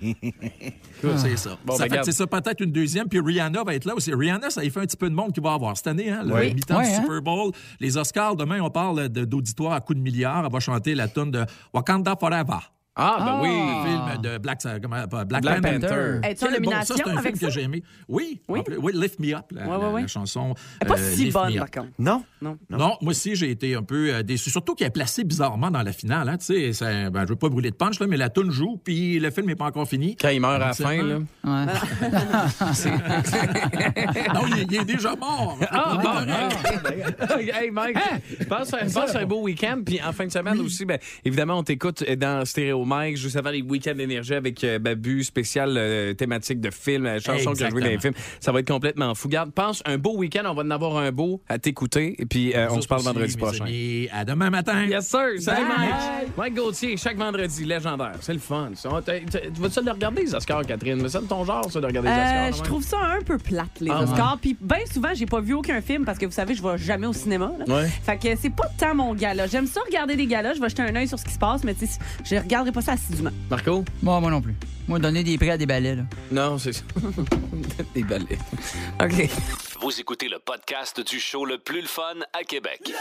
C'est 1.17 1.37
ça. 1.37 1.57
Bon, 1.65 1.75
ça 1.77 1.87
ben, 1.87 1.97
fait 1.97 2.03
c'est 2.05 2.11
ça, 2.11 2.27
peut-être 2.27 2.61
une 2.61 2.71
deuxième. 2.73 3.07
Puis 3.07 3.19
Rihanna 3.21 3.63
va 3.63 3.73
être 3.73 3.85
là 3.85 3.95
aussi. 3.95 4.13
Rihanna, 4.13 4.49
ça 4.49 4.63
y 4.65 4.69
fait 4.69 4.81
un 4.81 4.85
petit 4.85 4.97
peu 4.97 5.09
de 5.09 5.15
monde 5.15 5.31
qui 5.31 5.39
va 5.39 5.53
avoir 5.53 5.77
cette 5.77 5.87
année, 5.87 6.09
hein, 6.11 6.23
le 6.25 6.33
Oui. 6.33 6.53
mi-temps 6.53 6.77
Ouais, 6.77 6.87
du 6.89 6.93
hein. 6.93 7.01
Super 7.01 7.21
Bowl. 7.21 7.51
Les 7.79 7.95
Oscars, 7.97 8.35
demain, 8.35 8.59
on 8.61 8.69
parle 8.69 9.07
de- 9.07 9.23
d'auditoire 9.23 9.71
à 9.73 9.79
coups 9.81 9.97
de 9.97 10.03
milliards. 10.03 10.43
Elle 10.45 10.51
va 10.51 10.59
chanter 10.59 10.93
la 10.95 11.07
tune 11.07 11.31
de 11.31 11.45
Wakanda 11.73 12.15
Forever. 12.19 12.59
Ah, 13.01 13.15
ben 13.19 13.25
Ah. 13.27 13.39
oui. 13.41 13.49
Le 13.49 13.89
film 13.89 14.21
de 14.21 14.37
Black, 14.39 14.59
comment- 14.81 15.05
Black, 15.25 15.41
Black 15.41 15.61
Panther. 15.61 15.79
Panther. 15.79 16.57
En 16.57 16.61
bon- 16.61 16.71
Ça, 16.83 16.95
c'est 16.97 17.07
un 17.07 17.17
avec 17.17 17.37
film 17.37 17.39
que 17.39 17.49
j'ai 17.49 17.61
aimé. 17.63 17.83
Oui, 18.07 18.41
Oui? 18.49 18.61
plus- 18.63 18.77
oui, 18.77 18.91
Lift 18.93 19.19
Me 19.19 19.33
Up, 19.35 19.45
la, 19.51 19.67
Ouais, 19.67 19.85
ouais, 19.93 20.01
la- 20.01 20.07
chanson. 20.07 20.53
Elle 20.81 20.87
est 20.87 20.89
pas 20.89 20.99
euh, 20.99 21.11
si 21.13 21.31
bonne, 21.31 21.55
par 21.57 21.71
contre. 21.71 21.89
Non? 21.97 22.23
Non. 22.41 22.57
Non. 22.69 22.97
moi 23.01 23.11
aussi, 23.11 23.35
j'ai 23.35 23.51
été 23.51 23.75
un 23.75 23.83
peu 23.83 24.13
euh, 24.13 24.23
déçu. 24.23 24.49
Surtout 24.49 24.75
qu'elle 24.75 24.87
est 24.87 24.91
placée 24.91 25.23
bizarrement 25.23 25.71
dans 25.71 25.81
la 25.81 25.93
finale. 25.93 26.27
Hein, 26.29 26.37
tu 26.37 26.73
sais, 26.73 27.09
ben, 27.09 27.23
je 27.23 27.29
veux 27.29 27.35
pas 27.35 27.49
brûler 27.49 27.71
de 27.71 27.75
punch, 27.75 27.99
là, 27.99 28.07
mais 28.07 28.17
la 28.17 28.29
tune 28.29 28.51
joue, 28.51 28.79
puis 28.83 29.19
le 29.19 29.29
film 29.31 29.47
n'est 29.47 29.55
pas 29.55 29.65
encore 29.65 29.87
fini. 29.87 30.15
Quand 30.15 30.29
il 30.29 30.41
meurt 30.41 30.55
à 30.55 30.59
la 30.59 30.73
fin, 30.73 31.01
là. 31.01 31.17
Ouais. 31.43 31.43
non, 34.33 34.41
il, 34.47 34.65
il 34.69 34.75
est 34.81 34.85
déjà 34.85 35.15
mort. 35.15 35.57
Ah, 35.71 35.97
bon, 36.01 36.09
ah. 36.29 36.49
hey, 37.61 37.71
Mike, 37.71 37.97
passe, 38.47 38.73
un- 38.73 38.89
passe 38.89 39.15
un 39.15 39.25
beau 39.25 39.41
week-end. 39.43 39.79
Puis 39.85 39.99
en 40.01 40.11
fin 40.11 40.25
de 40.25 40.31
semaine 40.31 40.59
aussi, 40.59 40.85
ben, 40.85 40.97
évidemment, 41.23 41.59
on 41.59 41.63
t'écoute 41.63 42.03
dans 42.17 42.45
Stéréo 42.45 42.85
Mike, 42.89 43.17
juste 43.17 43.35
avant 43.35 43.51
les 43.51 43.61
week-ends 43.61 43.93
d'énergie 43.95 44.33
avec 44.33 44.63
euh, 44.63 44.79
Babu, 44.79 45.23
spécial 45.23 45.75
euh, 45.77 46.13
thématique 46.13 46.59
de 46.59 46.71
film, 46.71 47.05
euh, 47.05 47.19
chansons 47.19 47.53
que 47.53 47.59
j'ai 47.59 47.69
joué 47.69 47.81
dans 47.81 47.87
les 47.87 47.99
films. 47.99 48.13
Ça 48.39 48.51
va 48.51 48.59
être 48.61 48.67
complètement 48.67 49.13
fou. 49.13 49.29
Garde, 49.29 49.51
pense, 49.51 49.83
un 49.85 49.97
beau 49.97 50.17
week-end, 50.17 50.41
on 50.45 50.53
va 50.55 50.63
en 50.63 50.71
avoir 50.71 50.97
un 50.97 51.11
beau 51.11 51.41
à 51.47 51.59
t'écouter. 51.59 52.15
Et 52.19 52.25
puis, 52.25 52.53
euh, 52.55 52.67
on 52.71 52.81
se 52.81 52.87
parle 52.87 53.01
Aussi, 53.01 53.07
vendredi 53.09 53.35
mes 53.35 53.41
prochain. 53.41 53.65
amis. 53.65 54.07
À 54.11 54.25
demain 54.25 54.49
matin. 54.49 54.85
Yes, 54.85 55.07
sir. 55.07 55.19
Salut. 55.39 55.65
Mike. 55.67 56.29
Mike 56.37 56.55
Gauthier, 56.55 56.97
chaque 56.97 57.17
vendredi, 57.17 57.63
légendaire. 57.65 58.13
C'est 58.21 58.33
le 58.33 58.39
fun. 58.39 58.71
Tu 58.75 58.87
vas-tu 58.87 59.83
le 59.85 59.91
regarder, 59.91 60.23
les 60.23 60.33
Oscars, 60.33 60.65
Catherine? 60.65 60.99
Mais 61.01 61.09
ça 61.09 61.21
de 61.21 61.27
ton 61.27 61.43
genre, 61.45 61.69
ça, 61.71 61.79
de 61.79 61.85
regarder 61.85 62.09
les 62.09 62.15
Euh, 62.15 62.49
Oscars? 62.49 62.53
je 62.57 62.63
trouve 62.63 62.83
ça 62.83 62.97
un 62.99 63.21
peu 63.23 63.37
plate, 63.37 63.79
les 63.81 63.91
Ah, 63.91 64.01
Oscars. 64.03 64.37
Puis 64.41 64.57
bien 64.59 64.77
souvent, 64.91 65.09
j'ai 65.13 65.25
pas 65.27 65.41
vu 65.41 65.53
aucun 65.53 65.81
film 65.81 66.05
parce 66.05 66.17
que 66.17 66.25
vous 66.25 66.31
savez, 66.31 66.55
je 66.55 66.63
vais 66.63 66.77
jamais 66.77 67.07
au 67.07 67.13
cinéma. 67.13 67.51
là. 67.59 67.75
Ouais. 67.75 67.87
Fait 68.03 68.17
que 68.17 68.35
c'est 68.39 68.49
pas 68.49 68.67
tant 68.77 68.95
mon 68.95 69.13
gala. 69.13 69.47
J'aime 69.47 69.67
ça 69.67 69.81
regarder 69.85 70.15
des 70.15 70.25
galas. 70.25 70.53
Je 70.55 70.61
vais 70.61 70.69
jeter 70.69 70.81
un 70.81 70.95
œil 70.95 71.07
sur 71.07 71.19
ce 71.19 71.25
qui 71.25 71.33
se 71.33 71.39
passe, 71.39 71.63
mais 71.63 71.73
tu 71.73 71.85
sais, 71.85 71.99
je 72.23 72.35
regarderai 72.35 72.71
pas 72.71 72.78
ça 72.81 72.93
assidûment. 72.93 73.31
Marco? 73.49 73.83
Moi, 74.01 74.19
moi 74.19 74.31
non 74.31 74.41
plus. 74.41 74.55
Moi, 74.87 74.99
donner 74.99 75.23
des 75.23 75.37
prix 75.37 75.51
à 75.51 75.57
des 75.57 75.65
balais, 75.67 75.95
là. 75.95 76.03
Non, 76.31 76.57
c'est 76.57 76.73
ça. 76.73 76.81
Des 77.93 78.03
balais. 78.03 78.39
OK. 79.01 79.29
Vous 79.81 79.99
écoutez 79.99 80.27
le 80.27 80.39
podcast 80.39 80.99
du 80.99 81.19
show 81.19 81.45
le 81.45 81.57
plus 81.59 81.81
le 81.81 81.87
fun 81.87 82.15
à 82.33 82.43
Québec. 82.43 82.91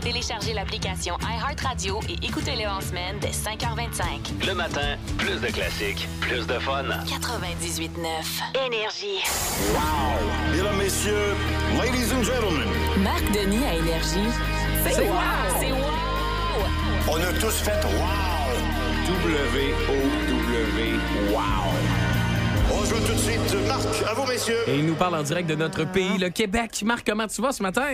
Téléchargez 0.00 0.54
l'application 0.54 1.16
iHeartRadio 1.20 2.00
et 2.08 2.24
écoutez-le 2.24 2.66
en 2.68 2.80
semaine 2.80 3.16
dès 3.20 3.30
5h25. 3.30 4.46
Le 4.46 4.54
matin, 4.54 4.96
plus 5.18 5.40
de 5.40 5.48
classiques, 5.48 6.06
plus 6.20 6.46
de 6.46 6.54
fun. 6.60 6.84
98.9 6.84 8.66
Énergie. 8.66 9.20
Mesdames, 10.52 10.76
messieurs, 10.78 11.34
ladies 11.78 12.12
and 12.14 12.22
gentlemen, 12.22 12.68
Marc 13.02 13.24
Denis 13.32 13.64
à 13.64 13.74
Énergie. 13.74 14.30
C'est 14.84 15.08
wow! 15.08 15.16
C'est 15.60 15.72
wow! 15.72 15.77
On 17.10 17.16
a 17.16 17.32
tous 17.40 17.60
fait 17.62 17.84
wow! 17.84 18.56
W-O-W, 19.06 20.92
wow. 21.32 21.40
On 22.70 22.84
joue 22.84 22.96
tout 23.06 23.12
de 23.12 23.18
suite 23.18 23.56
Marc. 23.66 23.80
À 24.08 24.14
vous, 24.14 24.26
messieurs. 24.30 24.58
Et 24.68 24.78
il 24.78 24.86
nous 24.86 24.94
parle 24.94 25.16
en 25.16 25.22
direct 25.22 25.48
de 25.48 25.54
notre 25.54 25.84
pays, 25.90 26.18
le 26.18 26.28
Québec. 26.28 26.82
Marc, 26.84 27.06
comment 27.06 27.26
tu 27.26 27.40
vas 27.40 27.52
ce 27.52 27.62
matin? 27.62 27.86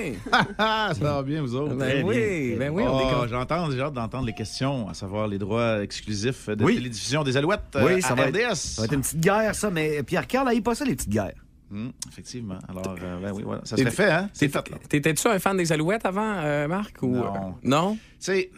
Ah, 0.59 0.91
ça 0.93 1.01
va 1.01 1.23
bien, 1.23 1.43
vous 1.43 1.55
autres? 1.55 1.75
Ben 1.75 2.05
oui, 2.05 2.57
ben 2.59 2.71
oui, 2.73 2.83
on 2.87 2.97
Oh, 2.97 3.05
déconne. 3.05 3.29
J'entends, 3.29 3.71
j'ai 3.71 3.81
hâte 3.81 3.93
d'entendre 3.95 4.27
les 4.27 4.35
questions, 4.35 4.89
à 4.89 4.95
savoir 4.95 5.29
les 5.29 5.39
droits 5.39 5.83
exclusifs 5.83 6.49
de 6.49 6.65
Oui. 6.65 6.77
télédiffusion 6.77 7.23
des 7.23 7.37
Alouettes 7.37 7.61
euh, 7.77 7.87
Oui, 7.87 8.03
ça 8.03 8.11
à 8.11 8.15
va, 8.15 8.25
RDS. 8.27 8.37
être, 8.37 8.57
ça 8.57 8.83
va 8.83 8.87
être 8.87 8.95
une 8.95 9.01
petite 9.03 9.21
guerre, 9.21 9.55
ça, 9.55 9.71
mais 9.71 10.03
Pierre-Carl 10.03 10.47
n'aille 10.47 10.61
pas 10.61 10.75
ça, 10.75 10.85
les 10.85 10.97
petites 10.97 11.11
guerres. 11.11 11.35
Hum, 11.73 11.93
effectivement. 12.11 12.59
Alors, 12.69 12.97
euh, 13.03 13.21
ben 13.21 13.33
oui, 13.33 13.43
voilà. 13.45 13.61
Ça 13.65 13.77
serait 13.77 13.91
fait, 13.91 14.11
hein? 14.11 14.29
C'est 14.33 14.49
fait, 14.49 14.69
là. 14.71 14.77
T'étais-tu 14.89 15.27
un 15.29 15.39
fan 15.39 15.57
des 15.57 15.73
Alouettes 15.73 16.05
avant, 16.05 16.35
euh, 16.39 16.69
Marc? 16.69 16.97
Ou... 17.03 17.15
Non. 17.17 17.55
Non? 17.63 17.95
Tu 17.95 18.01
sais, 18.19 18.51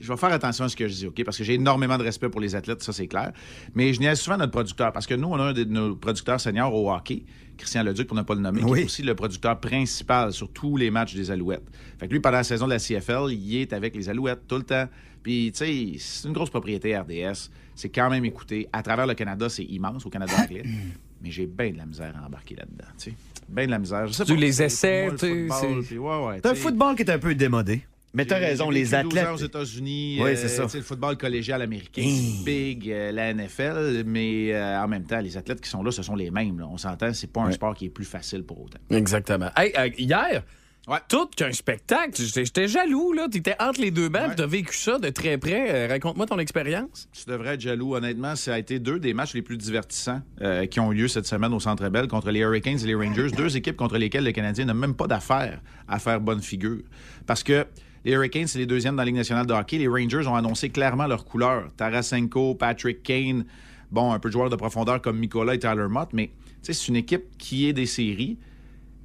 je 0.00 0.08
vais 0.12 0.16
faire 0.16 0.32
attention 0.32 0.64
à 0.64 0.68
ce 0.68 0.76
que 0.76 0.86
je 0.88 0.94
dis, 0.94 1.06
OK? 1.06 1.22
Parce 1.24 1.36
que 1.38 1.44
j'ai 1.44 1.54
énormément 1.54 1.96
de 1.98 2.02
respect 2.02 2.28
pour 2.28 2.40
les 2.40 2.54
athlètes, 2.54 2.82
ça, 2.82 2.92
c'est 2.92 3.06
clair. 3.06 3.32
Mais 3.74 3.92
je 3.92 4.00
niaise 4.00 4.18
souvent 4.20 4.36
notre 4.36 4.52
producteur, 4.52 4.92
parce 4.92 5.06
que 5.06 5.14
nous, 5.14 5.28
on 5.28 5.36
a 5.38 5.42
un 5.44 5.52
de 5.52 5.64
nos 5.64 5.96
producteurs 5.96 6.40
seniors 6.40 6.72
au 6.74 6.92
hockey, 6.92 7.24
Christian 7.56 7.82
Leduc, 7.84 8.06
pour 8.06 8.16
ne 8.16 8.22
pas 8.22 8.34
le 8.34 8.40
nommer, 8.40 8.60
qui 8.60 8.66
Oui. 8.66 8.80
est 8.80 8.84
aussi 8.84 9.02
le 9.02 9.14
producteur 9.14 9.58
principal 9.60 10.32
sur 10.32 10.50
tous 10.50 10.76
les 10.76 10.90
matchs 10.90 11.14
des 11.14 11.30
Alouettes. 11.30 11.64
Fait 11.98 12.06
que 12.08 12.12
lui, 12.12 12.20
pendant 12.20 12.36
la 12.38 12.44
saison 12.44 12.66
de 12.66 12.72
la 12.72 12.78
CFL, 12.78 13.32
il 13.32 13.56
est 13.56 13.72
avec 13.72 13.94
les 13.96 14.08
Alouettes 14.08 14.46
tout 14.46 14.56
le 14.56 14.62
temps. 14.62 14.86
Puis, 15.22 15.50
tu 15.52 15.58
sais, 15.58 15.92
c'est 15.98 16.28
une 16.28 16.34
grosse 16.34 16.50
propriété 16.50 16.96
RDS. 16.96 17.50
C'est 17.74 17.88
quand 17.88 18.08
même 18.10 18.24
écouté. 18.24 18.68
À 18.72 18.82
travers 18.82 19.06
le 19.06 19.14
Canada, 19.14 19.48
c'est 19.48 19.64
immense, 19.64 20.04
au 20.06 20.10
Canada 20.10 20.32
anglais. 20.40 20.62
Mais 21.22 21.30
j'ai 21.30 21.46
bien 21.46 21.70
de 21.70 21.78
la 21.78 21.86
misère 21.86 22.14
à 22.22 22.26
embarquer 22.26 22.54
là-dedans, 22.56 22.84
tu 22.98 23.10
sais. 23.10 23.16
Bien 23.48 23.64
de 23.66 23.70
la 23.70 23.78
misère. 23.78 24.06
Je 24.06 24.12
sais 24.12 24.24
Tu 24.24 24.34
pas, 24.34 24.40
les 24.40 24.62
essais, 24.62 25.08
tu 25.12 25.18
sais, 25.18 25.48
c'est- 25.48 26.46
un 26.48 26.54
football 26.54 26.94
qui 26.96 27.02
est 27.02 27.10
un 27.10 27.18
peu 27.18 27.34
démodé. 27.34 27.82
Mais 28.16 28.24
t'as 28.24 28.38
raison, 28.38 28.70
les 28.70 28.84
vécu 28.84 29.02
12 29.04 29.18
athlètes. 29.18 29.34
aux 29.34 29.44
États-Unis, 29.44 30.18
Oui, 30.20 30.30
euh, 30.30 30.36
c'est 30.36 30.48
ça. 30.48 30.68
sais, 30.68 30.78
le 30.78 30.84
football 30.84 31.16
collégial 31.18 31.60
américain, 31.62 32.02
Hey. 32.02 32.42
big, 32.44 32.90
euh, 32.90 33.12
la 33.12 33.32
NFL, 33.34 34.02
mais 34.06 34.52
euh, 34.54 34.80
en 34.82 34.88
même 34.88 35.04
temps, 35.04 35.20
les 35.20 35.36
athlètes 35.36 35.60
qui 35.60 35.68
sont 35.68 35.82
là, 35.82 35.90
ce 35.90 36.02
sont 36.02 36.16
les 36.16 36.30
mêmes. 36.30 36.58
là. 36.58 36.66
On 36.68 36.78
s'entend, 36.78 37.12
c'est 37.12 37.30
pas 37.32 37.42
un 37.42 37.52
sport 37.52 37.74
qui 37.74 37.84
est 37.86 37.90
plus 37.90 38.04
facile 38.06 38.42
pour 38.42 38.60
autant. 38.62 38.78
Exactement. 38.90 39.50
Hey, 39.56 39.72
euh, 39.78 39.88
hier, 39.98 40.42
Ouais. 40.88 40.98
tout 41.08 41.26
qu'un 41.36 41.50
spectacle, 41.50 42.12
j'étais 42.16 42.44
j'étais 42.44 42.68
jaloux, 42.68 43.12
là. 43.12 43.26
T'étais 43.28 43.56
entre 43.60 43.80
les 43.80 43.90
deux 43.90 44.08
bancs, 44.08 44.28
Ouais. 44.28 44.34
t'as 44.36 44.46
vécu 44.46 44.76
ça 44.76 44.98
de 45.00 45.08
très 45.10 45.36
près. 45.36 45.66
Euh, 45.68 45.88
Raconte-moi 45.88 46.26
ton 46.26 46.38
expérience. 46.38 47.08
Tu 47.12 47.28
devrais 47.28 47.54
être 47.54 47.60
jaloux. 47.60 47.96
Honnêtement, 47.96 48.36
ça 48.36 48.54
a 48.54 48.58
été 48.60 48.78
deux 48.78 49.00
des 49.00 49.12
matchs 49.12 49.34
les 49.34 49.42
plus 49.42 49.56
divertissants 49.56 50.22
euh, 50.42 50.64
qui 50.66 50.78
ont 50.78 50.92
eu 50.92 50.94
lieu 50.94 51.08
cette 51.08 51.26
semaine 51.26 51.52
au 51.52 51.58
Centre 51.58 51.88
Bell 51.88 52.06
contre 52.06 52.30
les 52.30 52.38
Hurricanes 52.38 52.78
et 52.80 52.86
les 52.86 52.94
Rangers. 52.94 53.30
deux 53.36 53.56
équipes 53.56 53.76
contre 53.76 53.98
lesquelles 53.98 54.22
le 54.24 54.30
Canadien 54.30 54.64
n'a 54.66 54.74
même 54.74 54.94
pas 54.94 55.08
d'affaire 55.08 55.60
à 55.88 55.98
faire 55.98 56.20
bonne 56.20 56.40
figure. 56.40 56.78
Parce 57.26 57.42
que 57.42 57.66
les 58.06 58.12
Hurricanes, 58.12 58.46
c'est 58.46 58.60
les 58.60 58.66
deuxièmes 58.66 58.94
dans 58.94 59.02
la 59.02 59.06
Ligue 59.06 59.16
nationale 59.16 59.46
de 59.46 59.52
hockey. 59.52 59.78
Les 59.78 59.88
Rangers 59.88 60.28
ont 60.28 60.36
annoncé 60.36 60.70
clairement 60.70 61.08
leur 61.08 61.24
couleur. 61.24 61.72
Tarasenko, 61.76 62.54
Patrick 62.54 63.02
Kane, 63.02 63.44
bon, 63.90 64.12
un 64.12 64.20
peu 64.20 64.28
de 64.28 64.32
joueurs 64.32 64.48
de 64.48 64.54
profondeur 64.54 65.02
comme 65.02 65.18
Mikola 65.18 65.56
et 65.56 65.58
Tyler 65.58 65.88
Mott, 65.90 66.10
mais 66.12 66.30
c'est 66.62 66.86
une 66.86 66.94
équipe 66.94 67.36
qui 67.36 67.66
est 67.66 67.72
des 67.72 67.86
séries. 67.86 68.38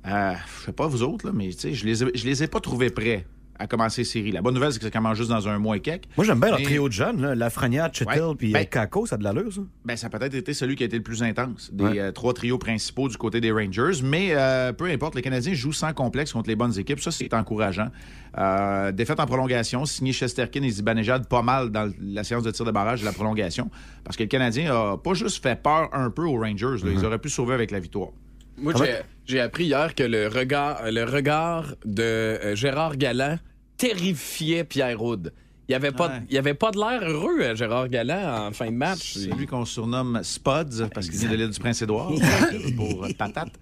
Euh, 0.05 0.35
je 0.59 0.65
sais 0.65 0.71
pas 0.71 0.85
vous 0.85 1.01
autres, 1.01 1.31
mais 1.31 1.49
je 1.49 1.83
les, 1.83 1.95
je 1.95 2.25
les 2.25 2.43
ai 2.43 2.47
pas 2.47 2.59
trouvés 2.59 2.91
prêts 2.91 3.25
à 3.59 3.67
commencer 3.67 4.01
les 4.01 4.05
séries. 4.05 4.31
La 4.31 4.41
bonne 4.41 4.53
nouvelle, 4.55 4.71
c'est 4.73 4.79
que 4.79 4.85
ça 4.85 4.91
commence 4.91 5.17
juste 5.17 5.29
dans 5.29 5.47
un 5.47 5.59
mois 5.59 5.77
et 5.77 5.79
quelques. 5.81 6.05
Moi, 6.17 6.25
j'aime 6.25 6.39
bien 6.39 6.49
leur 6.49 6.57
Mais- 6.59 6.65
trio 6.65 6.87
de 6.87 6.93
jeunes, 6.93 7.21
là. 7.21 7.35
Lafrenière, 7.35 7.89
Chettle 7.93 8.09
Ouais. 8.21 8.35
puis 8.37 8.51
Ben- 8.51 8.61
euh, 8.61 8.65
Kako, 8.65 9.05
ça 9.05 9.15
a 9.15 9.17
de 9.19 9.23
l'allure, 9.23 9.53
ça. 9.53 9.61
Ben, 9.85 9.95
ça 9.95 10.07
a 10.07 10.09
peut-être 10.09 10.33
été 10.33 10.53
celui 10.53 10.75
qui 10.75 10.83
a 10.83 10.85
été 10.87 10.97
le 10.97 11.03
plus 11.03 11.21
intense 11.23 11.69
des 11.71 11.83
Ouais. 11.83 11.99
euh, 11.99 12.11
trois 12.11 12.33
trios 12.33 12.57
principaux 12.57 13.07
du 13.07 13.17
côté 13.17 13.39
des 13.41 13.51
Rangers. 13.51 14.01
Mais 14.03 14.29
euh, 14.31 14.73
peu 14.73 14.85
importe, 14.85 15.15
les 15.15 15.21
Canadiens 15.21 15.53
jouent 15.53 15.73
sans 15.73 15.93
complexe 15.93 16.33
contre 16.33 16.49
les 16.49 16.55
bonnes 16.55 16.77
équipes. 16.79 16.99
Ça, 16.99 17.11
c'est 17.11 17.33
encourageant. 17.33 17.89
Euh, 18.37 18.91
défaite 18.91 19.19
en 19.19 19.25
prolongation, 19.25 19.85
signé 19.85 20.13
Chesterkin 20.13 20.63
et 20.63 20.69
Zibanejad 20.69 21.27
pas 21.27 21.41
mal 21.41 21.69
dans 21.69 21.91
la 22.01 22.23
séance 22.23 22.43
de 22.43 22.51
tir 22.51 22.65
de 22.65 22.71
barrage 22.71 23.01
de 23.01 23.05
la 23.05 23.11
prolongation. 23.11 23.69
Parce 24.03 24.15
que 24.17 24.23
le 24.23 24.29
Canadien 24.29 24.73
a 24.73 24.97
pas 24.97 25.13
juste 25.13 25.43
fait 25.43 25.61
peur 25.61 25.89
un 25.93 26.09
peu 26.09 26.23
aux 26.23 26.39
Rangers. 26.39 26.83
là. 26.83 26.91
Ils 26.91 27.05
auraient 27.05 27.19
pu 27.19 27.29
sauver 27.29 27.53
avec 27.53 27.71
la 27.71 27.79
victoire. 27.79 28.09
Moi, 28.57 28.73
j'ai, 28.77 29.01
j'ai 29.25 29.39
appris 29.39 29.65
hier 29.65 29.95
que 29.95 30.03
le 30.03 30.27
regard, 30.27 30.91
le 30.91 31.03
regard 31.03 31.75
de 31.85 32.03
euh, 32.03 32.55
Gérard 32.55 32.97
Galland 32.97 33.37
terrifiait 33.77 34.63
Pierre 34.63 35.01
Houd. 35.01 35.33
Il 35.67 35.71
n'y 35.73 35.75
avait, 35.75 35.91
pas 35.91 36.07
de- 36.09 36.13
Ouais. 36.15 36.21
il 36.29 36.35
y 36.35 36.37
avait 36.37 36.53
pas 36.53 36.71
de 36.71 36.77
l'air 36.77 37.01
heureux 37.07 37.41
à 37.43 37.55
Gérard 37.55 37.87
Galland 37.87 38.47
en 38.47 38.51
fin 38.51 38.65
de 38.65 38.75
match. 38.75 39.13
C'est 39.13 39.33
lui 39.33 39.45
qu'on 39.45 39.63
surnomme 39.63 40.19
Spuds 40.21 40.89
parce 40.93 41.07
qu'il 41.07 41.19
vient 41.19 41.29
de 41.29 41.35
l'île 41.35 41.49
du 41.49 41.59
Prince-Édouard 41.59 42.11
pour 42.75 43.05
euh, 43.05 43.09
patate. 43.17 43.53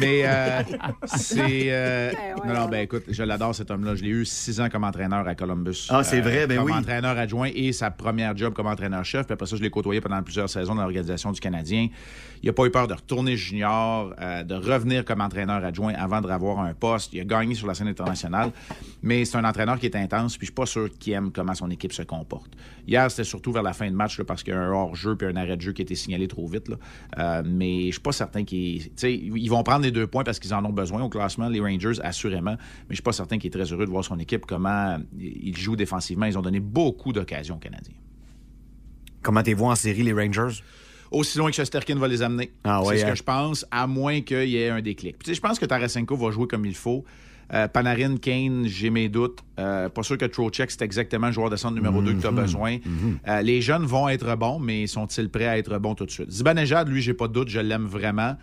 Mais 0.00 0.22
euh, 0.24 0.62
c'est. 1.14 1.66
euh, 1.68 2.10
non, 2.44 2.54
non, 2.54 2.66
ben 2.68 2.80
écoute, 2.80 3.04
je 3.08 3.22
l'adore 3.22 3.54
cet 3.54 3.70
homme-là. 3.70 3.94
Je 3.94 4.02
l'ai 4.02 4.08
eu 4.10 4.24
six 4.24 4.60
ans 4.60 4.68
comme 4.70 4.82
entraîneur 4.82 5.26
à 5.28 5.34
Columbus. 5.36 5.86
Euh, 5.90 5.96
Ah, 5.98 6.02
c'est 6.04 6.20
vrai, 6.20 6.46
ben 6.48 6.56
comme 6.56 6.66
oui. 6.66 6.72
entraîneur 6.72 7.16
adjoint 7.16 7.50
et 7.54 7.72
sa 7.72 7.90
première 7.92 8.36
job 8.36 8.54
comme 8.54 8.66
entraîneur-chef. 8.66 9.26
Puis 9.26 9.34
après 9.34 9.46
ça, 9.46 9.54
je 9.54 9.62
l'ai 9.62 9.70
côtoyé 9.70 10.00
pendant 10.00 10.20
plusieurs 10.22 10.48
saisons 10.50 10.74
dans 10.74 10.82
l'organisation 10.82 11.30
du 11.30 11.38
Canadien. 11.38 11.88
Il 12.42 12.46
n'a 12.46 12.52
pas 12.54 12.64
eu 12.64 12.70
peur 12.70 12.88
de 12.88 12.94
retourner 12.94 13.36
junior, 13.36 14.12
euh, 14.20 14.42
de 14.42 14.54
revenir 14.54 15.04
comme 15.04 15.20
entraîneur 15.20 15.64
adjoint 15.64 15.94
avant 15.94 16.20
de 16.20 16.26
revoir 16.26 16.58
un 16.58 16.74
poste. 16.74 17.12
Il 17.12 17.20
a 17.20 17.24
gagné 17.24 17.54
sur 17.54 17.68
la 17.68 17.74
scène 17.74 17.86
internationale. 17.88 18.50
Mais 19.02 19.24
c'est 19.24 19.36
un 19.36 19.44
entraîneur 19.44 19.78
qui 19.78 19.86
est 19.86 19.94
intense, 19.96 20.36
puis 20.36 20.46
je 20.46 20.50
suis 20.50 20.54
pas 20.54 20.66
sûr 20.66 20.88
qu'il 20.98 21.12
aime 21.12 21.30
comment 21.42 21.54
son 21.56 21.70
équipe 21.70 21.92
se 21.92 22.02
comporte. 22.02 22.52
Hier, 22.86 23.10
c'était 23.10 23.24
surtout 23.24 23.50
vers 23.50 23.64
la 23.64 23.72
fin 23.72 23.90
de 23.90 23.96
match 23.96 24.16
là, 24.16 24.24
parce 24.24 24.44
qu'il 24.44 24.54
y 24.54 24.56
a 24.56 24.60
un 24.60 24.70
hors-jeu 24.70 25.16
puis 25.16 25.26
un 25.26 25.34
arrêt 25.34 25.56
de 25.56 25.60
jeu 25.60 25.72
qui 25.72 25.82
a 25.82 25.84
été 25.84 25.96
signalé 25.96 26.28
trop 26.28 26.46
vite. 26.46 26.68
là. 26.68 26.76
Euh, 27.18 27.42
mais 27.44 27.86
je 27.86 27.92
suis 27.92 28.00
pas 28.00 28.12
certain 28.12 28.44
qu'ils. 28.44 28.92
Ils 29.02 29.48
vont 29.48 29.64
prendre 29.64 29.82
les 29.82 29.90
deux 29.90 30.06
points 30.06 30.22
parce 30.22 30.38
qu'ils 30.38 30.54
en 30.54 30.64
ont 30.64 30.72
besoin 30.72 31.02
au 31.02 31.08
classement, 31.08 31.48
les 31.48 31.60
Rangers, 31.60 32.00
assurément. 32.00 32.52
Mais 32.52 32.90
je 32.90 32.94
suis 32.94 33.02
pas 33.02 33.12
certain 33.12 33.38
qu'il 33.38 33.48
est 33.48 33.50
très 33.58 33.72
heureux 33.72 33.86
de 33.86 33.90
voir 33.90 34.04
son 34.04 34.20
équipe, 34.20 34.46
comment 34.46 34.98
ils 35.18 35.56
jouent 35.56 35.74
défensivement. 35.74 36.26
Ils 36.26 36.38
ont 36.38 36.42
donné 36.42 36.60
beaucoup 36.60 37.12
d'occasions 37.12 37.56
aux 37.56 37.58
Canadiens. 37.58 37.96
Comment 39.20 39.42
t'es 39.42 39.54
vois 39.54 39.72
en 39.72 39.76
série, 39.76 40.04
les 40.04 40.12
Rangers? 40.12 40.62
Aussi 41.10 41.38
loin 41.38 41.50
que 41.50 41.56
Chesterkin 41.56 41.96
va 41.96 42.08
les 42.08 42.22
amener. 42.22 42.52
Ah 42.64 42.82
ouais, 42.82 42.94
c'est 42.94 43.02
ce 43.02 43.06
hein? 43.06 43.10
que 43.10 43.16
je 43.16 43.22
pense, 43.22 43.66
à 43.70 43.86
moins 43.88 44.20
qu'il 44.22 44.48
y 44.48 44.56
ait 44.56 44.70
un 44.70 44.80
déclic. 44.80 45.18
Puis, 45.18 45.34
je 45.34 45.40
pense 45.40 45.58
que 45.58 45.66
Tarasenko 45.66 46.16
va 46.16 46.30
jouer 46.30 46.46
comme 46.46 46.64
il 46.64 46.74
faut. 46.74 47.04
Euh, 47.52 47.68
Panarin, 47.68 48.16
Kane, 48.16 48.64
j'ai 48.66 48.90
mes 48.90 49.08
doutes. 49.08 49.40
Euh, 49.58 49.88
pas 49.88 50.02
sûr 50.02 50.16
que 50.18 50.24
Trocheck, 50.24 50.70
c'est 50.70 50.82
exactement 50.82 51.26
le 51.26 51.32
joueur 51.32 51.50
de 51.50 51.56
centre 51.56 51.74
numéro 51.74 52.00
2 52.00 52.14
que 52.14 52.20
tu 52.20 52.26
as 52.26 52.30
Mhm. 52.30 52.36
besoin. 52.36 52.78
Euh, 53.28 53.42
les 53.42 53.60
jeunes 53.60 53.84
vont 53.84 54.08
être 54.08 54.36
bons, 54.36 54.58
mais 54.58 54.86
sont-ils 54.86 55.28
prêts 55.28 55.46
à 55.46 55.58
être 55.58 55.78
bons 55.78 55.94
tout 55.94 56.06
de 56.06 56.10
suite? 56.10 56.30
Zibanejad, 56.30 56.88
lui, 56.88 57.02
j'ai 57.02 57.14
pas 57.14 57.28
de 57.28 57.32
doute, 57.34 57.48
je 57.48 57.60
l'aime 57.60 57.84
vraiment. 57.86 58.36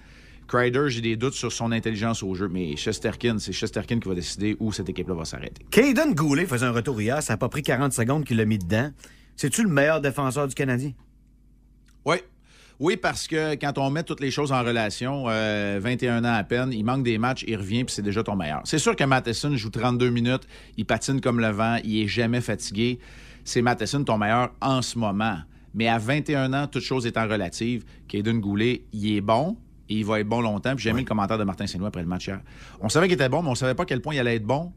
Kreider, 0.47 0.85
j'ai 0.87 1.01
des 1.01 1.15
doutes 1.15 1.33
sur 1.35 1.51
son 1.51 1.71
intelligence 1.71 2.23
au 2.23 2.33
jeu, 2.33 2.47
mais 2.47 2.75
Chesterkin, 2.75 3.37
c'est 3.37 3.51
Chesterkin 3.53 3.99
qui 3.99 4.09
va 4.09 4.15
décider 4.15 4.57
où 4.59 4.71
cette 4.71 4.89
équipe-là 4.89 5.13
va 5.13 5.25
s'arrêter. 5.25 5.63
Caden 5.69 6.13
Goulet 6.15 6.45
faisait 6.47 6.65
un 6.65 6.71
retour 6.71 6.99
hier, 6.99 7.21
ça 7.21 7.33
n'a 7.33 7.37
pas 7.37 7.49
pris 7.49 7.61
40 7.61 7.93
secondes 7.93 8.25
qu'il 8.25 8.37
l'a 8.37 8.45
mis 8.45 8.57
dedans. 8.57 8.89
C'est-tu 9.35 9.61
le 9.63 9.69
meilleur 9.69 10.01
défenseur 10.01 10.47
du 10.47 10.55
Canadien? 10.55 10.91
Oui. 12.79 12.97
Parce 12.97 13.27
que 13.27 13.55
quand 13.55 13.77
on 13.77 13.89
met 13.89 14.03
toutes 14.03 14.19
les 14.19 14.31
choses 14.31 14.51
en 14.51 14.63
relation, 14.63 15.25
euh, 15.27 15.79
21 15.81 16.23
ans 16.23 16.33
à 16.33 16.43
peine, 16.43 16.71
il 16.71 16.83
manque 16.83 17.03
des 17.03 17.17
matchs, 17.17 17.43
il 17.47 17.57
revient, 17.57 17.83
puis 17.83 17.93
c'est 17.93 18.01
déjà 18.01 18.23
ton 18.23 18.35
meilleur. 18.35 18.61
C'est 18.65 18.79
sûr 18.79 18.95
que 18.95 19.03
Matheson 19.03 19.55
joue 19.55 19.69
32 19.69 20.09
minutes, 20.09 20.47
il 20.77 20.85
patine 20.85 21.21
comme 21.21 21.39
le 21.39 21.49
vent, 21.49 21.77
il 21.83 22.03
est 22.03 22.07
jamais 22.07 22.41
fatigué. 22.41 22.99
C'est 23.43 23.61
Matheson 23.61 24.03
ton 24.03 24.17
meilleur 24.17 24.51
en 24.61 24.81
ce 24.81 24.97
moment. 24.97 25.39
Mais 25.73 25.87
à 25.87 25.97
21 25.97 26.53
ans, 26.53 26.67
toute 26.67 26.83
chose 26.83 27.05
étant 27.05 27.27
relative, 27.27 27.83
Caden 28.07 28.39
Goulet, 28.39 28.83
il 28.91 29.15
est 29.15 29.21
bon, 29.21 29.57
et 29.89 29.95
il 29.95 30.05
va 30.05 30.19
être 30.19 30.27
bon 30.27 30.41
longtemps. 30.41 30.75
Puis 30.75 30.83
j'ai 30.83 30.89
aimé 30.91 31.01
le 31.01 31.07
commentaire 31.07 31.37
de 31.37 31.43
Martin 31.43 31.67
Saint-Louis 31.67 31.87
après 31.87 32.01
le 32.01 32.07
match 32.07 32.27
hier. 32.27 32.41
On 32.79 32.89
savait 32.89 33.07
qu'il 33.07 33.15
était 33.15 33.29
bon, 33.29 33.43
mais 33.43 33.49
on 33.49 33.55
savait 33.55 33.75
pas 33.75 33.83
à 33.83 33.85
quel 33.85 34.01
point 34.01 34.13
il 34.13 34.19
allait 34.19 34.35
être 34.35 34.45
bon 34.45 34.71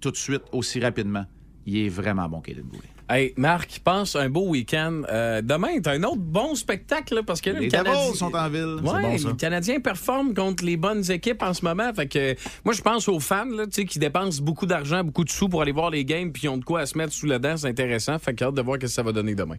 tout 0.00 0.10
de 0.10 0.16
suite, 0.16 0.42
aussi 0.52 0.80
rapidement. 0.80 1.24
Il 1.66 1.76
est 1.78 1.88
vraiment 1.88 2.28
bon, 2.28 2.40
Caden 2.40 2.64
Goulet. 2.64 2.82
Hey, 3.08 3.32
Marc, 3.36 3.80
pense 3.84 4.16
un 4.16 4.28
beau 4.28 4.48
week-end. 4.48 5.02
Euh, 5.08 5.40
demain, 5.40 5.78
t'as 5.80 5.92
un 5.92 6.02
autre 6.02 6.20
bon 6.22 6.54
spectacle, 6.56 7.14
là, 7.14 7.22
parce 7.22 7.40
que 7.40 7.50
là, 7.50 7.60
Les 7.60 7.66
le 7.66 7.70
Canadien- 7.70 8.06
Devils 8.08 8.18
sont 8.18 8.34
en 8.34 8.48
ville. 8.48 8.64
Ouais, 8.82 8.90
C'est 8.94 9.00
bon, 9.02 9.18
ça. 9.18 9.28
les 9.28 9.36
Canadiens 9.36 9.80
performent 9.80 10.34
contre 10.34 10.64
les 10.64 10.76
bonnes 10.76 11.08
équipes 11.10 11.42
en 11.42 11.54
ce 11.54 11.64
moment. 11.64 11.92
Fait 11.94 12.08
que, 12.08 12.34
moi, 12.64 12.74
je 12.74 12.82
pense 12.82 13.08
aux 13.08 13.20
fans 13.20 13.44
là, 13.44 13.66
tu 13.66 13.72
sais, 13.72 13.84
qui 13.84 14.00
dépensent 14.00 14.42
beaucoup 14.42 14.66
d'argent, 14.66 15.04
beaucoup 15.04 15.22
de 15.24 15.30
sous 15.30 15.48
pour 15.48 15.62
aller 15.62 15.70
voir 15.72 15.90
les 15.90 16.04
games, 16.04 16.32
puis 16.32 16.44
ils 16.44 16.48
ont 16.48 16.56
de 16.56 16.64
quoi 16.64 16.80
à 16.80 16.86
se 16.86 16.98
mettre 16.98 17.12
sous 17.12 17.26
la 17.26 17.38
dent. 17.38 17.56
C'est 17.56 17.68
intéressant. 17.68 18.18
Fait 18.18 18.34
que 18.34 18.44
hâte 18.44 18.54
de 18.54 18.62
voir 18.62 18.76
ce 18.76 18.80
que 18.80 18.86
ça 18.88 19.04
va 19.04 19.12
donner 19.12 19.34
demain. 19.36 19.56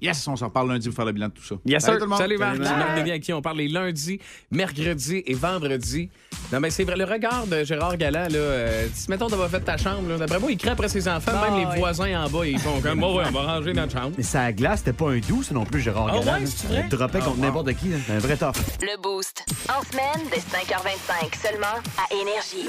Yes, 0.00 0.26
on 0.28 0.36
s'en 0.36 0.46
reparle 0.46 0.68
lundi 0.68 0.88
pour 0.88 0.96
faire 0.96 1.04
le 1.06 1.12
bilan 1.12 1.28
de 1.28 1.32
tout 1.32 1.42
ça. 1.44 1.54
Yes, 1.64 1.82
Salut 1.82 1.94
sir. 1.94 1.98
tout 1.98 2.04
le 2.04 2.10
monde. 2.10 2.18
Salut, 2.18 2.38
Marc. 2.38 2.56
Salut, 2.56 2.68
Marc. 2.68 2.78
Marc 2.78 2.98
Denis 2.98 3.10
à 3.12 3.18
qui 3.18 3.32
on 3.32 3.40
parle 3.42 3.56
les 3.56 3.68
lundis, 3.68 4.20
mercredis 4.50 5.22
et 5.26 5.34
vendredis. 5.34 6.10
Non, 6.52 6.60
mais 6.60 6.70
c'est 6.70 6.84
vrai, 6.84 6.96
le 6.96 7.04
regard 7.04 7.46
de 7.46 7.64
Gérard 7.64 7.96
Galland, 7.96 8.28
là, 8.30 8.38
euh, 8.38 8.86
si, 8.92 9.10
mettons, 9.10 9.26
t'as 9.28 9.36
pas 9.36 9.48
fait 9.48 9.60
ta 9.60 9.76
chambre, 9.76 10.08
là, 10.10 10.16
d'après 10.18 10.38
moi, 10.38 10.52
il 10.52 10.58
crie 10.58 10.68
après 10.68 10.88
ses 10.88 11.08
enfants, 11.08 11.32
Ah, 11.34 11.50
même 11.50 11.60
les 11.60 11.66
ouais. 11.66 11.78
voisins 11.78 12.24
en 12.24 12.28
bas, 12.28 12.46
ils 12.46 12.58
font 12.58 12.80
comme, 12.80 13.00
bon, 13.00 13.16
ouais, 13.16 13.24
on 13.26 13.32
va 13.32 13.54
ranger 13.54 13.72
notre 13.72 13.92
chambre. 13.92 14.12
Mais 14.16 14.22
ça 14.22 14.52
glace, 14.52 14.80
c'était 14.80 14.92
pas 14.92 15.10
un 15.10 15.18
doux, 15.18 15.42
non 15.52 15.64
plus 15.64 15.80
Gérard 15.80 16.08
Ah 16.10 16.18
Galland. 16.18 16.40
ouais, 16.40 16.46
c'est 16.46 16.66
vrai? 16.68 16.82
Il 16.84 16.88
droppait 16.90 17.18
contre 17.18 17.30
Ah, 17.32 17.40
wow. 17.40 17.46
n'importe 17.46 17.72
qui, 17.74 17.88
là. 17.88 17.96
C'est 18.06 18.12
un 18.12 18.18
vrai 18.18 18.36
tough. 18.36 18.52
Le 18.82 19.00
Boost. 19.02 19.44
En 19.68 19.82
semaine, 19.90 20.28
dès 20.30 20.38
5h25, 20.38 21.34
seulement 21.42 21.80
à 21.98 22.14
Énergie. 22.14 22.68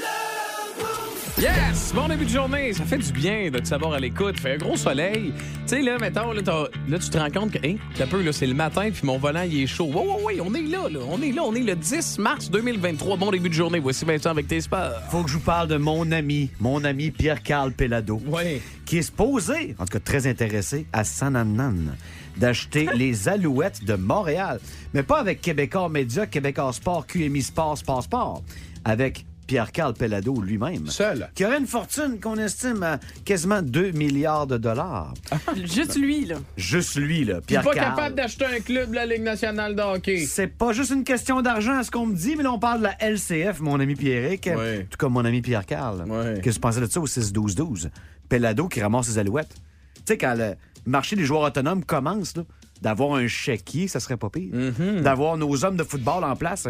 Yes! 1.40 1.92
Bon 1.94 2.08
début 2.08 2.24
de 2.24 2.30
journée. 2.30 2.72
Ça 2.72 2.84
fait 2.84 2.98
du 2.98 3.12
bien 3.12 3.48
de 3.48 3.60
te 3.60 3.68
savoir 3.68 3.92
à 3.92 4.00
l'écoute. 4.00 4.40
Fait 4.40 4.54
un 4.54 4.56
gros 4.56 4.76
soleil. 4.76 5.32
Tu 5.36 5.76
sais, 5.76 5.82
là, 5.82 5.96
mettons, 5.98 6.32
là, 6.32 6.42
tu 6.42 7.10
te 7.10 7.16
rends 7.16 7.30
compte 7.30 7.52
que, 7.52 7.64
hein, 7.64 7.76
t'as 7.94 8.08
peu, 8.08 8.20
là, 8.22 8.32
c'est 8.32 8.46
le 8.46 8.54
matin, 8.54 8.90
puis 8.92 9.02
mon 9.04 9.18
volant, 9.18 9.42
il 9.42 9.62
est 9.62 9.66
chaud. 9.68 9.84
Ouais, 9.84 9.94
ouais, 10.00 10.22
ouais, 10.24 10.40
on 10.40 10.52
est 10.52 10.62
là, 10.62 10.88
là. 10.90 10.98
On 11.08 11.22
est 11.22 11.30
là. 11.30 11.42
On 11.44 11.54
est 11.54 11.62
le 11.62 11.76
10 11.76 12.18
mars 12.18 12.50
2023. 12.50 13.16
Bon 13.18 13.30
début 13.30 13.50
de 13.50 13.54
journée. 13.54 13.78
Voici 13.78 14.04
Vincent 14.04 14.30
avec 14.30 14.48
tes 14.48 14.60
sports. 14.60 15.00
Faut 15.10 15.22
que 15.22 15.30
je 15.30 15.34
vous 15.34 15.44
parle 15.44 15.68
de 15.68 15.76
mon 15.76 16.10
ami, 16.10 16.50
mon 16.58 16.82
ami 16.82 17.12
Pierre-Carl 17.12 17.70
Pelado. 17.72 18.20
Oui. 18.26 18.60
Qui 18.84 18.98
est 18.98 19.02
supposé, 19.02 19.76
en 19.78 19.84
tout 19.84 19.92
cas 19.92 20.00
très 20.00 20.26
intéressé, 20.26 20.86
à 20.92 21.04
Sananan, 21.04 21.94
d'acheter 22.36 22.88
les 22.96 23.28
Alouettes 23.28 23.84
de 23.84 23.94
Montréal. 23.94 24.58
Mais 24.92 25.04
pas 25.04 25.20
avec 25.20 25.40
Québécois 25.40 25.88
Média, 25.88 26.26
Québécois 26.26 26.72
Sport, 26.72 27.06
QMI 27.06 27.42
Sport, 27.42 27.78
Sport, 27.78 28.02
Sport. 28.02 28.42
Avec 28.84 29.24
Pierre-Carl 29.48 29.94
Pelado 29.94 30.40
lui-même. 30.40 30.86
Seul. 30.88 31.30
Qui 31.34 31.44
aurait 31.46 31.58
une 31.58 31.66
fortune 31.66 32.20
qu'on 32.20 32.36
estime 32.36 32.82
à 32.82 33.00
quasiment 33.24 33.62
2 33.62 33.92
milliards 33.92 34.46
de 34.46 34.58
dollars. 34.58 35.14
Juste 35.56 35.96
lui, 35.96 36.26
là. 36.26 36.36
Juste 36.58 36.96
lui, 36.96 37.24
là, 37.24 37.40
Puis 37.44 37.56
pas 37.56 37.72
capable 37.72 38.14
d'acheter 38.14 38.44
un 38.44 38.60
club 38.60 38.90
de 38.90 38.94
la 38.94 39.06
Ligue 39.06 39.22
nationale 39.22 39.74
de 39.74 39.80
hockey. 39.80 40.26
C'est 40.26 40.46
pas 40.46 40.72
juste 40.72 40.90
une 40.90 41.02
question 41.02 41.40
d'argent, 41.40 41.78
à 41.78 41.82
ce 41.82 41.90
qu'on 41.90 42.06
me 42.06 42.14
dit, 42.14 42.36
mais 42.36 42.42
là, 42.42 42.52
on 42.52 42.58
parle 42.58 42.80
de 42.80 42.84
la 42.84 42.96
LCF, 43.00 43.60
mon 43.60 43.80
ami 43.80 43.94
Pierrick. 43.94 44.46
Ouais. 44.54 44.86
Tout 44.90 44.98
comme 44.98 45.14
mon 45.14 45.24
ami 45.24 45.40
Pierre-Carl. 45.40 46.04
Ouais. 46.06 46.34
Qu'est-ce 46.42 46.50
que 46.50 46.54
tu 46.54 46.60
pensais 46.60 46.80
de 46.80 46.86
ça 46.86 47.00
au 47.00 47.06
6-12-12? 47.06 47.88
Pelado 48.28 48.68
qui 48.68 48.82
ramasse 48.82 49.06
ses 49.06 49.18
alouettes. 49.18 49.54
Tu 49.96 50.02
sais, 50.04 50.18
quand 50.18 50.34
le 50.36 50.56
marché 50.84 51.16
des 51.16 51.24
joueurs 51.24 51.42
autonomes 51.42 51.84
commence, 51.84 52.36
là, 52.36 52.44
d'avoir 52.82 53.14
un 53.14 53.26
chéquier, 53.26 53.88
ça 53.88 53.98
serait 53.98 54.18
pas 54.18 54.28
pire. 54.28 54.52
Mm-hmm. 54.54 55.00
D'avoir 55.00 55.38
nos 55.38 55.64
hommes 55.64 55.76
de 55.76 55.84
football 55.84 56.22
en 56.22 56.36
place. 56.36 56.68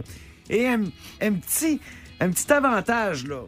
Et 0.49 0.68
un, 0.68 0.85
un 1.20 1.33
petit, 1.33 1.81
un 2.20 2.30
petit 2.30 2.52
avantage, 2.52 3.26
là, 3.26 3.42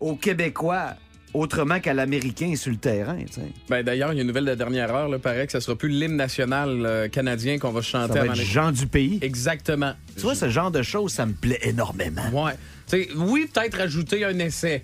aux 0.00 0.14
Québécois, 0.16 0.94
autrement 1.32 1.78
qu'à 1.80 1.94
l'Américain 1.94 2.54
sur 2.56 2.70
le 2.72 2.76
terrain, 2.78 3.18
tu 3.26 3.34
sais. 3.34 3.42
Ben, 3.68 3.82
d'ailleurs, 3.84 4.12
il 4.12 4.16
y 4.16 4.18
a 4.18 4.22
une 4.22 4.28
nouvelle 4.28 4.44
de 4.46 4.54
dernière 4.54 4.92
heure. 4.94 5.08
Là, 5.08 5.18
paraît 5.18 5.46
que 5.46 5.52
ça 5.52 5.60
sera 5.60 5.76
plus 5.76 5.88
l'hymne 5.88 6.16
national 6.16 6.84
euh, 6.84 7.08
canadien 7.08 7.58
qu'on 7.58 7.70
va 7.70 7.82
Ça 7.82 7.88
chanter 7.88 8.14
va 8.14 8.20
avant 8.22 8.32
être 8.32 8.38
les- 8.38 8.44
Jean 8.44 8.72
du 8.72 8.86
pays. 8.86 9.18
Exactement. 9.22 9.92
Tu 10.16 10.22
vois, 10.22 10.34
ce 10.34 10.48
genre 10.48 10.70
de 10.70 10.82
choses, 10.82 11.12
ça 11.12 11.26
me 11.26 11.32
plaît 11.34 11.60
énormément. 11.62 12.28
Ouais. 12.32 12.52
Tu 12.88 13.04
sais, 13.04 13.08
oui, 13.16 13.48
peut-être 13.52 13.78
ajouter 13.80 14.24
un 14.24 14.38
essai. 14.40 14.82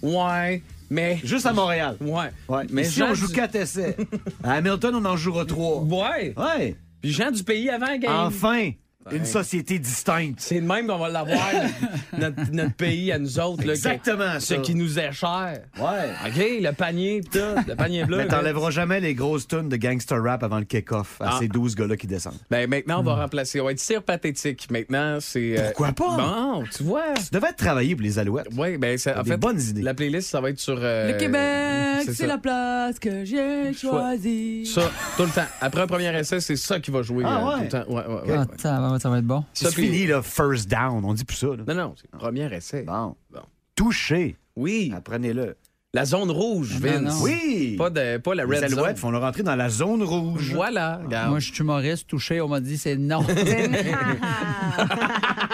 Ouais, 0.00 0.62
mais. 0.90 1.18
Juste 1.22 1.46
à 1.46 1.52
Montréal. 1.52 1.96
Ouais. 2.00 2.30
Ouais. 2.48 2.64
Mais 2.70 2.84
si 2.84 3.02
on 3.02 3.14
joue 3.14 3.28
du- 3.28 3.34
quatre 3.34 3.54
essais. 3.56 3.96
à 4.42 4.54
Hamilton, 4.54 4.94
on 4.96 5.04
en 5.04 5.16
jouera 5.16 5.44
trois. 5.44 5.80
Ouais. 5.82 6.34
Ouais. 6.36 6.74
Puis 7.02 7.12
Jean 7.12 7.30
du 7.32 7.42
pays 7.44 7.68
avant 7.68 7.96
game. 7.98 8.10
Enfin, 8.12 8.70
Ouais. 9.10 9.16
une 9.18 9.24
société 9.24 9.78
distincte. 9.78 10.38
C'est 10.40 10.60
de 10.60 10.66
même 10.66 10.86
qu'on 10.86 10.98
va 10.98 11.08
l'avoir, 11.08 11.40
notre, 12.18 12.52
notre 12.52 12.74
pays 12.74 13.10
à 13.12 13.18
nous 13.18 13.38
autres. 13.40 13.64
Là, 13.66 13.72
Exactement, 13.72 14.34
qui- 14.38 14.46
ça. 14.46 14.54
Ce 14.56 14.60
qui 14.60 14.74
nous 14.74 14.98
est 14.98 15.12
cher. 15.12 15.60
Ouais. 15.78 16.10
OK, 16.26 16.36
le 16.60 16.70
panier, 16.72 17.20
pis 17.20 17.30
tout, 17.38 17.62
le 17.68 17.74
panier 17.74 18.04
bleu. 18.06 18.18
Mais 18.18 18.28
t'enlèveras 18.28 18.70
jamais 18.70 19.00
les 19.00 19.14
grosses 19.14 19.48
tunes 19.48 19.68
de 19.68 19.76
gangster 19.76 20.22
rap 20.22 20.42
avant 20.44 20.58
le 20.58 20.64
kick-off 20.64 21.16
à 21.20 21.30
Ah. 21.32 21.36
ces 21.40 21.48
12 21.48 21.74
gars-là 21.74 21.96
qui 21.96 22.06
descendent. 22.06 22.34
Ben, 22.50 22.68
maintenant, 22.68 23.00
on 23.00 23.02
va 23.02 23.14
remplacer. 23.16 23.60
On 23.60 23.64
va 23.64 23.72
être 23.72 23.80
cire 23.80 24.02
pathétique. 24.02 24.68
Maintenant, 24.70 25.18
c'est. 25.20 25.58
euh, 25.58 25.66
Pourquoi 25.68 25.92
pas? 25.92 26.16
Bon, 26.16 26.64
tu 26.74 26.82
vois. 26.84 27.14
Tu 27.16 27.30
devais 27.32 27.52
travailler 27.52 27.94
pour 27.96 28.02
les 28.04 28.18
Alouettes. 28.18 28.48
Oui, 28.56 28.76
ben, 28.78 28.96
c'est, 28.98 29.14
en 29.16 29.22
des 29.22 29.30
fait, 29.32 29.36
bonnes 29.36 29.60
idées. 29.60 29.82
la 29.82 29.94
playlist, 29.94 30.28
ça 30.30 30.40
va 30.40 30.50
être 30.50 30.60
sur. 30.60 30.78
euh, 30.80 31.12
Le 31.12 31.18
Québec, 31.18 32.02
c'est 32.06 32.14
ça. 32.14 32.26
la 32.26 32.38
place 32.38 32.98
que 32.98 33.24
j'ai 33.24 33.72
choisie. 33.72 34.66
Ça, 34.66 34.82
tout 35.16 35.24
le 35.24 35.28
temps. 35.30 35.46
Après 35.60 35.80
un 35.82 35.86
premier 35.86 36.16
essai, 36.16 36.40
c'est 36.40 36.56
ça 36.56 36.78
qui 36.80 36.90
va 36.90 37.02
jouer 37.02 37.24
Ah 37.26 37.38
euh, 37.40 37.48
ouais? 37.48 37.56
tout 37.56 37.62
le 37.62 37.68
temps. 37.84 37.90
Ouais, 37.92 38.06
ouais, 38.06 38.14
ouais, 38.32 38.36
Ah, 38.36 38.40
ouais. 38.40 38.46
Va, 38.92 38.98
ça 39.00 39.10
va 39.10 39.18
être 39.18 39.26
bon. 39.26 39.44
C'est 39.52 39.74
fini, 39.74 40.06
là, 40.06 40.22
first 40.22 40.70
down. 40.70 41.04
On 41.04 41.12
dit 41.14 41.24
plus 41.24 41.36
ça. 41.36 41.48
Là. 41.48 41.56
Non, 41.66 41.74
non, 41.74 41.94
c'est 42.00 42.08
premier 42.10 42.52
essai. 42.54 42.84
Bon. 42.84 43.16
Bon. 43.30 43.40
Touché. 43.74 44.36
Oui. 44.56 44.92
Apprenez-le. 44.94 45.56
La 45.94 46.06
zone 46.06 46.30
rouge, 46.30 46.78
Vince. 46.80 47.02
non. 47.02 47.20
Oui. 47.22 47.74
Pas, 47.76 47.90
de, 47.90 48.16
pas 48.16 48.34
la 48.34 48.44
Les 48.46 48.56
red 48.56 48.64
Alouettes 48.64 48.86
zone. 48.92 48.96
font 48.96 49.10
le 49.10 49.18
rentrer 49.18 49.42
dans 49.42 49.56
la 49.56 49.68
zone 49.68 50.02
rouge. 50.02 50.52
Voilà, 50.54 51.00
regarde. 51.04 51.28
Moi, 51.30 51.38
je 51.38 51.52
suis 51.52 51.60
humoriste, 51.60 52.06
touché, 52.06 52.40
on 52.40 52.48
m'a 52.48 52.60
dit 52.60 52.78
c'est 52.78 52.96
non. 52.96 53.20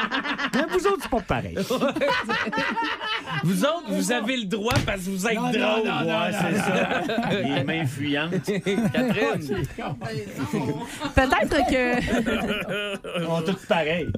Autres, 0.93 1.03
c'est 1.03 1.11
pas 1.11 1.21
pareil. 1.21 1.57
Vous 3.45 3.65
autres, 3.65 3.85
vous 3.89 4.11
avez 4.11 4.37
le 4.37 4.45
droit 4.47 4.75
parce 4.85 5.03
que 5.03 5.11
vous 5.11 5.27
êtes 5.27 5.35
drôle. 5.37 5.53
Ouais, 5.53 6.33
c'est 6.33 6.57
ça. 6.59 7.03
Les 7.41 7.63
mains 7.65 7.87
fuyantes. 7.87 8.33
Catherine. 8.43 9.65
Peut-être 11.15 11.71
que. 11.71 12.01
Ils 13.21 13.27
sont 13.27 13.43
tous 13.43 13.67
pareils. 13.67 14.11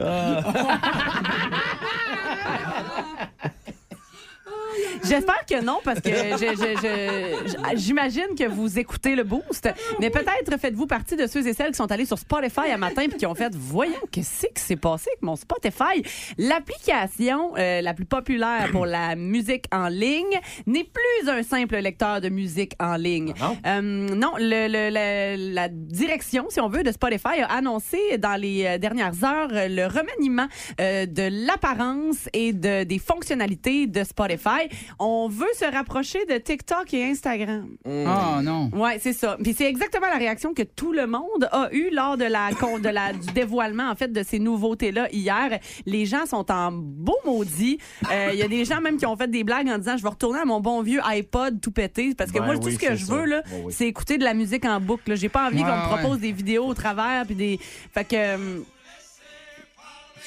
J'espère 5.04 5.44
que 5.48 5.62
non, 5.62 5.78
parce 5.84 6.00
que 6.00 6.10
je- 6.10 6.36
je- 6.38 7.46
je- 7.72 7.76
j'imagine 7.76 8.34
que 8.38 8.48
vous 8.48 8.78
écoutez 8.78 9.14
le 9.14 9.24
boost. 9.24 9.68
Mais 10.00 10.10
peut-être 10.10 10.58
faites-vous 10.60 10.86
partie 10.86 11.16
de 11.16 11.26
ceux 11.26 11.46
et 11.46 11.52
celles 11.54 11.70
qui 11.70 11.76
sont 11.76 11.90
allés 11.90 12.04
sur 12.06 12.18
Spotify 12.18 12.70
à 12.72 12.76
matin 12.76 13.06
puis 13.08 13.18
qui 13.18 13.26
ont 13.26 13.34
fait 13.34 13.54
Voyons, 13.54 13.94
qu'est-ce 14.10 14.46
qui 14.46 14.62
s'est 14.62 14.76
passé 14.76 15.08
avec 15.12 15.22
mon 15.22 15.36
Spotify? 15.36 16.02
L'application 16.38 17.52
euh, 17.56 17.80
la 17.80 17.94
plus 17.94 18.04
populaire 18.04 18.68
pour 18.70 18.86
la 18.86 19.16
musique 19.16 19.64
en 19.72 19.88
ligne 19.88 20.38
n'est 20.66 20.84
plus 20.84 21.28
un 21.28 21.42
simple 21.42 21.76
lecteur 21.78 22.20
de 22.20 22.28
musique 22.28 22.72
en 22.80 22.96
ligne. 22.96 23.32
Euh, 23.66 23.80
non, 23.80 24.32
le- 24.38 24.68
le- 24.68 24.90
le- 24.90 25.54
la 25.54 25.68
direction, 25.68 26.46
si 26.50 26.60
on 26.60 26.68
veut, 26.68 26.82
de 26.82 26.92
Spotify 26.92 27.40
a 27.42 27.46
annoncé 27.46 28.18
dans 28.18 28.40
les 28.40 28.64
euh, 28.66 28.78
dernières 28.78 29.24
heures 29.24 29.48
euh, 29.52 29.68
le 29.68 29.86
remaniement 29.86 30.46
euh, 30.80 31.06
de 31.06 31.46
l'apparence 31.46 32.28
et 32.32 32.52
de, 32.52 32.84
des 32.84 32.98
fonctionnalités 32.98 33.86
de 33.86 34.04
Spotify. 34.04 34.68
On 34.98 35.28
veut 35.28 35.46
se 35.58 35.64
rapprocher 35.64 36.24
de 36.26 36.38
TikTok 36.38 36.92
et 36.94 37.04
Instagram. 37.10 37.68
Oh 37.86 38.40
non. 38.42 38.70
Ouais, 38.74 38.98
c'est 39.00 39.12
ça. 39.12 39.36
Puis 39.42 39.54
c'est 39.56 39.68
exactement 39.68 40.06
la 40.08 40.16
réaction 40.18 40.54
que 40.54 40.62
tout 40.62 40.92
le 40.92 41.06
monde 41.06 41.48
a 41.52 41.68
eue 41.72 41.90
lors 41.92 42.16
de 42.16 42.24
la 42.24 42.50
con- 42.58 42.78
de 42.78 42.88
la 42.88 43.12
du 43.12 43.32
dévoilement 43.32 43.88
en 43.90 43.94
fait 43.96 44.12
de 44.12 44.22
ces 44.22 44.38
nouveautés 44.38 44.92
là 44.92 45.08
hier. 45.12 45.58
Les 45.86 46.06
gens 46.06 46.26
sont 46.26 46.50
en 46.50 46.72
beau 46.72 47.16
maudit. 47.24 47.78
Euh, 48.10 48.30
Il 48.32 48.38
y 48.38 48.42
a 48.42 48.48
des 48.48 48.64
gens 48.64 48.80
même 48.80 48.96
qui 48.96 49.06
ont 49.06 49.16
fait 49.16 49.30
des 49.30 49.44
blagues 49.44 49.68
en 49.68 49.78
disant 49.78 49.96
je 49.96 50.02
vais 50.02 50.08
retourner 50.08 50.40
à 50.40 50.44
mon 50.44 50.60
bon 50.60 50.82
vieux 50.82 51.00
iPod 51.04 51.60
tout 51.60 51.70
pété 51.72 52.14
parce 52.14 52.30
que 52.32 52.38
Ben 52.38 52.46
moi 52.46 52.58
tout 52.58 52.70
ce 52.70 52.78
que 52.78 52.86
c'est 52.88 52.96
je 52.96 53.04
ça. 53.06 53.14
veux 53.14 53.24
là, 53.24 53.42
oui. 53.64 53.72
c'est 53.72 53.86
écouter 53.86 54.18
de 54.18 54.24
la 54.24 54.34
musique 54.34 54.64
en 54.64 54.80
boucle. 54.80 55.16
J'ai 55.16 55.28
pas 55.28 55.46
envie 55.46 55.62
Ouais, 55.62 55.68
qu'on 55.68 55.76
me 55.76 55.92
ouais. 55.92 55.98
propose 56.00 56.18
des 56.20 56.32
vidéos 56.32 56.66
au 56.66 56.74
travers 56.74 57.24
puis 57.26 57.34
des 57.34 57.58
fait 57.92 58.04
que 58.04 58.16
euh, 58.16 58.58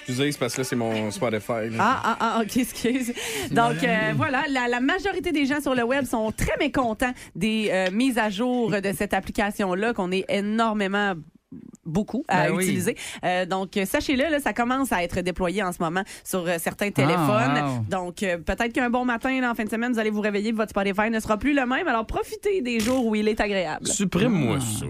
Excusez, 0.05 0.31
c'est 0.33 0.39
parce 0.39 0.53
que 0.55 0.61
là, 0.61 0.65
c'est 0.65 0.75
mon 0.75 1.11
Spotify. 1.11 1.69
là. 1.71 1.77
Ah, 1.79 2.01
ah, 2.03 2.17
ah, 2.19 2.41
OK, 2.41 2.57
excuse. 2.57 3.13
Donc, 3.51 3.83
euh, 3.83 4.11
voilà, 4.15 4.43
la, 4.49 4.67
la 4.67 4.79
majorité 4.79 5.31
des 5.31 5.45
gens 5.45 5.61
sur 5.61 5.75
le 5.75 5.83
web 5.83 6.05
sont 6.05 6.31
très 6.31 6.57
mécontents 6.59 7.13
des 7.35 7.69
euh, 7.71 7.89
mises 7.91 8.17
à 8.17 8.29
jour 8.29 8.71
de 8.71 8.91
cette 8.93 9.13
application-là, 9.13 9.93
qu'on 9.93 10.11
est 10.11 10.25
énormément 10.29 11.13
beaucoup 11.85 12.23
à 12.27 12.47
Ben 12.47 12.55
oui. 12.55 12.63
utiliser. 12.63 12.95
Euh, 13.23 13.45
donc, 13.45 13.77
sachez-le, 13.85 14.29
là, 14.31 14.39
ça 14.39 14.53
commence 14.53 14.91
à 14.91 15.03
être 15.03 15.19
déployé 15.21 15.61
en 15.63 15.71
ce 15.71 15.77
moment 15.81 16.03
sur 16.23 16.47
euh, 16.47 16.55
certains 16.57 16.91
téléphones. 16.91 17.17
Ah, 17.29 17.67
wow. 17.69 17.85
Donc, 17.89 18.23
euh, 18.23 18.37
peut-être 18.37 18.73
qu'un 18.73 18.89
bon 18.89 19.05
matin, 19.05 19.39
là, 19.41 19.51
en 19.51 19.55
fin 19.55 19.63
de 19.65 19.69
semaine, 19.69 19.91
vous 19.93 19.99
allez 19.99 20.09
vous 20.09 20.21
réveiller, 20.21 20.51
votre 20.51 20.71
Spotify 20.71 21.09
ne 21.09 21.19
sera 21.19 21.37
plus 21.37 21.53
le 21.53 21.65
même. 21.65 21.87
Alors, 21.87 22.05
profitez 22.05 22.61
des 22.61 22.79
jours 22.79 23.05
où 23.05 23.15
il 23.15 23.27
est 23.27 23.39
agréable. 23.39 23.85
Supprime-moi 23.87 24.59
ça. 24.61 24.85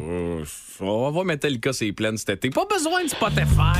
On 0.82 1.04
va 1.04 1.10
voir 1.10 1.26
Metallica 1.26 1.74
c'est 1.74 1.92
plein 1.92 2.16
cet 2.18 2.30
été. 2.30 2.50
Pas 2.50 2.66
besoin 2.66 3.04
de 3.04 3.10
Spotify. 3.10 3.80